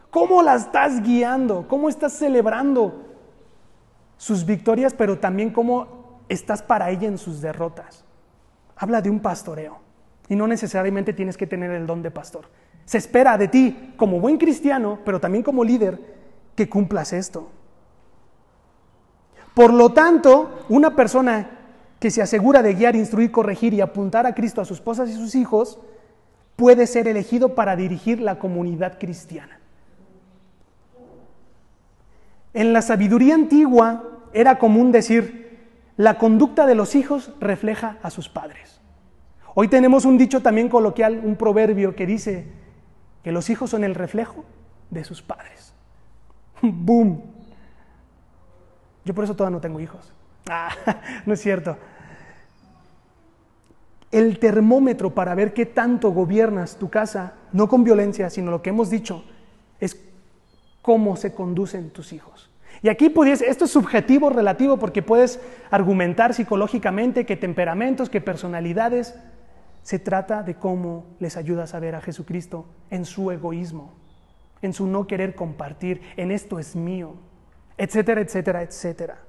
¿Cómo 0.10 0.42
la 0.42 0.56
estás 0.56 1.02
guiando? 1.02 1.68
¿Cómo 1.68 1.90
estás 1.90 2.14
celebrando 2.14 3.04
sus 4.18 4.46
victorias, 4.46 4.94
pero 4.94 5.20
también 5.20 5.52
cómo 5.52 6.22
estás 6.30 6.62
para 6.62 6.90
ella 6.90 7.08
en 7.08 7.18
sus 7.18 7.42
derrotas? 7.42 8.04
Habla 8.76 9.02
de 9.02 9.10
un 9.10 9.20
pastoreo. 9.20 9.80
Y 10.28 10.36
no 10.36 10.48
necesariamente 10.48 11.14
tienes 11.14 11.38
que 11.38 11.46
tener 11.46 11.72
el 11.72 11.86
don 11.86 12.02
de 12.02 12.12
pastor. 12.12 12.46
Se 12.86 12.98
espera 12.98 13.38
de 13.38 13.48
ti, 13.48 13.94
como 13.98 14.20
buen 14.20 14.38
cristiano, 14.38 15.00
pero 15.06 15.20
también 15.20 15.44
como 15.44 15.64
líder, 15.64 16.00
que 16.56 16.70
cumplas 16.70 17.14
esto. 17.14 17.50
Por 19.54 19.74
lo 19.74 19.94
tanto, 19.94 20.66
una 20.70 20.96
persona 20.96 21.50
que 22.00 22.12
se 22.12 22.22
asegura 22.22 22.62
de 22.62 22.74
guiar, 22.74 22.96
instruir, 22.96 23.32
corregir 23.32 23.74
y 23.74 23.82
apuntar 23.82 24.26
a 24.26 24.36
Cristo 24.36 24.62
a 24.62 24.66
sus 24.66 24.78
esposas 24.78 25.10
y 25.10 25.14
sus 25.14 25.36
hijos, 25.36 25.80
puede 26.56 26.88
ser 26.88 27.08
elegido 27.08 27.56
para 27.56 27.76
dirigir 27.76 28.22
la 28.22 28.40
comunidad 28.40 28.98
cristiana. 28.98 29.60
En 32.54 32.72
la 32.72 32.82
sabiduría 32.82 33.36
antigua 33.36 34.04
era 34.34 34.58
común 34.58 34.92
decir, 34.92 35.60
la 35.98 36.18
conducta 36.18 36.66
de 36.66 36.76
los 36.76 36.96
hijos 36.96 37.32
refleja 37.40 37.98
a 38.02 38.10
sus 38.10 38.30
padres. 38.30 38.80
Hoy 39.54 39.68
tenemos 39.68 40.06
un 40.06 40.18
dicho 40.18 40.42
también 40.42 40.70
coloquial, 40.70 41.22
un 41.24 41.36
proverbio 41.36 41.96
que 41.96 42.06
dice 42.06 42.48
que 43.24 43.32
los 43.32 43.50
hijos 43.50 43.70
son 43.70 43.84
el 43.84 43.96
reflejo 43.96 44.46
de 44.90 45.04
sus 45.04 45.22
padres. 45.22 45.74
¡Boom! 46.62 47.22
Yo 49.04 49.14
por 49.14 49.24
eso 49.24 49.36
todavía 49.36 49.56
no 49.56 49.62
tengo 49.62 49.80
hijos. 49.80 50.14
Ah, 50.50 50.70
no 51.26 51.34
es 51.34 51.42
cierto 51.42 51.78
el 54.16 54.40
termómetro 54.40 55.14
para 55.14 55.36
ver 55.36 55.54
qué 55.54 55.66
tanto 55.66 56.12
gobiernas 56.12 56.78
tu 56.78 56.90
casa, 56.90 57.34
no 57.52 57.68
con 57.68 57.84
violencia, 57.84 58.30
sino 58.30 58.50
lo 58.50 58.62
que 58.62 58.70
hemos 58.70 58.90
dicho, 58.90 59.26
es 59.82 60.02
cómo 60.82 61.18
se 61.18 61.34
conducen 61.34 61.90
tus 61.90 62.14
hijos. 62.14 62.50
Y 62.82 62.88
aquí 62.88 63.10
pudiese, 63.10 63.50
esto 63.50 63.66
es 63.66 63.72
subjetivo, 63.72 64.30
relativo, 64.30 64.78
porque 64.78 65.02
puedes 65.02 65.42
argumentar 65.70 66.34
psicológicamente 66.34 67.26
que 67.26 67.36
temperamentos, 67.36 68.10
que 68.10 68.22
personalidades, 68.22 69.16
se 69.84 70.00
trata 70.00 70.44
de 70.44 70.56
cómo 70.56 71.06
les 71.20 71.36
ayudas 71.36 71.76
a 71.76 71.80
ver 71.80 71.96
a 71.96 72.02
Jesucristo 72.02 72.66
en 72.90 73.04
su 73.04 73.32
egoísmo, 73.32 73.94
en 74.62 74.72
su 74.72 74.88
no 74.88 75.08
querer 75.08 75.36
compartir, 75.36 76.02
en 76.16 76.32
esto 76.32 76.58
es 76.58 76.76
mío, 76.76 77.16
etcétera, 77.78 78.22
etcétera, 78.22 78.62
etcétera. 78.62 79.25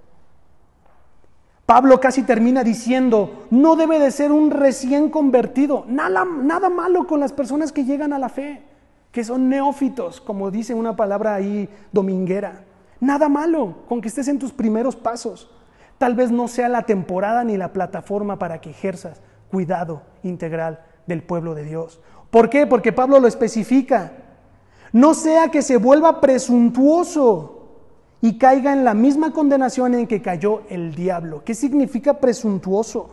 Pablo 1.66 1.98
casi 1.98 2.22
termina 2.22 2.62
diciendo, 2.62 3.46
no 3.50 3.74
debe 3.74 3.98
de 3.98 4.12
ser 4.12 4.30
un 4.30 4.52
recién 4.52 5.10
convertido, 5.10 5.84
nada, 5.88 6.24
nada 6.24 6.70
malo 6.70 7.08
con 7.08 7.18
las 7.18 7.32
personas 7.32 7.72
que 7.72 7.84
llegan 7.84 8.12
a 8.12 8.20
la 8.20 8.28
fe, 8.28 8.62
que 9.10 9.24
son 9.24 9.48
neófitos, 9.48 10.20
como 10.20 10.52
dice 10.52 10.74
una 10.74 10.94
palabra 10.94 11.34
ahí 11.34 11.68
dominguera. 11.90 12.64
Nada 13.00 13.28
malo 13.28 13.78
con 13.88 14.00
que 14.00 14.08
estés 14.08 14.28
en 14.28 14.38
tus 14.38 14.52
primeros 14.52 14.94
pasos. 14.94 15.50
Tal 15.98 16.14
vez 16.14 16.30
no 16.30 16.46
sea 16.46 16.68
la 16.68 16.82
temporada 16.82 17.42
ni 17.42 17.56
la 17.56 17.72
plataforma 17.72 18.38
para 18.38 18.60
que 18.60 18.70
ejerzas 18.70 19.20
cuidado 19.50 20.02
integral 20.22 20.80
del 21.06 21.22
pueblo 21.22 21.54
de 21.54 21.64
Dios. 21.64 22.00
¿Por 22.30 22.48
qué? 22.48 22.66
Porque 22.66 22.92
Pablo 22.92 23.18
lo 23.18 23.26
especifica. 23.26 24.12
No 24.92 25.14
sea 25.14 25.50
que 25.50 25.62
se 25.62 25.78
vuelva 25.78 26.20
presuntuoso 26.20 27.55
y 28.20 28.38
caiga 28.38 28.72
en 28.72 28.84
la 28.84 28.94
misma 28.94 29.32
condenación 29.32 29.94
en 29.94 30.06
que 30.06 30.22
cayó 30.22 30.62
el 30.68 30.94
diablo. 30.94 31.42
¿Qué 31.44 31.54
significa 31.54 32.14
presuntuoso? 32.14 33.10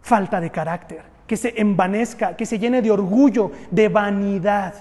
Falta 0.00 0.40
de 0.40 0.50
carácter, 0.50 1.02
que 1.26 1.36
se 1.36 1.60
envanezca, 1.60 2.36
que 2.36 2.46
se 2.46 2.58
llene 2.58 2.82
de 2.82 2.90
orgullo, 2.90 3.50
de 3.70 3.88
vanidad. 3.88 4.74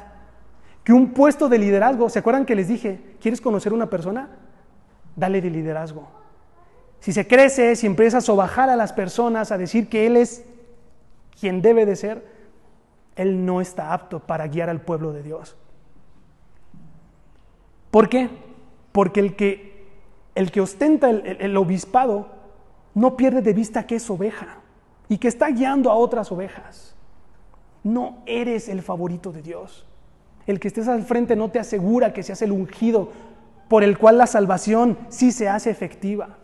Que 0.83 0.93
un 0.93 1.13
puesto 1.13 1.49
de 1.49 1.57
liderazgo, 1.57 2.09
¿se 2.09 2.19
acuerdan 2.19 2.45
que 2.45 2.55
les 2.55 2.67
dije, 2.67 3.15
¿quieres 3.19 3.41
conocer 3.41 3.73
una 3.73 3.89
persona? 3.89 4.29
Dale 5.15 5.41
de 5.41 5.49
liderazgo. 5.49 6.07
Si 6.99 7.11
se 7.13 7.27
crece, 7.27 7.75
si 7.75 7.87
empieza 7.87 8.19
a 8.19 8.21
sobajar 8.21 8.69
a 8.69 8.75
las 8.75 8.93
personas, 8.93 9.51
a 9.51 9.57
decir 9.57 9.89
que 9.89 10.05
Él 10.05 10.17
es 10.17 10.45
quien 11.39 11.61
debe 11.61 11.85
de 11.85 11.95
ser, 11.95 12.25
Él 13.15 13.45
no 13.45 13.61
está 13.61 13.93
apto 13.93 14.19
para 14.19 14.47
guiar 14.47 14.69
al 14.69 14.81
pueblo 14.81 15.13
de 15.13 15.23
Dios. 15.23 15.55
¿Por 17.91 18.09
qué? 18.09 18.29
Porque 18.91 19.19
el 19.19 19.35
que, 19.35 19.87
el 20.35 20.51
que 20.51 20.61
ostenta 20.61 21.09
el, 21.09 21.37
el 21.39 21.57
obispado 21.57 22.27
no 22.93 23.17
pierde 23.17 23.41
de 23.41 23.53
vista 23.53 23.87
que 23.87 23.95
es 23.95 24.09
oveja 24.09 24.59
y 25.07 25.17
que 25.17 25.27
está 25.27 25.49
guiando 25.49 25.91
a 25.91 25.95
otras 25.95 26.31
ovejas. 26.31 26.95
No 27.83 28.17
eres 28.25 28.69
el 28.69 28.81
favorito 28.81 29.31
de 29.31 29.41
Dios. 29.41 29.87
El 30.45 30.59
que 30.59 30.67
estés 30.67 30.87
al 30.87 31.03
frente 31.03 31.35
no 31.35 31.49
te 31.49 31.59
asegura 31.59 32.13
que 32.13 32.23
seas 32.23 32.41
el 32.41 32.51
ungido 32.51 33.11
por 33.67 33.83
el 33.83 33.97
cual 33.97 34.17
la 34.17 34.27
salvación 34.27 34.97
sí 35.09 35.31
se 35.31 35.47
hace 35.47 35.69
efectiva. 35.69 36.37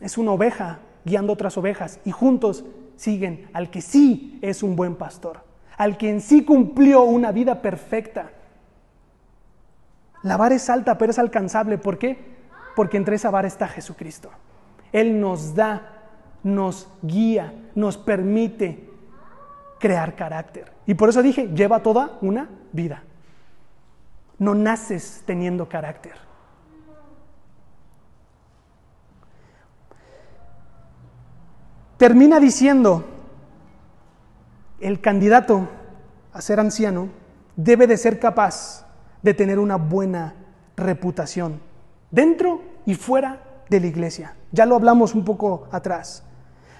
Es 0.00 0.16
una 0.16 0.32
oveja 0.32 0.80
guiando 1.04 1.32
otras 1.32 1.58
ovejas 1.58 2.00
y 2.04 2.10
juntos 2.10 2.64
siguen 2.96 3.48
al 3.52 3.70
que 3.70 3.80
sí 3.80 4.38
es 4.42 4.62
un 4.62 4.76
buen 4.76 4.94
pastor, 4.94 5.40
al 5.76 5.96
que 5.96 6.10
en 6.10 6.20
sí 6.20 6.44
cumplió 6.44 7.02
una 7.02 7.32
vida 7.32 7.62
perfecta 7.62 8.30
la 10.22 10.36
vara 10.36 10.54
es 10.54 10.68
alta, 10.68 10.98
pero 10.98 11.10
es 11.10 11.18
alcanzable. 11.18 11.78
¿Por 11.78 11.98
qué? 11.98 12.18
Porque 12.76 12.96
entre 12.96 13.16
esa 13.16 13.30
vara 13.30 13.48
está 13.48 13.68
Jesucristo. 13.68 14.30
Él 14.92 15.20
nos 15.20 15.54
da, 15.54 15.82
nos 16.42 16.88
guía, 17.02 17.54
nos 17.74 17.96
permite 17.96 18.90
crear 19.78 20.14
carácter. 20.14 20.72
Y 20.86 20.94
por 20.94 21.08
eso 21.08 21.22
dije, 21.22 21.48
lleva 21.48 21.82
toda 21.82 22.18
una 22.20 22.48
vida. 22.72 23.02
No 24.38 24.54
naces 24.54 25.22
teniendo 25.26 25.68
carácter. 25.68 26.14
Termina 31.96 32.40
diciendo, 32.40 33.04
el 34.80 35.00
candidato 35.00 35.68
a 36.32 36.40
ser 36.40 36.58
anciano 36.58 37.08
debe 37.56 37.86
de 37.86 37.98
ser 37.98 38.18
capaz 38.18 38.86
de 39.22 39.34
tener 39.34 39.58
una 39.58 39.76
buena 39.76 40.34
reputación 40.76 41.60
dentro 42.10 42.62
y 42.86 42.94
fuera 42.94 43.42
de 43.68 43.80
la 43.80 43.86
iglesia. 43.86 44.34
Ya 44.52 44.66
lo 44.66 44.74
hablamos 44.74 45.14
un 45.14 45.24
poco 45.24 45.68
atrás. 45.70 46.24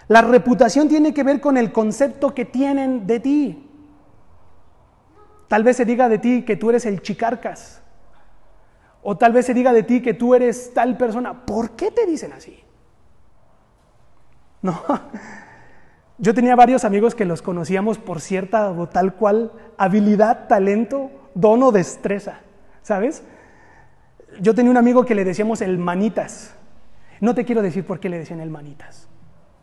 La 0.08 0.22
reputación 0.22 0.88
tiene 0.88 1.14
que 1.14 1.22
ver 1.22 1.40
con 1.40 1.56
el 1.56 1.70
concepto 1.70 2.34
que 2.34 2.44
tienen 2.44 3.06
de 3.06 3.20
ti. 3.20 3.70
Tal 5.46 5.62
vez 5.62 5.76
se 5.76 5.84
diga 5.84 6.08
de 6.08 6.18
ti 6.18 6.44
que 6.44 6.56
tú 6.56 6.70
eres 6.70 6.84
el 6.86 7.00
chicarcas. 7.00 7.80
O 9.02 9.16
tal 9.16 9.32
vez 9.32 9.46
se 9.46 9.54
diga 9.54 9.72
de 9.72 9.82
ti 9.82 10.02
que 10.02 10.14
tú 10.14 10.34
eres 10.34 10.74
tal 10.74 10.96
persona. 10.96 11.46
¿Por 11.46 11.72
qué 11.72 11.90
te 11.90 12.06
dicen 12.06 12.32
así? 12.32 12.58
No. 14.62 14.82
Yo 16.18 16.34
tenía 16.34 16.54
varios 16.54 16.84
amigos 16.84 17.14
que 17.14 17.24
los 17.24 17.40
conocíamos 17.40 17.98
por 17.98 18.20
cierta 18.20 18.70
o 18.70 18.88
tal 18.88 19.14
cual 19.14 19.52
habilidad, 19.78 20.48
talento 20.48 21.10
dono 21.34 21.72
destreza, 21.72 22.40
¿sabes? 22.82 23.22
Yo 24.40 24.54
tenía 24.54 24.70
un 24.70 24.76
amigo 24.76 25.04
que 25.04 25.14
le 25.14 25.24
decíamos 25.24 25.60
el 25.60 25.78
manitas. 25.78 26.54
No 27.20 27.34
te 27.34 27.44
quiero 27.44 27.62
decir 27.62 27.84
por 27.84 28.00
qué 28.00 28.08
le 28.08 28.18
decían 28.18 28.40
el 28.40 28.50
manitas. 28.50 29.08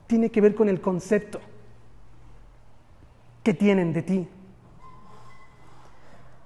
Tiene 0.07 0.29
que 0.29 0.41
ver 0.41 0.55
con 0.55 0.69
el 0.69 0.81
concepto 0.81 1.39
que 3.43 3.53
tienen 3.53 3.93
de 3.93 4.01
ti. 4.01 4.27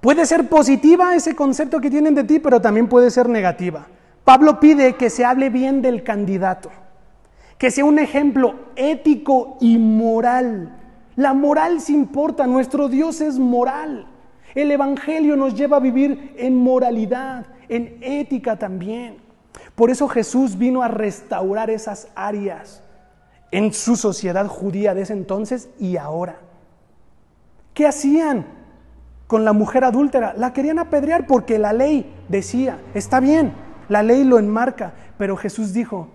Puede 0.01 0.25
ser 0.25 0.49
positiva 0.49 1.15
ese 1.15 1.35
concepto 1.35 1.79
que 1.79 1.89
tienen 1.91 2.15
de 2.15 2.23
ti, 2.23 2.39
pero 2.39 2.59
también 2.59 2.87
puede 2.87 3.11
ser 3.11 3.29
negativa. 3.29 3.87
Pablo 4.23 4.59
pide 4.59 4.95
que 4.95 5.09
se 5.09 5.25
hable 5.25 5.49
bien 5.49 5.81
del 5.81 6.03
candidato, 6.03 6.71
que 7.57 7.71
sea 7.71 7.85
un 7.85 7.99
ejemplo 7.99 8.55
ético 8.75 9.57
y 9.61 9.77
moral. 9.77 10.77
La 11.15 11.33
moral 11.33 11.81
se 11.81 11.93
importa, 11.93 12.47
nuestro 12.47 12.87
Dios 12.87 13.21
es 13.21 13.37
moral. 13.37 14.07
El 14.55 14.71
Evangelio 14.71 15.35
nos 15.35 15.55
lleva 15.55 15.77
a 15.77 15.81
vivir 15.81 16.33
en 16.37 16.57
moralidad, 16.57 17.45
en 17.69 17.97
ética 18.01 18.57
también. 18.57 19.17
Por 19.75 19.89
eso 19.89 20.07
Jesús 20.07 20.57
vino 20.57 20.81
a 20.81 20.87
restaurar 20.87 21.69
esas 21.69 22.09
áreas 22.15 22.83
en 23.51 23.73
su 23.73 23.95
sociedad 23.95 24.47
judía 24.47 24.93
de 24.93 25.01
ese 25.03 25.13
entonces 25.13 25.69
y 25.79 25.97
ahora. 25.97 26.39
¿Qué 27.73 27.87
hacían 27.87 28.45
con 29.27 29.45
la 29.45 29.53
mujer 29.53 29.83
adúltera? 29.83 30.33
La 30.37 30.53
querían 30.53 30.79
apedrear 30.79 31.27
porque 31.27 31.57
la 31.57 31.71
ley 31.71 32.13
decía, 32.27 32.79
está 32.93 33.19
bien, 33.19 33.53
la 33.87 34.03
ley 34.03 34.23
lo 34.23 34.39
enmarca, 34.39 34.93
pero 35.17 35.37
Jesús 35.37 35.73
dijo, 35.73 36.09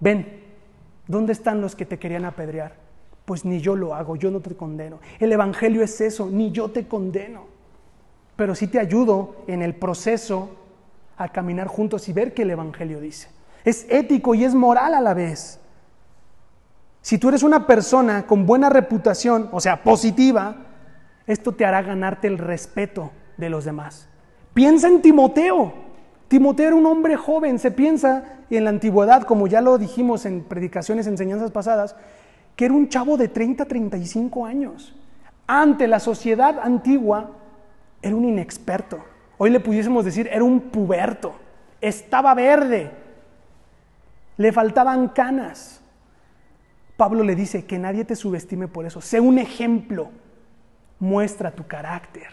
ven, 0.00 0.42
¿dónde 1.06 1.32
están 1.32 1.60
los 1.60 1.76
que 1.76 1.84
te 1.84 1.98
querían 1.98 2.24
apedrear? 2.24 2.74
Pues 3.26 3.44
ni 3.44 3.60
yo 3.60 3.76
lo 3.76 3.94
hago, 3.94 4.16
yo 4.16 4.30
no 4.30 4.40
te 4.40 4.54
condeno. 4.54 4.98
El 5.18 5.32
Evangelio 5.32 5.82
es 5.82 6.00
eso, 6.00 6.28
ni 6.30 6.50
yo 6.50 6.70
te 6.70 6.86
condeno 6.86 7.53
pero 8.36 8.54
sí 8.54 8.66
te 8.66 8.78
ayudo 8.78 9.36
en 9.46 9.62
el 9.62 9.74
proceso 9.74 10.50
a 11.16 11.28
caminar 11.28 11.68
juntos 11.68 12.08
y 12.08 12.12
ver 12.12 12.34
qué 12.34 12.42
el 12.42 12.50
Evangelio 12.50 13.00
dice. 13.00 13.28
Es 13.64 13.86
ético 13.88 14.34
y 14.34 14.44
es 14.44 14.54
moral 14.54 14.94
a 14.94 15.00
la 15.00 15.14
vez. 15.14 15.60
Si 17.00 17.18
tú 17.18 17.28
eres 17.28 17.42
una 17.42 17.66
persona 17.66 18.26
con 18.26 18.46
buena 18.46 18.70
reputación, 18.70 19.48
o 19.52 19.60
sea, 19.60 19.82
positiva, 19.82 20.56
esto 21.26 21.52
te 21.52 21.64
hará 21.64 21.82
ganarte 21.82 22.26
el 22.26 22.38
respeto 22.38 23.12
de 23.36 23.50
los 23.50 23.64
demás. 23.64 24.08
Piensa 24.52 24.88
en 24.88 25.02
Timoteo. 25.02 25.72
Timoteo 26.28 26.68
era 26.68 26.76
un 26.76 26.86
hombre 26.86 27.16
joven, 27.16 27.58
se 27.58 27.70
piensa 27.70 28.24
en 28.50 28.64
la 28.64 28.70
antigüedad, 28.70 29.22
como 29.22 29.46
ya 29.46 29.60
lo 29.60 29.78
dijimos 29.78 30.26
en 30.26 30.42
predicaciones, 30.42 31.06
enseñanzas 31.06 31.50
pasadas, 31.50 31.96
que 32.56 32.66
era 32.66 32.74
un 32.74 32.88
chavo 32.88 33.16
de 33.16 33.28
30, 33.28 33.64
35 33.64 34.46
años. 34.46 34.94
Ante 35.46 35.88
la 35.88 36.00
sociedad 36.00 36.58
antigua, 36.62 37.30
era 38.04 38.14
un 38.14 38.26
inexperto. 38.26 39.02
Hoy 39.38 39.50
le 39.50 39.60
pudiésemos 39.60 40.04
decir, 40.04 40.28
era 40.30 40.44
un 40.44 40.60
puberto. 40.60 41.34
Estaba 41.80 42.34
verde. 42.34 42.90
Le 44.36 44.52
faltaban 44.52 45.08
canas. 45.08 45.80
Pablo 46.98 47.24
le 47.24 47.34
dice 47.34 47.64
que 47.64 47.78
nadie 47.78 48.04
te 48.04 48.14
subestime 48.14 48.68
por 48.68 48.84
eso. 48.84 49.00
Sé 49.00 49.20
un 49.20 49.38
ejemplo. 49.38 50.10
Muestra 51.00 51.50
tu 51.50 51.66
carácter. 51.66 52.28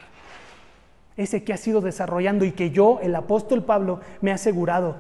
Ese 1.15 1.43
que 1.43 1.53
has 1.53 1.65
ido 1.65 1.79
desarrollando 1.79 2.43
y 2.43 2.51
que 2.51 2.71
yo, 2.71 2.99
el 3.01 3.15
apóstol 3.15 3.63
Pablo, 3.63 4.01
me 4.19 4.31
ha 4.31 4.35
asegurado 4.35 4.97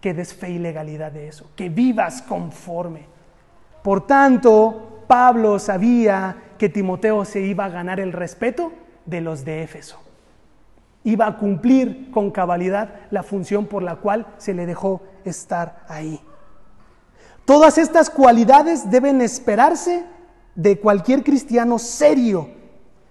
que 0.00 0.14
des 0.14 0.32
fe 0.32 0.50
y 0.50 0.58
legalidad 0.58 1.10
de 1.10 1.26
eso. 1.26 1.50
Que 1.56 1.68
vivas 1.70 2.22
conforme. 2.22 3.06
Por 3.82 4.06
tanto, 4.06 5.02
Pablo 5.08 5.58
sabía 5.58 6.36
que 6.56 6.68
Timoteo 6.68 7.24
se 7.24 7.40
iba 7.40 7.64
a 7.64 7.68
ganar 7.68 7.98
el 7.98 8.12
respeto 8.12 8.72
de 9.06 9.20
los 9.20 9.44
de 9.44 9.62
Éfeso 9.64 10.03
iba 11.04 11.26
a 11.26 11.36
cumplir 11.36 12.10
con 12.10 12.30
cabalidad 12.30 12.94
la 13.10 13.22
función 13.22 13.66
por 13.66 13.82
la 13.82 13.96
cual 13.96 14.26
se 14.38 14.54
le 14.54 14.66
dejó 14.66 15.02
estar 15.24 15.84
ahí. 15.88 16.20
Todas 17.44 17.76
estas 17.76 18.08
cualidades 18.08 18.90
deben 18.90 19.20
esperarse 19.20 20.04
de 20.54 20.80
cualquier 20.80 21.22
cristiano 21.22 21.78
serio, 21.78 22.48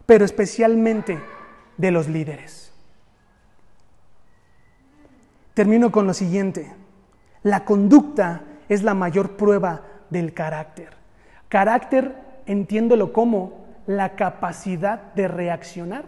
pero 0.07 0.25
especialmente 0.25 1.19
de 1.77 1.91
los 1.91 2.07
líderes. 2.07 2.73
Termino 5.53 5.91
con 5.91 6.07
lo 6.07 6.15
siguiente. 6.15 6.73
La 7.43 7.63
conducta 7.63 8.41
es 8.69 8.81
la 8.81 8.95
mayor 8.95 9.37
prueba 9.37 9.83
del 10.09 10.33
carácter. 10.33 10.89
Carácter, 11.47 12.15
entiéndolo 12.47 13.13
como 13.13 13.63
la 13.85 14.15
capacidad 14.15 15.13
de 15.13 15.27
reaccionar 15.27 16.05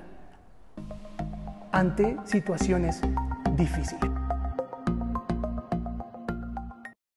ante 1.76 2.15
situaciones 2.23 3.01
difíciles. 3.57 4.09